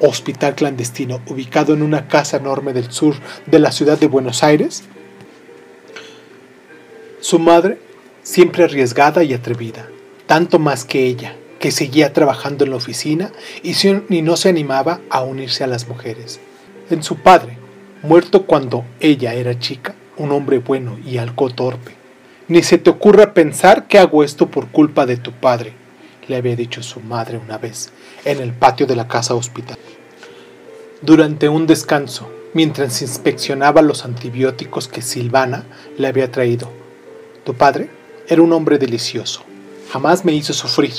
hospital 0.00 0.54
clandestino 0.54 1.20
ubicado 1.28 1.74
en 1.74 1.82
una 1.82 2.08
casa 2.08 2.36
enorme 2.36 2.72
del 2.72 2.90
sur 2.90 3.14
de 3.46 3.58
la 3.58 3.70
ciudad 3.70 3.98
de 3.98 4.08
Buenos 4.08 4.42
Aires, 4.42 4.84
su 7.20 7.38
madre, 7.38 7.78
siempre 8.24 8.64
arriesgada 8.64 9.22
y 9.22 9.32
atrevida, 9.32 9.88
tanto 10.26 10.58
más 10.58 10.84
que 10.84 11.06
ella, 11.06 11.36
que 11.60 11.70
seguía 11.70 12.12
trabajando 12.12 12.64
en 12.64 12.70
la 12.70 12.76
oficina 12.76 13.30
y, 13.62 13.74
no 14.22 14.36
se 14.36 14.48
animaba 14.48 15.00
a 15.08 15.22
unirse 15.22 15.62
a 15.62 15.68
las 15.68 15.86
mujeres. 15.86 16.40
En 16.90 17.04
su 17.04 17.18
padre, 17.18 17.56
muerto 18.02 18.44
cuando 18.44 18.84
ella 18.98 19.34
era 19.34 19.56
chica, 19.60 19.94
un 20.16 20.32
hombre 20.32 20.58
bueno 20.58 20.98
y 21.04 21.18
algo 21.18 21.50
torpe. 21.50 21.92
Ni 22.48 22.62
se 22.62 22.78
te 22.78 22.90
ocurra 22.90 23.34
pensar 23.34 23.86
que 23.86 23.98
hago 23.98 24.24
esto 24.24 24.48
por 24.50 24.68
culpa 24.68 25.06
de 25.06 25.16
tu 25.16 25.32
padre, 25.32 25.72
le 26.28 26.36
había 26.36 26.56
dicho 26.56 26.82
su 26.82 27.00
madre 27.00 27.38
una 27.38 27.58
vez, 27.58 27.92
en 28.24 28.40
el 28.40 28.52
patio 28.52 28.86
de 28.86 28.96
la 28.96 29.08
casa 29.08 29.34
hospital. 29.34 29.78
Durante 31.00 31.48
un 31.48 31.66
descanso, 31.66 32.30
mientras 32.54 33.02
inspeccionaba 33.02 33.82
los 33.82 34.04
antibióticos 34.04 34.88
que 34.88 35.02
Silvana 35.02 35.64
le 35.98 36.06
había 36.06 36.30
traído. 36.30 36.70
Tu 37.44 37.54
padre 37.54 37.88
era 38.28 38.42
un 38.42 38.52
hombre 38.52 38.78
delicioso, 38.78 39.42
jamás 39.90 40.24
me 40.24 40.32
hizo 40.32 40.52
sufrir. 40.52 40.92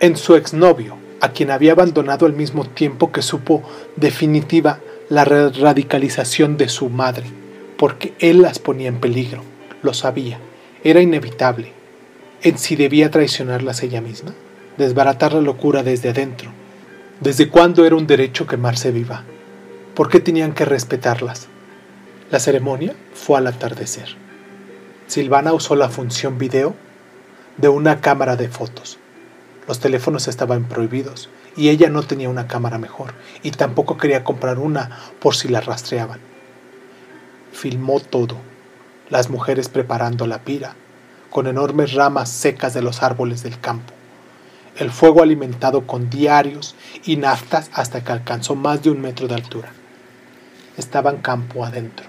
En 0.00 0.16
su 0.16 0.34
exnovio, 0.34 0.96
a 1.20 1.30
quien 1.30 1.50
había 1.50 1.72
abandonado 1.72 2.26
al 2.26 2.32
mismo 2.32 2.64
tiempo 2.66 3.10
que 3.12 3.22
supo 3.22 3.62
definitiva 3.96 4.80
la 5.08 5.24
ra- 5.24 5.48
radicalización 5.50 6.56
de 6.56 6.68
su 6.68 6.88
madre, 6.90 7.26
porque 7.78 8.12
él 8.18 8.42
las 8.42 8.58
ponía 8.58 8.88
en 8.88 8.98
peligro, 8.98 9.42
lo 9.82 9.94
sabía, 9.94 10.38
era 10.82 11.00
inevitable. 11.00 11.72
¿En 12.42 12.58
si 12.58 12.76
debía 12.76 13.10
traicionarlas 13.10 13.82
ella 13.82 14.00
misma? 14.00 14.34
Desbaratar 14.76 15.32
la 15.32 15.40
locura 15.40 15.82
desde 15.84 16.10
adentro. 16.10 16.50
¿Desde 17.20 17.48
cuándo 17.48 17.86
era 17.86 17.96
un 17.96 18.06
derecho 18.06 18.46
quemarse 18.46 18.90
viva? 18.90 19.22
¿Por 19.94 20.08
qué 20.08 20.18
tenían 20.20 20.52
que 20.52 20.64
respetarlas? 20.64 21.46
La 22.30 22.40
ceremonia 22.40 22.94
fue 23.14 23.38
al 23.38 23.46
atardecer. 23.46 24.16
Silvana 25.06 25.52
usó 25.52 25.74
la 25.76 25.88
función 25.88 26.36
video 26.36 26.74
de 27.56 27.68
una 27.68 28.00
cámara 28.00 28.36
de 28.36 28.48
fotos. 28.48 28.98
Los 29.68 29.78
teléfonos 29.80 30.26
estaban 30.26 30.64
prohibidos 30.64 31.28
y 31.56 31.68
ella 31.68 31.90
no 31.90 32.02
tenía 32.02 32.28
una 32.28 32.48
cámara 32.48 32.78
mejor 32.78 33.14
y 33.42 33.52
tampoco 33.52 33.96
quería 33.96 34.24
comprar 34.24 34.58
una 34.58 34.90
por 35.20 35.36
si 35.36 35.48
la 35.48 35.60
rastreaban. 35.60 36.20
Filmó 37.58 37.98
todo, 37.98 38.36
las 39.10 39.30
mujeres 39.30 39.68
preparando 39.68 40.28
la 40.28 40.44
pira, 40.44 40.76
con 41.28 41.48
enormes 41.48 41.92
ramas 41.92 42.30
secas 42.30 42.72
de 42.72 42.82
los 42.82 43.02
árboles 43.02 43.42
del 43.42 43.58
campo, 43.58 43.92
el 44.76 44.92
fuego 44.92 45.24
alimentado 45.24 45.84
con 45.84 46.08
diarios 46.08 46.76
y 47.04 47.16
naftas 47.16 47.68
hasta 47.74 48.04
que 48.04 48.12
alcanzó 48.12 48.54
más 48.54 48.84
de 48.84 48.90
un 48.90 49.00
metro 49.00 49.26
de 49.26 49.34
altura. 49.34 49.72
Estaban 50.76 51.16
campo 51.16 51.64
adentro, 51.64 52.06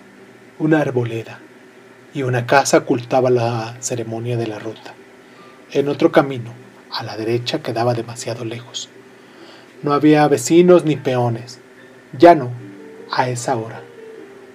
una 0.59 0.81
arboleda 0.81 1.39
y 2.13 2.21
una 2.21 2.45
casa 2.45 2.77
ocultaba 2.77 3.31
la 3.31 3.75
ceremonia 3.79 4.37
de 4.37 4.45
la 4.45 4.59
ruta. 4.59 4.93
En 5.71 5.89
otro 5.89 6.11
camino, 6.11 6.53
a 6.91 7.01
la 7.01 7.17
derecha, 7.17 7.63
quedaba 7.63 7.95
demasiado 7.95 8.45
lejos. 8.45 8.87
No 9.81 9.93
había 9.93 10.27
vecinos 10.27 10.85
ni 10.85 10.95
peones. 10.95 11.59
Ya 12.15 12.35
no, 12.35 12.51
a 13.11 13.29
esa 13.29 13.55
hora. 13.55 13.88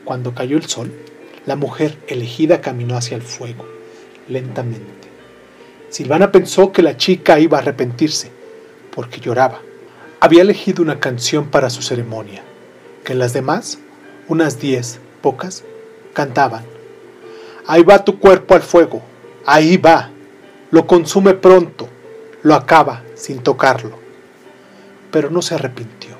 Cuando 0.05 0.35
cayó 0.35 0.57
el 0.59 0.67
sol, 0.67 0.93
la 1.47 1.57
mujer 1.57 1.97
elegida 2.09 2.61
caminó 2.61 2.97
hacia 2.97 3.17
el 3.17 3.23
fuego, 3.23 3.65
lentamente. 4.29 5.09
Silvana 5.89 6.31
pensó 6.31 6.73
que 6.73 6.83
la 6.83 6.97
chica 6.97 7.39
iba 7.39 7.57
a 7.57 7.61
arrepentirse, 7.63 8.31
porque 8.95 9.21
lloraba. 9.21 9.61
Había 10.21 10.43
elegido 10.43 10.83
una 10.83 11.01
canción 11.01 11.47
para 11.47 11.71
su 11.71 11.81
ceremonia, 11.81 12.43
que 13.03 13.15
las 13.15 13.33
demás, 13.33 13.79
unas 14.29 14.59
diez, 14.59 15.01
pocas, 15.23 15.65
cantaban. 16.13 16.65
Ahí 17.67 17.83
va 17.83 18.05
tu 18.05 18.19
cuerpo 18.19 18.55
al 18.55 18.63
fuego, 18.63 19.03
ahí 19.47 19.79
va, 19.79 20.11
lo 20.71 20.87
consume 20.87 21.33
pronto, 21.33 21.89
lo 22.43 22.55
acaba 22.55 23.03
sin 23.15 23.39
tocarlo. 23.39 23.99
Pero 25.11 25.31
no 25.31 25.41
se 25.41 25.55
arrepintió. 25.55 26.11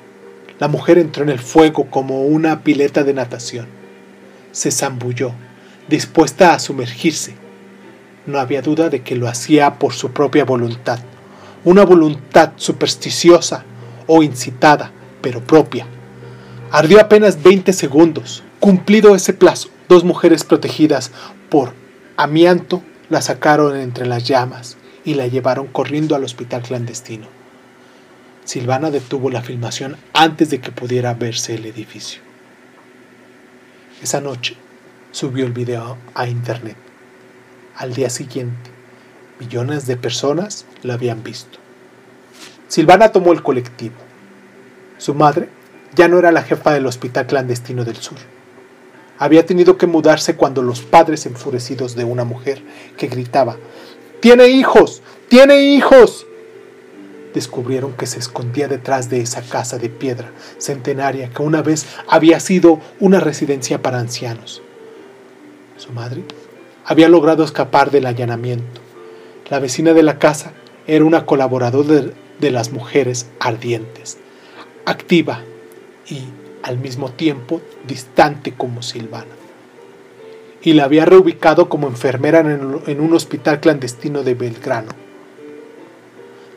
La 0.57 0.69
mujer 0.69 0.97
entró 0.97 1.23
en 1.23 1.29
el 1.29 1.39
fuego 1.39 1.89
como 1.89 2.23
una 2.23 2.63
pileta 2.63 3.03
de 3.03 3.13
natación. 3.13 3.74
Se 4.55 4.71
zambulló, 4.71 5.33
dispuesta 5.89 6.53
a 6.53 6.59
sumergirse. 6.59 7.35
No 8.25 8.39
había 8.39 8.61
duda 8.61 8.87
de 8.89 9.01
que 9.01 9.17
lo 9.17 9.27
hacía 9.27 9.79
por 9.79 9.91
su 9.91 10.11
propia 10.11 10.45
voluntad, 10.45 10.99
una 11.65 11.83
voluntad 11.83 12.53
supersticiosa 12.55 13.65
o 14.07 14.23
incitada, 14.23 14.93
pero 15.19 15.41
propia. 15.41 15.85
Ardió 16.71 17.01
apenas 17.01 17.43
20 17.43 17.73
segundos. 17.73 18.43
Cumplido 18.61 19.13
ese 19.13 19.33
plazo, 19.33 19.67
dos 19.89 20.05
mujeres 20.05 20.45
protegidas 20.45 21.11
por 21.49 21.73
amianto 22.15 22.81
la 23.09 23.21
sacaron 23.21 23.75
entre 23.75 24.05
las 24.05 24.23
llamas 24.23 24.77
y 25.03 25.15
la 25.15 25.27
llevaron 25.27 25.67
corriendo 25.67 26.15
al 26.15 26.23
hospital 26.23 26.61
clandestino. 26.61 27.27
Silvana 28.45 28.89
detuvo 28.89 29.29
la 29.29 29.41
filmación 29.41 29.97
antes 30.13 30.49
de 30.49 30.61
que 30.61 30.71
pudiera 30.71 31.13
verse 31.13 31.55
el 31.55 31.65
edificio. 31.65 32.24
Esa 34.05 34.21
noche 34.21 34.55
subió 35.09 35.47
el 35.47 35.51
video 35.51 35.97
a 36.13 36.27
internet. 36.27 36.75
Al 37.75 37.95
día 37.95 38.11
siguiente, 38.11 38.69
millones 39.39 39.87
de 39.87 39.97
personas 39.97 40.67
lo 40.83 40.93
habían 40.93 41.23
visto. 41.23 41.57
Silvana 42.67 43.11
tomó 43.11 43.33
el 43.33 43.41
colectivo. 43.41 43.95
Su 44.99 45.15
madre 45.15 45.49
ya 45.95 46.07
no 46.07 46.19
era 46.19 46.31
la 46.31 46.43
jefa 46.43 46.71
del 46.71 46.85
hospital 46.85 47.25
clandestino 47.25 47.83
del 47.83 47.95
sur. 47.95 48.19
Había 49.17 49.43
tenido 49.43 49.75
que 49.75 49.87
mudarse 49.87 50.35
cuando 50.35 50.61
los 50.61 50.81
padres 50.81 51.25
enfurecidos 51.25 51.95
de 51.95 52.03
una 52.03 52.25
mujer 52.25 52.61
que 52.97 53.07
gritaba, 53.07 53.57
¡Tiene 54.19 54.49
hijos! 54.49 55.01
¡Tiene 55.29 55.63
hijos! 55.63 56.27
Descubrieron 57.35 57.93
que 57.93 58.07
se 58.07 58.17
escondía 58.17 58.67
detrás 58.67 59.09
de 59.09 59.21
esa 59.21 59.41
casa 59.43 59.77
de 59.77 59.89
piedra 59.89 60.31
centenaria 60.57 61.29
que 61.29 61.43
una 61.43 61.61
vez 61.61 61.85
había 62.07 62.39
sido 62.39 62.79
una 62.99 63.19
residencia 63.19 63.83
para 63.83 63.99
ancianos. 63.99 64.63
Su 65.77 65.91
madre 65.91 66.23
había 66.85 67.09
logrado 67.09 67.43
escapar 67.43 67.91
del 67.91 68.05
allanamiento. 68.05 68.81
La 69.49 69.59
vecina 69.59 69.93
de 69.93 70.01
la 70.01 70.17
casa 70.17 70.53
era 70.87 71.05
una 71.05 71.25
colaboradora 71.25 72.05
de, 72.39 72.51
las 72.51 72.71
mujeres 72.71 73.27
ardientes, 73.39 74.17
activa 74.85 75.41
y 76.07 76.23
al 76.63 76.77
mismo 76.77 77.11
tiempo 77.11 77.61
distante 77.85 78.53
como 78.53 78.81
Silvana. 78.81 79.35
Y 80.61 80.73
la 80.73 80.85
había 80.85 81.05
reubicado 81.05 81.69
como 81.69 81.87
enfermera 81.87 82.39
en, 82.39 82.79
en 82.87 83.01
un 83.01 83.13
hospital 83.13 83.59
clandestino 83.59 84.23
de 84.23 84.33
Belgrano. 84.35 85.04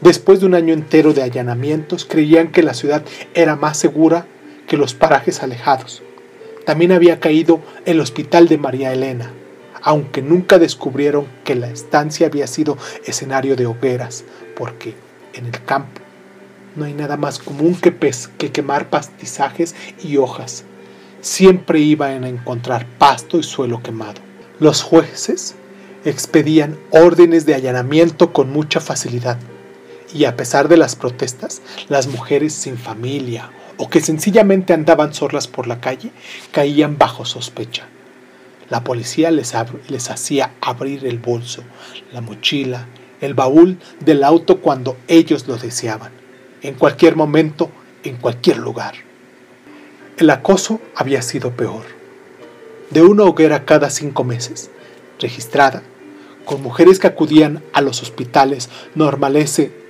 Después 0.01 0.39
de 0.39 0.47
un 0.47 0.55
año 0.55 0.73
entero 0.73 1.13
de 1.13 1.23
allanamientos, 1.25 2.05
creían 2.05 2.53
que 2.53 2.63
la 2.63 2.73
ciudad 2.73 3.03
era 3.35 3.57
más 3.57 3.77
segura 3.77 4.27
que 4.69 4.77
los 4.77 4.95
parajes 4.95 5.43
alejados. 5.43 6.03
También 6.65 6.93
había 6.93 7.19
caído 7.19 7.61
el 7.85 7.99
hospital 7.99 8.47
de 8.47 8.59
María 8.59 8.93
Elena, 8.93 9.33
aunque 9.83 10.23
nunca 10.23 10.61
descubrieron 10.61 11.27
que 11.43 11.57
la 11.57 11.69
estancia 11.69 12.29
había 12.29 12.47
sido 12.47 12.79
escenario 13.07 13.57
de 13.57 13.67
hogueras, 13.67 14.25
porque 14.57 14.95
en 15.33 15.47
el 15.47 15.65
campo 15.65 16.01
no 16.77 16.85
hay 16.85 16.95
nada 16.95 17.17
más 17.17 17.41
común 17.41 17.75
que, 17.75 17.91
pez, 17.91 18.29
que 18.39 18.53
quemar 18.53 18.91
pastizajes 18.91 19.75
y 20.01 20.17
hojas. 20.19 20.65
Siempre 21.21 21.81
iban 21.81 22.23
a 22.23 22.29
encontrar 22.29 22.87
pasto 22.99 23.39
y 23.39 23.43
suelo 23.43 23.83
quemado. 23.83 24.21
Los 24.61 24.83
jueces 24.83 25.57
expedían 26.05 26.79
órdenes 26.91 27.47
de 27.47 27.57
allanamiento 27.57 28.33
con 28.33 28.53
mucha 28.53 28.79
facilidad 28.79 29.39
y 30.15 30.25
a 30.25 30.37
pesar 30.37 30.69
de 30.69 30.77
las 30.77 30.97
protestas, 30.97 31.63
las 31.89 32.07
mujeres 32.07 32.53
sin 32.53 32.79
familia 32.79 33.51
o 33.77 33.89
que 33.89 34.01
sencillamente 34.01 34.73
andaban 34.73 35.15
solas 35.15 35.49
por 35.49 35.67
la 35.67 35.81
calle 35.81 36.11
caían 36.53 36.99
bajo 36.99 37.25
sospecha. 37.25 37.87
La 38.71 38.85
policía 38.85 39.31
les, 39.31 39.55
les, 39.89 40.11
hacía 40.11 40.53
abrir 40.61 41.07
el 41.07 41.19
bolso, 41.19 41.63
la 42.13 42.21
mochila, 42.21 42.87
el 43.21 43.35
baúl 43.35 43.79
del 44.01 44.25
auto 44.25 44.61
cuando 44.61 44.97
ellos 45.07 45.49
lo 45.49 45.57
deseaban, 45.57 46.13
en 46.63 46.75
cualquier 46.75 47.17
momento, 47.17 47.71
en 48.03 48.17
cualquier 48.17 48.59
lugar. 48.59 48.95
El 50.19 50.29
acoso 50.31 50.81
había 50.95 51.23
sido 51.23 51.53
peor. 51.53 51.85
De 52.91 53.03
una 53.03 53.25
hoguera 53.25 53.65
cada 53.65 53.89
cinco 53.91 54.25
meses, 54.25 54.71
registrada, 55.19 55.83
con 56.45 56.63
mujeres 56.63 56.99
que 56.99 57.07
acudían 57.07 57.63
a 57.73 57.81
los 57.81 58.03
hospitales 58.03 58.69
normalese 58.95 59.88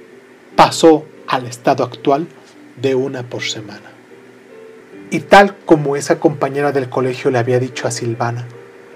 pasó 0.58 1.06
al 1.28 1.46
estado 1.46 1.84
actual 1.84 2.26
de 2.82 2.96
una 2.96 3.22
por 3.22 3.44
semana. 3.44 3.92
Y 5.08 5.20
tal 5.20 5.56
como 5.56 5.94
esa 5.94 6.18
compañera 6.18 6.72
del 6.72 6.88
colegio 6.88 7.30
le 7.30 7.38
había 7.38 7.60
dicho 7.60 7.86
a 7.86 7.92
Silvana, 7.92 8.44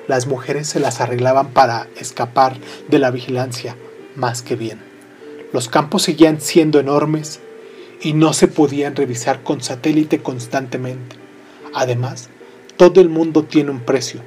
las 0.09 0.27
mujeres 0.27 0.67
se 0.67 0.81
las 0.81 1.01
arreglaban 1.01 1.51
para 1.51 1.87
escapar 1.95 2.57
de 2.89 2.99
la 2.99 3.13
vigilancia 3.13 3.77
más 4.17 4.43
que 4.43 4.57
bien. 4.57 4.81
Los 5.53 5.69
campos 5.69 6.03
seguían 6.03 6.41
siendo 6.41 6.81
enormes 6.81 7.39
y 8.01 8.15
no 8.15 8.33
se 8.33 8.49
podían 8.49 8.97
revisar 8.97 9.45
con 9.45 9.63
satélite 9.63 10.21
constantemente. 10.21 11.15
Además, 11.75 12.29
todo 12.77 13.01
el 13.01 13.09
mundo 13.09 13.45
tiene 13.45 13.71
un 13.71 13.83
precio. 13.83 14.21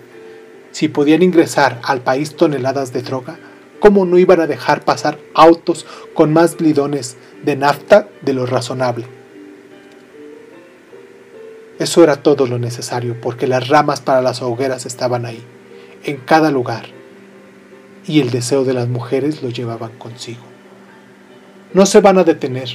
Si 0.72 0.88
podían 0.88 1.22
ingresar 1.22 1.82
al 1.84 2.00
país 2.00 2.38
toneladas 2.38 2.94
de 2.94 3.02
droga, 3.02 3.38
¿cómo 3.80 4.06
no 4.06 4.18
iban 4.18 4.42
a 4.42 4.48
dejar 4.48 4.84
pasar 4.86 5.18
autos 5.34 5.86
con 6.14 6.34
más 6.34 6.58
blidones 6.58 7.18
de 7.44 7.56
nafta 7.56 8.08
de 8.22 8.34
lo 8.34 8.46
razonable? 8.46 9.06
Eso 11.78 12.04
era 12.04 12.24
todo 12.24 12.48
lo 12.48 12.58
necesario, 12.58 13.20
porque 13.20 13.48
las 13.48 13.68
ramas 13.68 14.00
para 14.00 14.22
las 14.22 14.42
hogueras 14.42 14.86
estaban 14.86 15.26
ahí, 15.26 15.44
en 16.04 16.18
cada 16.18 16.50
lugar, 16.50 16.86
y 18.08 18.22
el 18.22 18.30
deseo 18.30 18.64
de 18.64 18.74
las 18.74 18.88
mujeres 18.88 19.44
lo 19.44 19.50
llevaban 19.50 19.92
consigo. 19.98 20.44
No 21.74 21.86
se 21.86 22.00
van 22.00 22.18
a 22.18 22.24
detener, 22.24 22.70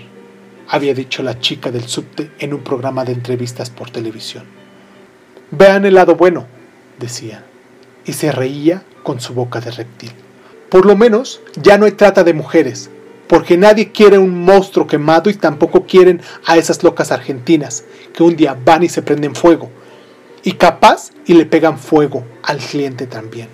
había 0.68 0.92
dicho 0.92 1.22
la 1.22 1.40
chica 1.40 1.70
del 1.70 1.84
subte 1.84 2.30
en 2.38 2.52
un 2.52 2.62
programa 2.62 3.04
de 3.04 3.12
entrevistas 3.12 3.70
por 3.70 3.90
televisión. 3.90 4.44
Vean 5.50 5.86
el 5.86 5.94
lado 5.94 6.16
bueno, 6.16 6.46
decía, 6.98 7.44
y 8.04 8.12
se 8.12 8.30
reía 8.30 8.82
con 9.02 9.20
su 9.20 9.32
boca 9.32 9.60
de 9.60 9.70
reptil. 9.70 10.12
Por 10.70 10.86
lo 10.86 10.96
menos 10.96 11.40
ya 11.60 11.78
no 11.78 11.86
hay 11.86 11.92
trata 11.92 12.22
de 12.22 12.32
mujeres, 12.32 12.90
porque 13.26 13.56
nadie 13.56 13.90
quiere 13.92 14.18
un 14.18 14.44
monstruo 14.44 14.86
quemado 14.86 15.28
y 15.28 15.34
tampoco 15.34 15.84
quieren 15.84 16.20
a 16.46 16.56
esas 16.56 16.82
locas 16.82 17.10
argentinas 17.10 17.84
que 18.12 18.22
un 18.22 18.36
día 18.36 18.56
van 18.64 18.84
y 18.84 18.88
se 18.88 19.02
prenden 19.02 19.34
fuego 19.34 19.68
y 20.42 20.52
capaz 20.52 21.10
y 21.26 21.34
le 21.34 21.46
pegan 21.46 21.78
fuego 21.78 22.24
al 22.42 22.58
cliente 22.58 23.06
también. 23.06 23.48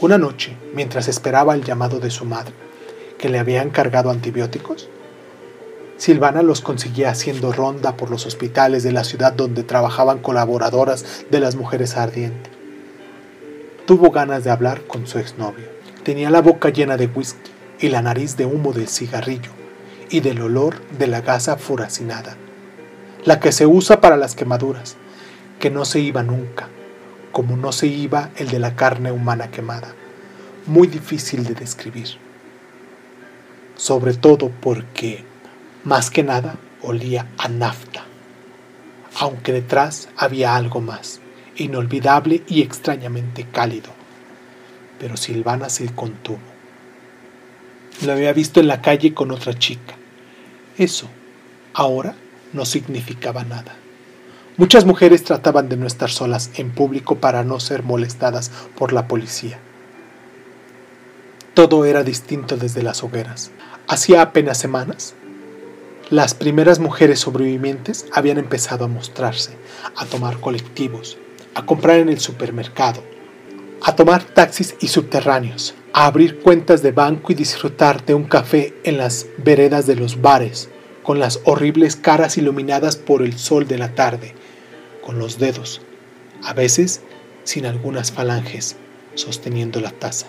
Una 0.00 0.18
noche, 0.18 0.56
mientras 0.74 1.08
esperaba 1.08 1.54
el 1.54 1.64
llamado 1.64 2.00
de 2.00 2.10
su 2.10 2.24
madre, 2.24 2.54
que 3.18 3.28
le 3.28 3.38
habían 3.38 3.70
cargado 3.70 4.10
antibióticos, 4.10 4.88
Silvana 5.96 6.42
los 6.42 6.60
conseguía 6.60 7.10
haciendo 7.10 7.52
ronda 7.52 7.96
por 7.96 8.10
los 8.10 8.26
hospitales 8.26 8.82
de 8.82 8.92
la 8.92 9.04
ciudad 9.04 9.32
donde 9.32 9.62
trabajaban 9.62 10.18
colaboradoras 10.18 11.24
de 11.30 11.38
las 11.38 11.54
mujeres 11.54 11.96
ardientes. 11.96 12.52
Tuvo 13.86 14.10
ganas 14.10 14.42
de 14.42 14.50
hablar 14.50 14.82
con 14.86 15.06
su 15.06 15.18
exnovio. 15.18 15.81
Tenía 16.04 16.30
la 16.30 16.42
boca 16.42 16.70
llena 16.70 16.96
de 16.96 17.06
whisky 17.06 17.52
y 17.78 17.88
la 17.88 18.02
nariz 18.02 18.36
de 18.36 18.44
humo 18.44 18.72
del 18.72 18.88
cigarrillo 18.88 19.52
y 20.10 20.18
del 20.18 20.40
olor 20.42 20.82
de 20.98 21.06
la 21.06 21.20
gasa 21.20 21.56
furacinada, 21.56 22.36
la 23.24 23.38
que 23.38 23.52
se 23.52 23.66
usa 23.66 24.00
para 24.00 24.16
las 24.16 24.34
quemaduras, 24.34 24.96
que 25.60 25.70
no 25.70 25.84
se 25.84 26.00
iba 26.00 26.24
nunca, 26.24 26.68
como 27.30 27.56
no 27.56 27.70
se 27.70 27.86
iba 27.86 28.30
el 28.36 28.48
de 28.48 28.58
la 28.58 28.74
carne 28.74 29.12
humana 29.12 29.52
quemada, 29.52 29.94
muy 30.66 30.88
difícil 30.88 31.44
de 31.44 31.54
describir. 31.54 32.08
Sobre 33.76 34.14
todo 34.14 34.50
porque, 34.60 35.24
más 35.84 36.10
que 36.10 36.24
nada, 36.24 36.56
olía 36.82 37.28
a 37.38 37.48
nafta, 37.48 38.02
aunque 39.20 39.52
detrás 39.52 40.08
había 40.16 40.56
algo 40.56 40.80
más, 40.80 41.20
inolvidable 41.56 42.42
y 42.48 42.62
extrañamente 42.62 43.46
cálido. 43.50 44.01
Pero 45.02 45.16
Silvana 45.16 45.68
se 45.68 45.86
contuvo. 45.92 46.38
Lo 48.06 48.12
había 48.12 48.32
visto 48.32 48.60
en 48.60 48.68
la 48.68 48.80
calle 48.80 49.12
con 49.12 49.32
otra 49.32 49.52
chica. 49.52 49.96
Eso, 50.78 51.08
ahora, 51.74 52.14
no 52.52 52.64
significaba 52.64 53.42
nada. 53.42 53.74
Muchas 54.56 54.84
mujeres 54.84 55.24
trataban 55.24 55.68
de 55.68 55.76
no 55.76 55.88
estar 55.88 56.08
solas 56.08 56.52
en 56.54 56.70
público 56.70 57.16
para 57.16 57.42
no 57.42 57.58
ser 57.58 57.82
molestadas 57.82 58.52
por 58.76 58.92
la 58.92 59.08
policía. 59.08 59.58
Todo 61.54 61.84
era 61.84 62.04
distinto 62.04 62.56
desde 62.56 62.84
las 62.84 63.02
hogueras. 63.02 63.50
Hacía 63.88 64.22
apenas 64.22 64.58
semanas, 64.58 65.16
las 66.10 66.34
primeras 66.34 66.78
mujeres 66.78 67.18
sobrevivientes 67.18 68.06
habían 68.12 68.38
empezado 68.38 68.84
a 68.84 68.88
mostrarse, 68.88 69.56
a 69.96 70.06
tomar 70.06 70.38
colectivos, 70.38 71.18
a 71.56 71.66
comprar 71.66 71.98
en 71.98 72.08
el 72.08 72.20
supermercado, 72.20 73.02
a 73.84 73.96
tomar 73.96 74.22
taxis 74.22 74.76
y 74.80 74.88
subterráneos, 74.88 75.74
a 75.92 76.06
abrir 76.06 76.38
cuentas 76.38 76.82
de 76.82 76.92
banco 76.92 77.32
y 77.32 77.34
disfrutar 77.34 78.04
de 78.04 78.14
un 78.14 78.24
café 78.24 78.74
en 78.84 78.96
las 78.96 79.26
veredas 79.38 79.86
de 79.86 79.96
los 79.96 80.20
bares, 80.20 80.68
con 81.02 81.18
las 81.18 81.40
horribles 81.44 81.96
caras 81.96 82.38
iluminadas 82.38 82.96
por 82.96 83.22
el 83.22 83.36
sol 83.36 83.66
de 83.66 83.78
la 83.78 83.94
tarde, 83.94 84.34
con 85.04 85.18
los 85.18 85.38
dedos, 85.38 85.80
a 86.44 86.52
veces 86.52 87.00
sin 87.42 87.66
algunas 87.66 88.12
falanges, 88.12 88.76
sosteniendo 89.14 89.80
la 89.80 89.90
taza. 89.90 90.28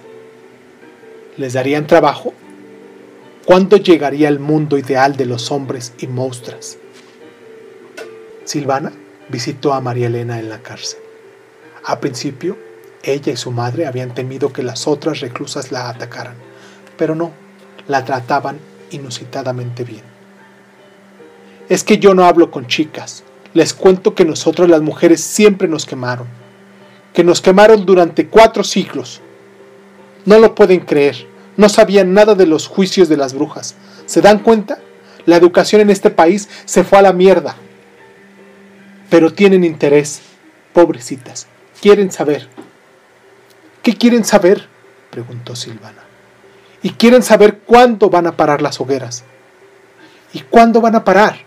¿Les 1.37 1.53
darían 1.53 1.85
trabajo? 1.85 2.33
¿Cuándo 3.45 3.77
llegaría 3.77 4.29
el 4.29 4.39
mundo 4.39 4.79
ideal 4.79 5.15
de 5.15 5.25
los 5.27 5.51
hombres 5.51 5.93
y 5.99 6.07
monstruos? 6.07 6.77
Silvana 8.45 8.91
visitó 9.29 9.73
a 9.73 9.81
María 9.81 10.07
Elena 10.07 10.39
en 10.39 10.49
la 10.49 10.59
cárcel. 10.63 10.99
A 11.85 11.99
principio, 11.99 12.57
ella 13.03 13.33
y 13.33 13.37
su 13.37 13.51
madre 13.51 13.85
habían 13.85 14.13
temido 14.13 14.51
que 14.53 14.63
las 14.63 14.87
otras 14.87 15.19
reclusas 15.19 15.71
la 15.71 15.89
atacaran, 15.89 16.35
pero 16.97 17.15
no, 17.15 17.31
la 17.87 18.05
trataban 18.05 18.57
inusitadamente 18.91 19.83
bien. 19.83 20.03
Es 21.69 21.83
que 21.83 21.97
yo 21.97 22.13
no 22.13 22.25
hablo 22.25 22.49
con 22.49 22.67
chicas, 22.67 23.23
les 23.53 23.73
cuento 23.73 24.15
que 24.15 24.25
nosotras 24.25 24.69
las 24.69 24.81
mujeres 24.81 25.21
siempre 25.21 25.67
nos 25.67 25.85
quemaron, 25.85 26.27
que 27.13 27.23
nos 27.23 27.41
quemaron 27.41 27.85
durante 27.85 28.27
cuatro 28.27 28.63
siglos. 28.63 29.21
No 30.25 30.39
lo 30.39 30.55
pueden 30.55 30.79
creer, 30.79 31.27
no 31.57 31.69
sabían 31.69 32.13
nada 32.13 32.35
de 32.35 32.47
los 32.47 32.67
juicios 32.67 33.09
de 33.09 33.17
las 33.17 33.33
brujas. 33.33 33.75
¿Se 34.05 34.21
dan 34.21 34.39
cuenta? 34.39 34.79
La 35.25 35.35
educación 35.35 35.81
en 35.81 35.89
este 35.89 36.09
país 36.09 36.49
se 36.65 36.83
fue 36.83 36.99
a 36.99 37.03
la 37.03 37.13
mierda. 37.13 37.55
Pero 39.09 39.31
tienen 39.31 39.63
interés, 39.63 40.21
pobrecitas, 40.73 41.47
quieren 41.79 42.11
saber. 42.11 42.49
¿Qué 43.83 43.95
quieren 43.95 44.23
saber? 44.23 44.67
preguntó 45.11 45.55
Silvana. 45.55 46.01
Y 46.81 46.91
quieren 46.91 47.21
saber 47.21 47.59
cuándo 47.59 48.09
van 48.09 48.25
a 48.25 48.35
parar 48.35 48.61
las 48.61 48.81
hogueras. 48.81 49.23
¿Y 50.33 50.41
cuándo 50.41 50.81
van 50.81 50.95
a 50.95 51.03
parar? 51.03 51.37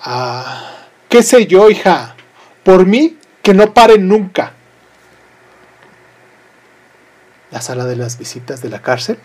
Ah, 0.00 0.88
qué 1.08 1.22
sé 1.22 1.46
yo, 1.46 1.70
hija. 1.70 2.14
Por 2.62 2.86
mí, 2.86 3.16
que 3.42 3.54
no 3.54 3.72
paren 3.72 4.08
nunca. 4.08 4.52
La 7.50 7.60
sala 7.60 7.84
de 7.86 7.96
las 7.96 8.18
visitas 8.18 8.60
de 8.60 8.68
la 8.68 8.82
cárcel 8.82 9.18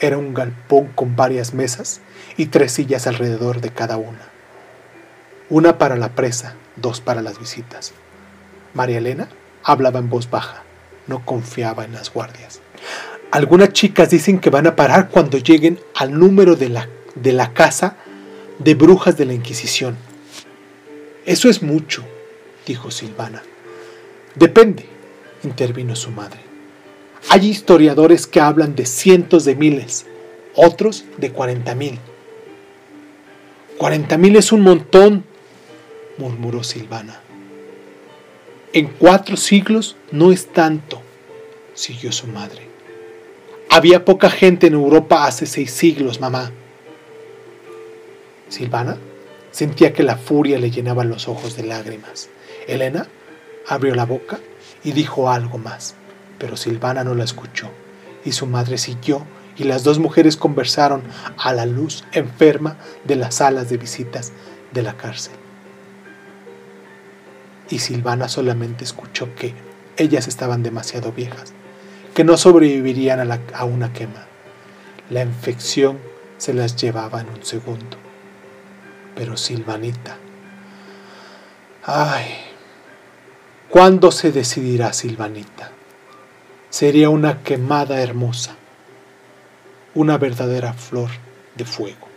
era 0.00 0.18
un 0.18 0.34
galpón 0.34 0.88
con 0.88 1.16
varias 1.16 1.54
mesas 1.54 2.00
y 2.36 2.46
tres 2.46 2.72
sillas 2.72 3.06
alrededor 3.06 3.60
de 3.60 3.70
cada 3.70 3.96
una. 3.96 4.28
Una 5.48 5.78
para 5.78 5.96
la 5.96 6.10
presa, 6.10 6.54
dos 6.76 7.00
para 7.00 7.22
las 7.22 7.38
visitas. 7.38 7.92
María 8.74 8.98
Elena 8.98 9.28
hablaba 9.64 9.98
en 9.98 10.08
voz 10.08 10.30
baja, 10.30 10.62
no 11.06 11.24
confiaba 11.24 11.84
en 11.84 11.92
las 11.92 12.12
guardias. 12.12 12.60
Algunas 13.30 13.72
chicas 13.72 14.10
dicen 14.10 14.38
que 14.38 14.50
van 14.50 14.66
a 14.66 14.76
parar 14.76 15.08
cuando 15.08 15.38
lleguen 15.38 15.80
al 15.94 16.18
número 16.18 16.54
de 16.54 16.68
la, 16.68 16.88
de 17.14 17.32
la 17.32 17.52
casa 17.54 17.96
de 18.58 18.74
brujas 18.74 19.16
de 19.16 19.24
la 19.24 19.32
Inquisición. 19.32 19.96
Eso 21.24 21.48
es 21.48 21.62
mucho, 21.62 22.04
dijo 22.66 22.90
Silvana. 22.90 23.42
Depende, 24.34 24.86
intervino 25.44 25.96
su 25.96 26.10
madre. 26.10 26.40
Hay 27.30 27.48
historiadores 27.48 28.26
que 28.26 28.40
hablan 28.40 28.74
de 28.74 28.84
cientos 28.84 29.44
de 29.44 29.54
miles, 29.54 30.06
otros 30.54 31.04
de 31.16 31.32
cuarenta 31.32 31.74
mil. 31.74 31.98
Cuarenta 33.78 34.18
mil 34.18 34.36
es 34.36 34.52
un 34.52 34.60
montón, 34.60 35.24
murmuró 36.18 36.62
Silvana. 36.62 37.21
En 38.74 38.86
cuatro 38.86 39.36
siglos 39.36 39.96
no 40.12 40.32
es 40.32 40.46
tanto, 40.46 41.02
siguió 41.74 42.10
su 42.10 42.26
madre. 42.26 42.62
Había 43.68 44.06
poca 44.06 44.30
gente 44.30 44.66
en 44.66 44.72
Europa 44.72 45.26
hace 45.26 45.44
seis 45.44 45.72
siglos, 45.72 46.20
mamá. 46.20 46.50
Silvana 48.48 48.96
sentía 49.50 49.92
que 49.92 50.02
la 50.02 50.16
furia 50.16 50.58
le 50.58 50.70
llenaba 50.70 51.04
los 51.04 51.28
ojos 51.28 51.54
de 51.54 51.64
lágrimas. 51.64 52.30
Elena 52.66 53.08
abrió 53.68 53.94
la 53.94 54.06
boca 54.06 54.40
y 54.82 54.92
dijo 54.92 55.30
algo 55.30 55.58
más, 55.58 55.94
pero 56.38 56.56
Silvana 56.56 57.04
no 57.04 57.14
la 57.14 57.24
escuchó, 57.24 57.68
y 58.24 58.32
su 58.32 58.46
madre 58.46 58.78
siguió 58.78 59.26
y 59.58 59.64
las 59.64 59.84
dos 59.84 59.98
mujeres 59.98 60.38
conversaron 60.38 61.02
a 61.36 61.52
la 61.52 61.66
luz 61.66 62.04
enferma 62.12 62.78
de 63.04 63.16
las 63.16 63.34
salas 63.34 63.68
de 63.68 63.76
visitas 63.76 64.32
de 64.72 64.82
la 64.82 64.96
cárcel. 64.96 65.41
Y 67.72 67.78
Silvana 67.78 68.28
solamente 68.28 68.84
escuchó 68.84 69.34
que 69.34 69.54
ellas 69.96 70.28
estaban 70.28 70.62
demasiado 70.62 71.10
viejas, 71.10 71.54
que 72.14 72.22
no 72.22 72.36
sobrevivirían 72.36 73.32
a, 73.32 73.40
a 73.54 73.64
una 73.64 73.94
quema. 73.94 74.26
La 75.08 75.22
infección 75.22 75.98
se 76.36 76.52
las 76.52 76.76
llevaba 76.76 77.22
en 77.22 77.30
un 77.30 77.42
segundo. 77.42 77.96
Pero 79.14 79.38
Silvanita, 79.38 80.18
ay, 81.82 82.26
¿cuándo 83.70 84.12
se 84.12 84.32
decidirá 84.32 84.92
Silvanita? 84.92 85.70
Sería 86.68 87.08
una 87.08 87.42
quemada 87.42 88.02
hermosa, 88.02 88.54
una 89.94 90.18
verdadera 90.18 90.74
flor 90.74 91.08
de 91.54 91.64
fuego. 91.64 92.11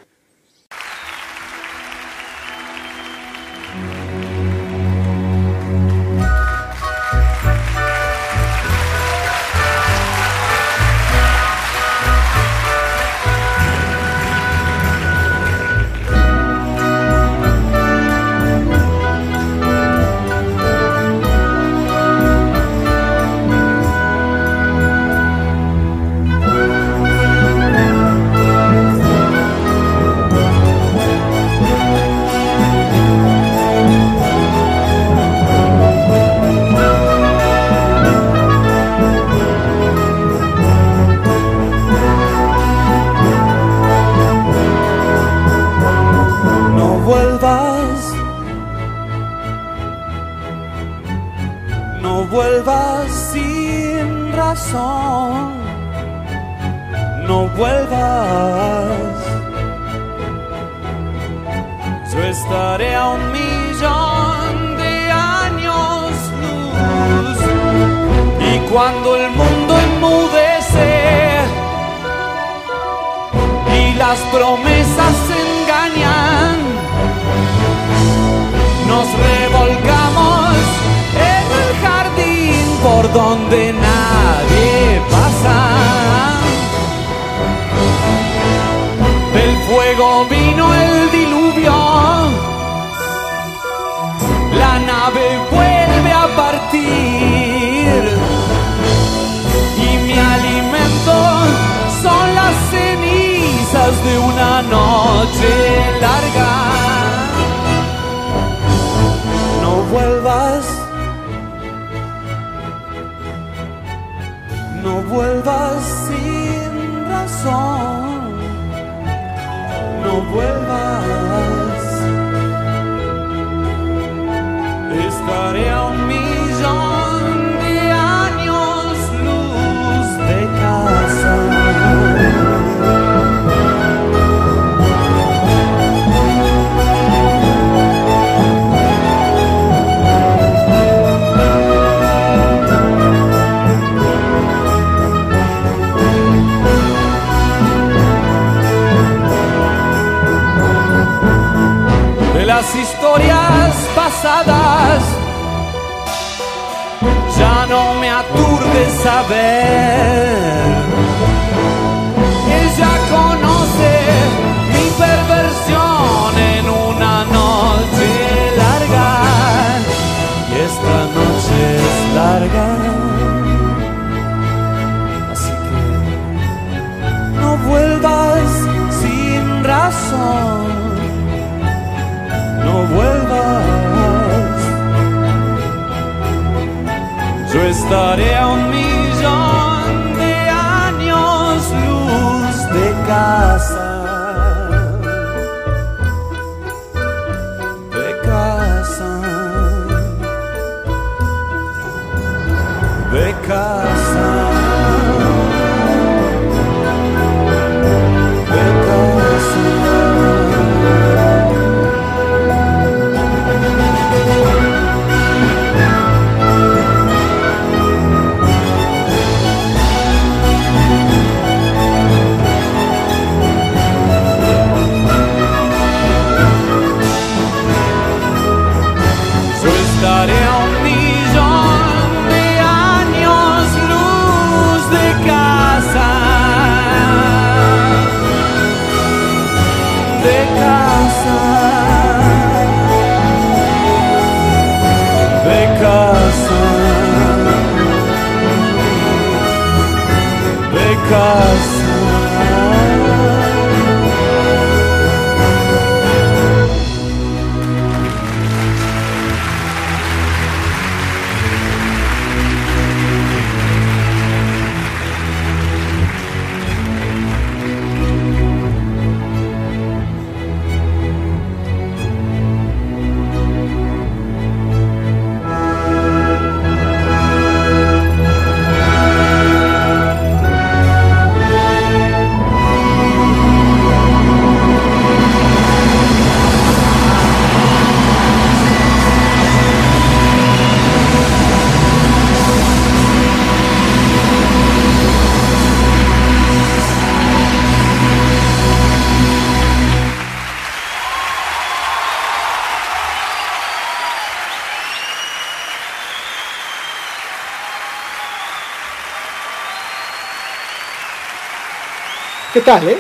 ¿Qué 312.66 312.72
tal, 312.72 312.90
eh? 312.90 312.98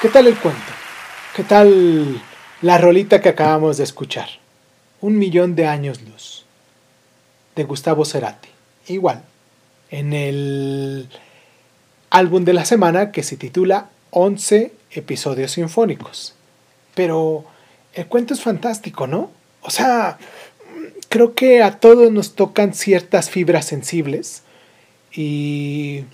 ¿Qué 0.00 0.08
tal 0.10 0.28
el 0.28 0.38
cuento? 0.38 0.72
¿Qué 1.34 1.42
tal 1.42 2.22
la 2.62 2.78
rolita 2.78 3.20
que 3.20 3.28
acabamos 3.28 3.76
de 3.76 3.82
escuchar? 3.82 4.28
Un 5.00 5.18
millón 5.18 5.56
de 5.56 5.66
años 5.66 6.00
luz. 6.02 6.44
De 7.56 7.64
Gustavo 7.64 8.04
Cerati. 8.04 8.48
Igual. 8.86 9.24
En 9.90 10.12
el 10.12 11.08
álbum 12.10 12.44
de 12.44 12.52
la 12.52 12.64
semana 12.64 13.10
que 13.10 13.24
se 13.24 13.36
titula 13.36 13.90
11 14.10 14.70
episodios 14.92 15.50
sinfónicos. 15.50 16.34
Pero 16.94 17.44
el 17.94 18.06
cuento 18.06 18.34
es 18.34 18.40
fantástico, 18.40 19.08
¿no? 19.08 19.32
O 19.62 19.70
sea, 19.70 20.16
creo 21.08 21.34
que 21.34 21.64
a 21.64 21.80
todos 21.80 22.12
nos 22.12 22.36
tocan 22.36 22.72
ciertas 22.72 23.30
fibras 23.30 23.64
sensibles 23.64 24.44
y 25.12 26.04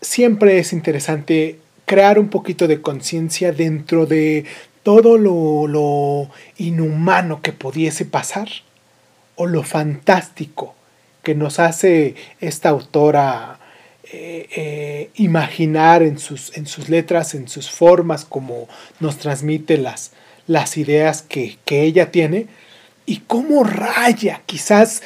siempre 0.00 0.60
es 0.60 0.72
interesante 0.72 1.58
crear 1.88 2.20
un 2.20 2.28
poquito 2.28 2.68
de 2.68 2.80
conciencia 2.80 3.50
dentro 3.50 4.06
de 4.06 4.44
todo 4.84 5.18
lo, 5.18 5.66
lo, 5.66 6.30
inhumano 6.58 7.42
que 7.42 7.52
pudiese 7.52 8.04
pasar 8.04 8.48
o 9.34 9.46
lo 9.46 9.62
fantástico 9.64 10.74
que 11.22 11.34
nos 11.34 11.58
hace 11.58 12.14
esta 12.40 12.68
autora 12.68 13.58
eh, 14.04 14.48
eh, 14.54 15.10
imaginar 15.16 16.02
en 16.02 16.18
sus, 16.18 16.56
en 16.56 16.66
sus, 16.66 16.88
letras, 16.88 17.34
en 17.34 17.48
sus 17.48 17.70
formas, 17.70 18.24
como 18.24 18.68
nos 19.00 19.18
transmite 19.18 19.78
las, 19.78 20.12
las 20.46 20.76
ideas 20.76 21.22
que, 21.22 21.58
que 21.64 21.82
ella 21.82 22.10
tiene 22.10 22.46
y 23.04 23.18
cómo 23.26 23.64
raya, 23.64 24.42
quizás, 24.44 25.02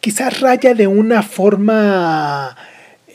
quizás 0.00 0.40
raya 0.40 0.74
de 0.74 0.88
una 0.88 1.22
forma, 1.22 2.56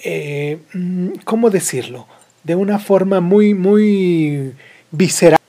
eh, 0.03 0.59
mm, 0.73 1.09
¿cómo 1.26 1.49
decirlo? 1.49 2.07
De 2.45 2.55
una 2.55 2.80
forma 2.80 3.19
muy, 3.19 3.53
muy 3.53 4.53
visceral. 4.91 5.39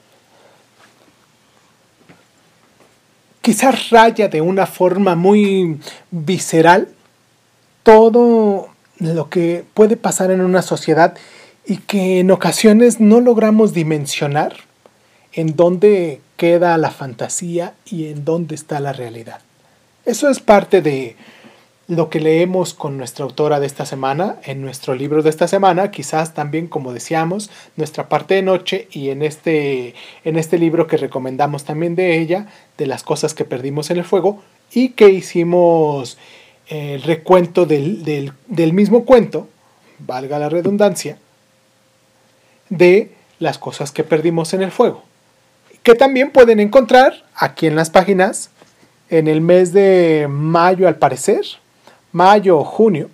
Quizás 3.40 3.90
raya 3.90 4.26
de 4.26 4.40
una 4.40 4.66
forma 4.66 5.14
muy 5.14 5.78
visceral 6.10 6.88
todo 7.84 8.70
lo 8.98 9.30
que 9.30 9.64
puede 9.74 9.96
pasar 9.96 10.32
en 10.32 10.40
una 10.40 10.62
sociedad 10.62 11.16
y 11.64 11.76
que 11.76 12.18
en 12.18 12.32
ocasiones 12.32 12.98
no 12.98 13.20
logramos 13.20 13.72
dimensionar 13.72 14.56
en 15.32 15.54
dónde 15.54 16.20
queda 16.36 16.76
la 16.78 16.90
fantasía 16.90 17.74
y 17.84 18.06
en 18.08 18.24
dónde 18.24 18.54
está 18.54 18.80
la 18.80 18.92
realidad. 18.92 19.40
Eso 20.04 20.28
es 20.28 20.40
parte 20.40 20.82
de 20.82 21.16
lo 21.88 22.10
que 22.10 22.20
leemos 22.20 22.74
con 22.74 22.96
nuestra 22.98 23.24
autora 23.24 23.60
de 23.60 23.66
esta 23.66 23.86
semana, 23.86 24.36
en 24.44 24.60
nuestro 24.60 24.94
libro 24.94 25.22
de 25.22 25.30
esta 25.30 25.46
semana, 25.46 25.90
quizás 25.90 26.34
también, 26.34 26.66
como 26.66 26.92
decíamos, 26.92 27.50
nuestra 27.76 28.08
parte 28.08 28.34
de 28.34 28.42
noche 28.42 28.88
y 28.90 29.10
en 29.10 29.22
este, 29.22 29.94
en 30.24 30.36
este 30.36 30.58
libro 30.58 30.86
que 30.86 30.96
recomendamos 30.96 31.64
también 31.64 31.94
de 31.94 32.18
ella, 32.18 32.46
de 32.76 32.86
las 32.86 33.02
cosas 33.02 33.34
que 33.34 33.44
perdimos 33.44 33.90
en 33.90 33.98
el 33.98 34.04
fuego, 34.04 34.42
y 34.72 34.90
que 34.90 35.10
hicimos 35.10 36.18
el 36.66 37.02
recuento 37.02 37.66
del, 37.66 38.04
del, 38.04 38.32
del 38.48 38.72
mismo 38.72 39.04
cuento, 39.04 39.48
valga 40.00 40.38
la 40.40 40.48
redundancia, 40.48 41.18
de 42.68 43.12
las 43.38 43.58
cosas 43.58 43.92
que 43.92 44.02
perdimos 44.02 44.54
en 44.54 44.62
el 44.62 44.72
fuego 44.72 45.04
que 45.86 45.94
también 45.94 46.32
pueden 46.32 46.58
encontrar 46.58 47.22
aquí 47.36 47.68
en 47.68 47.76
las 47.76 47.90
páginas 47.90 48.50
en 49.08 49.28
el 49.28 49.40
mes 49.40 49.72
de 49.72 50.26
mayo 50.28 50.88
al 50.88 50.96
parecer, 50.96 51.44
mayo 52.16 52.58
o 52.58 52.64
junio. 52.64 53.08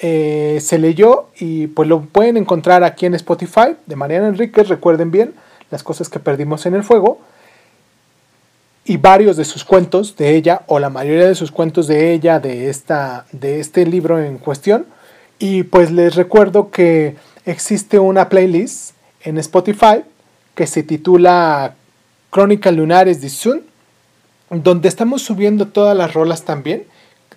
eh, 0.00 0.58
se 0.60 0.78
leyó 0.78 1.28
y 1.40 1.66
pues 1.68 1.88
lo 1.88 2.02
pueden 2.02 2.36
encontrar 2.36 2.84
aquí 2.84 3.06
en 3.06 3.14
Spotify 3.14 3.76
de 3.86 3.96
Mariana 3.96 4.28
Enríquez, 4.28 4.68
recuerden 4.68 5.10
bien 5.10 5.34
las 5.70 5.82
cosas 5.82 6.08
que 6.08 6.20
perdimos 6.20 6.66
en 6.66 6.74
el 6.74 6.84
fuego 6.84 7.18
y 8.84 8.96
varios 8.96 9.36
de 9.36 9.44
sus 9.44 9.64
cuentos 9.64 10.16
de 10.16 10.36
ella 10.36 10.62
o 10.66 10.78
la 10.78 10.88
mayoría 10.88 11.26
de 11.26 11.34
sus 11.34 11.50
cuentos 11.50 11.88
de 11.88 12.12
ella 12.12 12.38
de 12.38 12.70
esta 12.70 13.26
de 13.32 13.58
este 13.60 13.84
libro 13.86 14.20
en 14.20 14.38
cuestión 14.38 14.86
y 15.40 15.64
pues 15.64 15.90
les 15.90 16.14
recuerdo 16.14 16.70
que 16.70 17.16
existe 17.44 17.98
una 17.98 18.28
playlist 18.28 18.94
en 19.24 19.36
Spotify 19.38 20.04
que 20.54 20.66
se 20.66 20.82
titula 20.84 21.74
Crónicas 22.30 22.74
Lunares 22.74 23.20
de 23.20 23.28
Sun, 23.28 23.62
donde 24.50 24.88
estamos 24.88 25.22
subiendo 25.22 25.66
todas 25.68 25.96
las 25.96 26.14
rolas 26.14 26.44
también 26.44 26.84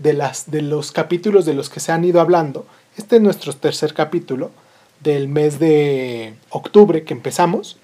de, 0.02 0.14
las, 0.14 0.50
de 0.50 0.62
los 0.62 0.92
capítulos 0.92 1.46
de 1.46 1.54
los 1.54 1.70
que 1.70 1.80
se 1.80 1.92
han 1.92 2.04
ido 2.04 2.22
hablando. 2.22 2.66
Este 2.98 3.18
es 3.18 3.22
nuestro 3.22 3.54
tercer 3.54 3.94
capítulo 3.94 4.52
del 5.00 5.28
mes 5.28 5.60
de 5.60 6.34
octubre 6.50 7.04
que 7.04 7.14
empezamos. 7.14 7.78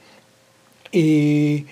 Y 0.92 1.66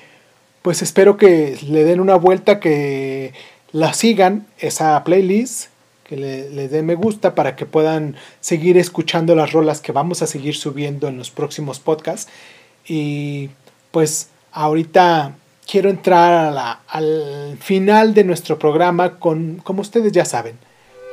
pues 0.61 0.81
espero 0.81 1.17
que 1.17 1.57
le 1.67 1.83
den 1.83 1.99
una 1.99 2.15
vuelta, 2.15 2.59
que 2.59 3.33
la 3.71 3.93
sigan, 3.93 4.47
esa 4.59 5.03
playlist, 5.03 5.69
que 6.03 6.17
le, 6.17 6.49
le 6.49 6.67
den 6.67 6.85
me 6.85 6.95
gusta 6.95 7.33
para 7.35 7.55
que 7.55 7.65
puedan 7.65 8.15
seguir 8.39 8.77
escuchando 8.77 9.35
las 9.35 9.51
rolas 9.51 9.81
que 9.81 9.91
vamos 9.91 10.21
a 10.21 10.27
seguir 10.27 10.55
subiendo 10.55 11.07
en 11.07 11.17
los 11.17 11.31
próximos 11.31 11.79
podcasts. 11.79 12.31
Y 12.87 13.49
pues 13.91 14.29
ahorita 14.51 15.35
quiero 15.69 15.89
entrar 15.89 16.33
a 16.33 16.51
la, 16.51 16.79
al 16.87 17.57
final 17.61 18.13
de 18.13 18.23
nuestro 18.23 18.59
programa 18.59 19.19
con, 19.19 19.61
como 19.63 19.81
ustedes 19.81 20.11
ya 20.11 20.25
saben, 20.25 20.57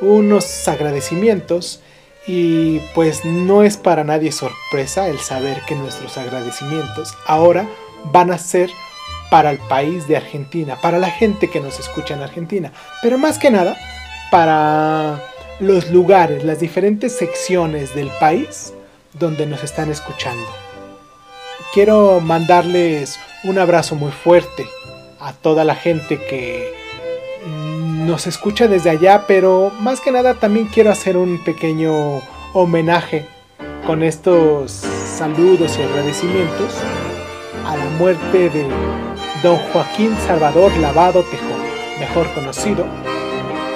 unos 0.01 0.69
agradecimientos 0.69 1.81
y 2.27 2.79
pues 2.95 3.25
no 3.25 3.63
es 3.63 3.77
para 3.77 4.05
nadie 4.05 4.33
sorpresa 4.33 5.09
el 5.09 5.19
saber 5.19 5.63
que 5.67 5.75
nuestros 5.75 6.17
agradecimientos 6.19 7.15
ahora 7.27 7.69
van 8.13 8.31
a 8.31 8.39
ser 8.39 8.71
para 9.31 9.51
el 9.51 9.59
país 9.59 10.07
de 10.07 10.17
Argentina, 10.17 10.77
para 10.81 10.99
la 10.99 11.11
gente 11.11 11.49
que 11.49 11.61
nos 11.61 11.81
escucha 11.81 12.15
en 12.15 12.23
Argentina, 12.23 12.73
pero 13.01 13.19
más 13.19 13.39
que 13.39 13.51
nada 13.51 13.77
para 14.31 15.23
los 15.59 15.91
lugares, 15.91 16.45
las 16.45 16.61
diferentes 16.61 17.17
secciones 17.17 17.95
del 17.95 18.11
país 18.21 18.75
donde 19.15 19.47
nos 19.47 19.63
están 19.65 19.91
escuchando. 19.91 20.47
Quiero 21.73 22.21
mandarles 22.21 23.19
un 23.45 23.59
abrazo 23.59 23.95
muy 23.97 24.13
fuerte 24.13 24.67
a 25.21 25.33
toda 25.33 25.65
la 25.65 25.75
gente 25.75 26.19
que 26.19 26.75
nos 27.47 28.27
escucha 28.27 28.69
desde 28.69 28.91
allá, 28.91 29.25
pero 29.27 29.73
más 29.81 30.01
que 30.01 30.13
nada 30.13 30.35
también 30.35 30.67
quiero 30.67 30.91
hacer 30.91 31.17
un 31.17 31.43
pequeño 31.45 32.21
homenaje 32.53 33.27
con 33.87 34.03
estos 34.03 34.71
saludos 34.73 35.77
y 35.79 35.83
agradecimientos 35.83 36.73
a 37.67 37.77
la 37.77 37.85
muerte 37.99 38.51
de 38.51 38.67
don 39.43 39.57
Joaquín 39.73 40.17
Salvador 40.27 40.77
Lavado 40.79 41.23
Tejón, 41.25 41.63
mejor 41.99 42.33
conocido 42.35 42.87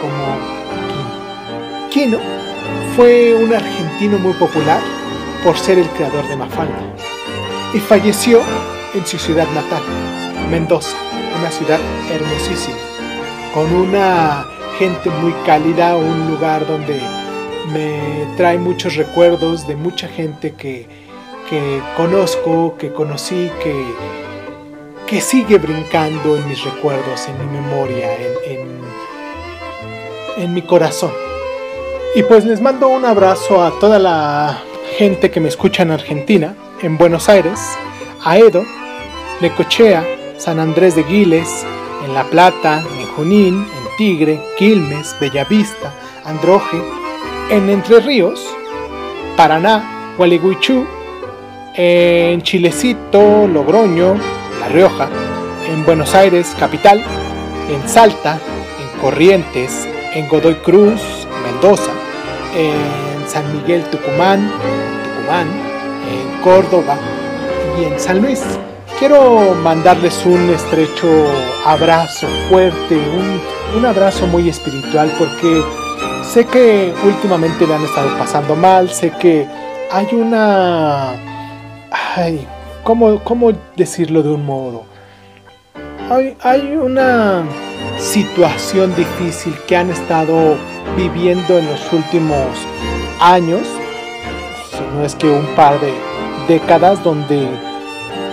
como 0.01 1.91
Quino. 1.91 2.19
Quino 2.19 2.19
fue 2.95 3.35
un 3.35 3.53
argentino 3.53 4.19
muy 4.19 4.33
popular 4.35 4.81
por 5.43 5.59
ser 5.59 5.79
el 5.79 5.89
creador 5.91 6.27
de 6.29 6.37
Mafalda 6.37 6.95
y 7.75 7.79
falleció 7.79 8.41
en 8.95 9.07
su 9.07 9.19
ciudad 9.19 9.47
natal, 9.55 9.83
Mendoza, 10.51 10.97
una 11.39 11.51
ciudad 11.51 11.81
hermosísima, 12.11 12.77
con 13.53 13.73
una 13.73 14.47
gente 14.79 15.11
muy 15.11 15.33
cálida, 15.45 15.97
un 15.97 16.31
lugar 16.31 16.67
donde 16.67 17.01
me 17.73 18.27
trae 18.37 18.59
muchos 18.59 18.97
recuerdos 18.97 19.67
de 19.67 19.77
mucha 19.77 20.09
gente 20.09 20.55
que, 20.55 20.87
que 21.49 21.83
conozco, 21.97 22.77
que 22.79 22.93
conocí, 22.93 23.51
que, 23.63 23.85
que 25.07 25.21
sigue 25.21 25.59
brincando 25.59 26.37
en 26.37 26.49
mis 26.49 26.63
recuerdos, 26.65 27.29
en 27.29 27.39
mi 27.39 27.59
memoria, 27.61 28.15
en, 28.15 28.59
en, 28.59 30.45
en 30.45 30.55
mi 30.55 30.63
corazón. 30.63 31.13
Y 32.15 32.23
pues 32.23 32.45
les 32.45 32.61
mando 32.61 32.89
un 32.89 33.05
abrazo 33.05 33.63
a 33.63 33.79
toda 33.79 33.99
la 33.99 34.63
gente 34.97 35.31
que 35.31 35.41
me 35.41 35.49
escucha 35.49 35.83
en 35.83 35.91
Argentina, 35.91 36.55
en 36.81 36.97
Buenos 36.97 37.29
Aires, 37.29 37.61
a 38.27 38.39
Edo, 38.39 38.67
Necochea, 39.41 40.05
San 40.37 40.59
Andrés 40.59 40.97
de 40.97 41.05
Giles, 41.05 41.65
en 42.05 42.13
La 42.13 42.25
Plata, 42.25 42.83
en 42.99 43.07
Junín, 43.15 43.55
en 43.55 43.97
Tigre, 43.97 44.41
Quilmes, 44.59 45.15
Bellavista, 45.21 45.95
Androje, 46.25 46.77
en 47.51 47.71
Entre 47.71 48.01
Ríos, 48.01 48.45
Paraná, 49.37 50.15
Gualeguaychú, 50.19 50.85
en 51.75 52.43
Chilecito, 52.43 53.47
Logroño, 53.47 54.17
La 54.59 54.69
Rioja, 54.71 55.09
en 55.71 55.87
Buenos 55.87 56.13
Aires, 56.17 56.53
capital, 56.59 57.01
en 57.71 57.89
Salta, 57.89 58.41
en 58.81 59.01
Corrientes, 59.01 59.87
en 60.15 60.29
Godoy 60.29 60.57
Cruz, 60.57 61.01
Mendoza, 61.45 61.93
en 62.57 63.29
San 63.29 63.57
Miguel, 63.57 63.85
Tucumán, 63.85 64.51
Tucumán, 65.05 65.47
en 66.11 66.43
Córdoba 66.43 66.99
y 67.79 67.85
en 67.85 67.99
San 68.01 68.21
Luis. 68.21 68.43
Quiero 68.99 69.55
mandarles 69.63 70.25
un 70.25 70.49
estrecho 70.51 71.09
abrazo 71.67 72.27
fuerte, 72.49 72.97
un, 72.97 73.79
un 73.79 73.87
abrazo 73.87 74.27
muy 74.27 74.49
espiritual 74.49 75.13
porque 75.19 75.63
sé 76.25 76.47
que 76.47 76.95
últimamente 77.05 77.67
le 77.67 77.75
han 77.75 77.85
estado 77.85 78.17
pasando 78.17 78.57
mal, 78.57 78.89
sé 78.89 79.11
que 79.11 79.47
hay 79.91 80.07
una... 80.13 81.13
Ay, 81.91 82.47
¿cómo, 82.85 83.23
cómo 83.23 83.53
decirlo 83.77 84.23
de 84.23 84.31
un 84.31 84.47
modo? 84.47 84.85
Hay, 86.11 86.37
hay 86.43 86.77
una 86.77 87.45
situación 87.99 88.95
difícil 88.97 89.55
que 89.67 89.77
han 89.77 89.91
estado 89.91 90.57
viviendo 90.97 91.59
en 91.59 91.67
los 91.67 91.93
últimos 91.93 92.47
años, 93.21 93.63
no 94.95 95.05
es 95.05 95.15
que 95.15 95.29
un 95.29 95.47
par 95.55 95.79
de 95.81 95.93
décadas, 96.49 97.03
donde 97.03 97.49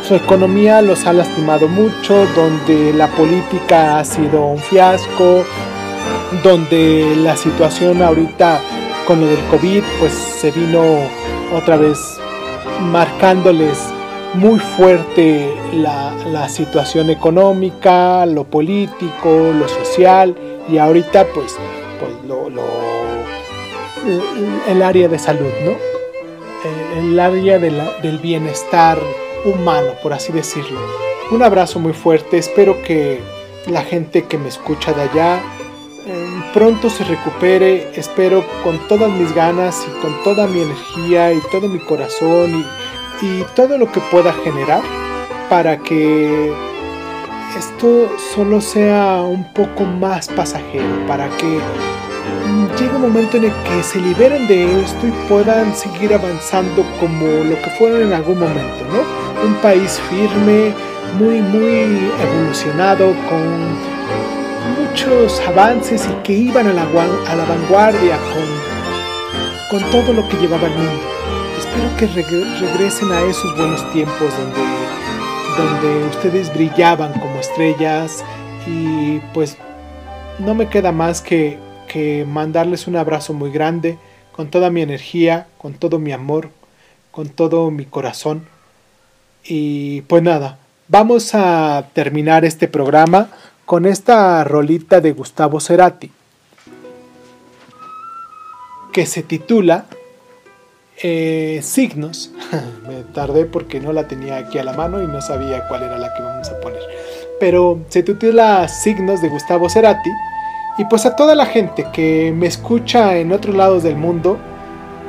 su 0.08 0.16
economía 0.16 0.82
los 0.82 1.06
ha 1.06 1.14
lastimado 1.14 1.68
mucho, 1.68 2.26
donde 2.36 2.94
la 2.94 3.08
política 3.08 4.00
ha 4.00 4.06
sido 4.06 4.46
un 4.46 4.58
fiasco, 4.60 5.44
donde 6.44 7.16
la 7.18 7.38
situación 7.38 8.02
ahorita 8.02 8.60
con 9.08 9.22
lo 9.22 9.28
del 9.28 9.40
COVID 9.52 9.84
pues 10.00 10.14
se 10.14 10.52
vino 10.52 10.82
otra 11.56 11.78
vez 11.78 12.00
marcándoles 12.92 13.78
muy 14.34 14.60
fuerte 14.60 15.54
la, 15.74 16.12
situación 16.50 17.10
económica, 17.10 18.26
lo 18.26 18.44
político, 18.44 19.52
lo 19.58 19.68
social 19.68 20.36
y 20.68 20.78
ahorita 20.78 21.26
pues 21.34 21.56
pues 22.00 22.12
lo, 22.28 22.48
el- 24.68 24.82
área 24.82 25.08
de 25.08 25.18
salud, 25.18 25.52
¿no? 25.64 25.72
El, 27.00 27.20
área 27.20 27.60
del 27.60 28.18
bienestar 28.20 28.98
humano, 29.46 29.94
por 30.02 30.14
así 30.14 30.32
decirlo. 30.32 30.80
Un 31.32 31.44
abrazo 31.44 31.80
muy 31.80 31.94
fuerte, 31.94 32.38
espero 32.38 32.82
que 32.84 33.22
la 33.68 33.82
gente 33.84 34.26
que 34.26 34.38
me 34.38 34.50
escucha 34.50 34.94
de 34.94 35.04
allá 35.04 35.42
eh, 36.06 36.28
pronto 36.54 36.90
se 36.90 37.04
recupere, 37.06 37.92
espero 37.96 38.44
con 38.64 38.78
todas 38.88 39.10
mis 39.12 39.34
ganas 39.34 39.86
y 39.88 40.02
con 40.02 40.22
toda 40.24 40.48
mi 40.48 40.62
energía 40.62 41.32
y 41.34 41.40
todo 41.52 41.70
mi 41.70 41.80
corazón 41.80 42.66
y, 43.22 43.26
y 43.26 43.46
todo 43.56 43.78
lo 43.78 43.92
que 43.92 44.02
pueda 44.12 44.34
generar 44.44 44.82
para 45.50 45.78
que 45.78 46.52
esto 47.58 48.10
solo 48.34 48.60
sea 48.60 49.22
un 49.22 49.54
poco 49.54 49.84
más 49.84 50.28
pasajero, 50.28 51.08
para 51.08 51.30
que 51.38 51.60
llegue 52.80 52.96
un 52.96 53.02
momento 53.02 53.38
en 53.38 53.46
el 53.46 53.54
que 53.64 53.84
se 53.84 54.00
liberen 54.00 54.48
de 54.48 54.82
esto 54.82 55.08
y 55.08 55.12
puedan 55.30 55.76
seguir 55.76 56.14
avanzando 56.14 56.84
como 57.00 57.26
lo 57.28 57.56
que 57.62 57.70
fueron 57.78 58.02
en 58.02 58.14
algún 58.14 58.40
momento, 58.40 58.86
¿no? 58.92 59.23
Un 59.46 59.56
país 59.56 60.00
firme, 60.10 60.74
muy, 61.20 61.42
muy 61.42 62.10
evolucionado, 62.22 63.14
con 63.30 63.94
muchos 64.80 65.40
avances 65.48 66.08
y 66.08 66.14
que 66.24 66.34
iban 66.34 66.68
a 66.68 66.74
la, 66.74 66.86
vanguardia 66.86 68.18
con, 69.70 69.80
con 69.80 69.92
todo 69.92 70.14
lo 70.14 70.28
que 70.30 70.38
llevaba 70.38 70.68
el 70.68 70.74
mundo. 70.76 71.02
Espero 71.60 71.98
que 71.98 72.08
regre- 72.22 72.60
regresen 72.60 73.12
a 73.12 73.22
esos 73.22 73.56
buenos 73.58 73.92
tiempos 73.92 74.30
donde, 74.38 74.62
donde 75.58 76.08
ustedes 76.08 76.54
brillaban 76.54 77.14
como 77.14 77.40
estrellas 77.40 78.24
y 78.66 79.20
pues 79.34 79.58
no 80.40 80.56
me 80.56 80.70
queda 80.70 80.92
más 80.92 81.22
que, 81.22 81.58
que 81.88 82.26
mandarles 82.28 82.88
un 82.88 82.96
abrazo 82.96 83.34
muy 83.34 83.52
grande 83.52 83.98
con 84.32 84.48
toda 84.50 84.70
mi 84.70 84.82
energía, 84.82 85.48
con 85.58 85.74
todo 85.74 86.00
mi 86.00 86.12
amor, 86.12 86.50
con 87.12 87.30
todo 87.30 87.70
mi 87.72 87.86
corazón. 87.86 88.48
Y 89.46 90.02
pues 90.04 90.24
nada, 90.24 90.58
vamos 90.88 91.34
a 91.34 91.86
terminar 91.94 92.46
este 92.46 92.68
programa 92.68 93.30
con 93.66 93.86
esta 93.86 94.44
rolita 94.44 95.02
de 95.02 95.12
Gustavo 95.12 95.60
Cerati 95.60 96.12
que 98.94 99.06
se 99.06 99.24
titula 99.24 99.86
eh, 101.02 101.60
Signos. 101.62 102.32
Me 102.88 103.04
tardé 103.14 103.46
porque 103.46 103.82
no 103.82 103.92
la 103.92 104.08
tenía 104.08 104.38
aquí 104.38 104.60
a 104.60 104.64
la 104.64 104.74
mano 104.74 105.04
y 105.04 105.08
no 105.08 105.22
sabía 105.22 105.68
cuál 105.68 105.84
era 105.84 105.98
la 105.98 106.14
que 106.14 106.22
vamos 106.22 106.48
a 106.50 106.60
poner. 106.62 106.82
Pero 107.40 107.82
se 107.90 108.04
titula 108.04 108.66
Signos 108.70 109.22
de 109.22 109.28
Gustavo 109.28 109.70
Cerati. 109.70 110.10
Y 110.78 110.86
pues 110.86 111.06
a 111.06 111.16
toda 111.16 111.36
la 111.36 111.46
gente 111.46 111.88
que 111.92 112.34
me 112.36 112.48
escucha 112.48 113.18
en 113.18 113.32
otros 113.32 113.56
lados 113.56 113.84
del 113.84 113.96
mundo, 113.96 114.38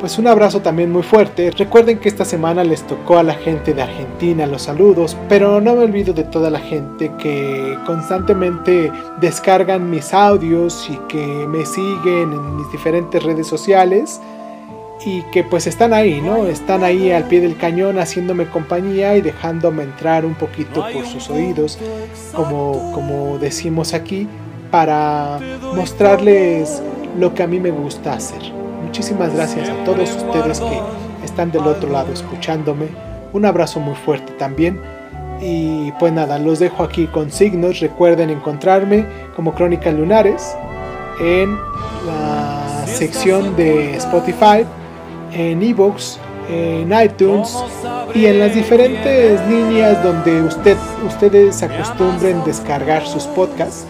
pues 0.05 0.19
un 0.19 0.27
abrazo 0.27 0.61
también 0.61 0.93
muy 0.93 1.03
fuerte. 1.03 1.51
Recuerden 1.51 1.99
que 1.99 2.11
esta 2.11 2.27
semana 2.27 2.63
les 2.63 2.87
tocó 2.87 3.17
a 3.17 3.23
la 3.23 3.33
gente 3.33 3.73
de 3.73 3.81
Argentina 3.81 4.47
los 4.47 4.61
saludos, 4.61 5.17
pero 5.31 5.63
no 5.63 5.75
me 5.75 5.85
olvido 5.85 6.13
de 6.13 6.25
toda 6.25 6.51
la 6.51 6.59
gente 6.59 7.11
que 7.19 7.79
constantemente 7.87 8.93
descargan 9.23 9.89
mis 9.89 10.13
audios 10.13 10.91
y 10.91 10.97
que 11.09 11.25
me 11.49 11.65
siguen 11.65 12.35
en 12.35 12.57
mis 12.57 12.71
diferentes 12.71 13.23
redes 13.23 13.47
sociales 13.47 14.21
y 15.07 15.23
que 15.33 15.43
pues 15.43 15.67
están 15.67 15.95
ahí, 15.95 16.21
¿no? 16.21 16.45
Están 16.49 16.85
ahí 16.85 17.11
al 17.11 17.25
pie 17.25 17.41
del 17.41 17.57
cañón 17.57 17.99
haciéndome 17.99 18.45
compañía 18.51 19.17
y 19.17 19.23
dejándome 19.23 19.85
entrar 19.85 20.27
un 20.27 20.35
poquito 20.35 20.85
por 20.93 21.07
sus 21.07 21.31
oídos, 21.31 21.79
como, 22.35 22.93
como 22.93 23.39
decimos 23.39 23.95
aquí, 23.95 24.29
para 24.71 25.41
mostrarles 25.75 26.83
lo 27.19 27.33
que 27.33 27.43
a 27.43 27.47
mí 27.47 27.59
me 27.59 27.71
gusta 27.71 28.13
hacer. 28.13 28.64
Muchísimas 28.95 29.35
gracias 29.35 29.69
a 29.69 29.75
todos 29.83 30.09
ustedes 30.09 30.61
que 30.61 31.25
están 31.25 31.51
del 31.51 31.67
otro 31.67 31.91
lado 31.91 32.13
escuchándome. 32.13 32.87
Un 33.33 33.45
abrazo 33.45 33.81
muy 33.81 33.97
fuerte 33.97 34.33
también. 34.35 34.81
Y 35.41 35.91
pues 35.99 36.13
nada, 36.13 36.39
los 36.39 36.61
dejo 36.61 36.85
aquí 36.85 37.09
con 37.09 37.33
signos. 37.33 37.81
Recuerden 37.81 38.31
encontrarme 38.31 39.05
como 39.35 39.53
Crónicas 39.53 39.93
Lunares 39.95 40.57
en 41.21 41.59
la 42.07 42.85
sección 42.87 43.57
de 43.57 43.97
Spotify, 43.97 44.65
en 45.33 45.61
Evox, 45.61 46.21
en 46.49 46.93
iTunes 46.93 47.53
y 48.15 48.27
en 48.27 48.39
las 48.39 48.55
diferentes 48.55 49.45
líneas 49.49 50.05
donde 50.05 50.41
usted, 50.41 50.77
ustedes 51.05 51.61
acostumbren 51.65 52.45
descargar 52.45 53.05
sus 53.05 53.25
podcasts. 53.25 53.87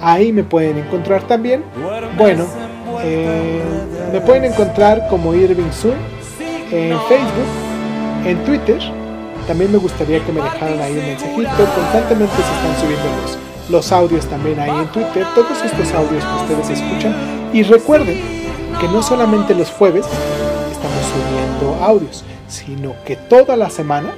Ahí 0.00 0.32
me 0.32 0.42
pueden 0.42 0.78
encontrar 0.78 1.22
también. 1.28 1.62
Bueno, 2.16 2.44
eh, 3.02 3.62
me 4.12 4.20
pueden 4.20 4.44
encontrar 4.44 5.08
como 5.08 5.34
Irving 5.34 5.70
Sun 5.70 5.94
en 6.70 6.98
Facebook, 7.08 8.26
en 8.26 8.44
Twitter. 8.44 8.78
También 9.46 9.72
me 9.72 9.78
gustaría 9.78 10.24
que 10.24 10.32
me 10.32 10.42
dejaran 10.42 10.80
ahí 10.80 10.92
un 10.92 11.06
mensajito. 11.06 11.50
Constantemente 11.74 12.34
se 12.36 12.42
están 12.42 12.80
subiendo 12.80 13.22
los, 13.22 13.38
los 13.70 13.92
audios 13.92 14.26
también 14.26 14.60
ahí 14.60 14.70
en 14.70 14.86
Twitter. 14.88 15.26
Todos 15.34 15.64
estos 15.64 15.92
audios 15.94 16.24
que 16.24 16.54
ustedes 16.54 16.80
escuchan. 16.80 17.14
Y 17.52 17.62
recuerden 17.62 18.20
que 18.80 18.88
no 18.88 19.02
solamente 19.02 19.54
los 19.54 19.70
jueves 19.70 20.06
estamos 20.70 21.02
subiendo 21.06 21.84
audios, 21.84 22.24
sino 22.48 22.94
que 23.04 23.16
toda 23.16 23.56
la 23.56 23.70
semana 23.70 24.14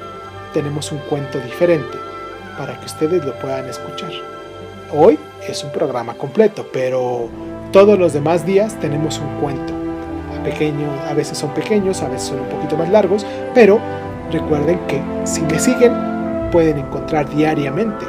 tenemos 0.52 0.90
un 0.93 0.98
cuento 0.98 1.39
diferente 1.39 1.97
para 2.59 2.78
que 2.78 2.86
ustedes 2.86 3.24
lo 3.24 3.39
puedan 3.39 3.66
escuchar. 3.69 4.11
Hoy 4.93 5.19
es 5.48 5.62
un 5.62 5.70
programa 5.70 6.15
completo, 6.15 6.66
pero 6.73 7.28
todos 7.72 7.98
los 7.98 8.12
demás 8.12 8.44
días 8.44 8.78
tenemos 8.80 9.18
un 9.18 9.40
cuento. 9.40 9.72
A, 10.34 10.42
pequeño, 10.42 10.88
a 11.09 11.14
veces 11.14 11.38
son 11.38 11.51
pequeños, 11.51 12.02
a 12.02 12.09
veces 12.09 12.28
son 12.28 12.40
un 12.40 12.48
poquito 12.48 12.76
más 12.76 12.88
largos, 12.88 13.26
pero 13.55 13.80
recuerden 14.30 14.78
que 14.86 15.01
si 15.24 15.42
me 15.42 15.59
siguen 15.59 15.92
pueden 16.51 16.78
encontrar 16.78 17.28
diariamente 17.28 18.06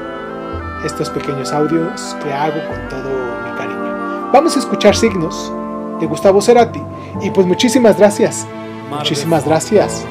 estos 0.85 1.09
pequeños 1.09 1.51
audios 1.53 2.15
que 2.23 2.33
hago 2.33 2.59
con 2.67 2.89
todo 2.89 3.09
mi 3.43 3.57
cariño. 3.57 4.31
Vamos 4.33 4.55
a 4.55 4.59
escuchar 4.59 4.95
signos 4.95 5.51
de 5.99 6.07
Gustavo 6.07 6.41
Cerati 6.41 6.81
y 7.21 7.29
pues 7.29 7.45
muchísimas 7.45 7.97
gracias, 7.97 8.47
muchísimas 8.89 9.45
gracias 9.45 10.05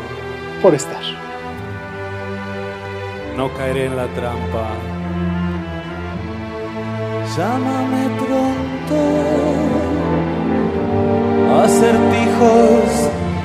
por 0.62 0.74
estar. 0.74 1.00
No 3.36 3.52
caeré 3.54 3.86
en 3.86 3.96
la 3.96 4.06
trampa. 4.08 4.99
Llámame 7.36 8.08
pronto. 8.18 8.98
Acertijos 11.62 12.90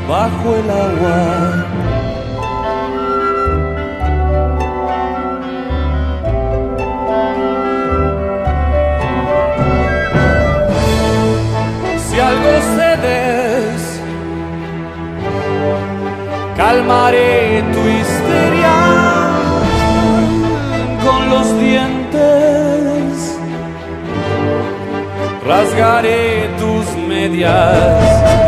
bajo 0.09 0.55
el 0.55 0.69
agua. 0.71 1.65
Si 12.07 12.19
algo 12.19 12.53
cedes, 12.75 13.81
calmaré 16.57 17.63
tu 17.73 17.81
histeria 17.87 18.77
con 21.03 21.29
los 21.29 21.59
dientes, 21.59 21.94
rasgaré 25.45 26.49
tus 26.57 26.95
medias, 27.07 28.44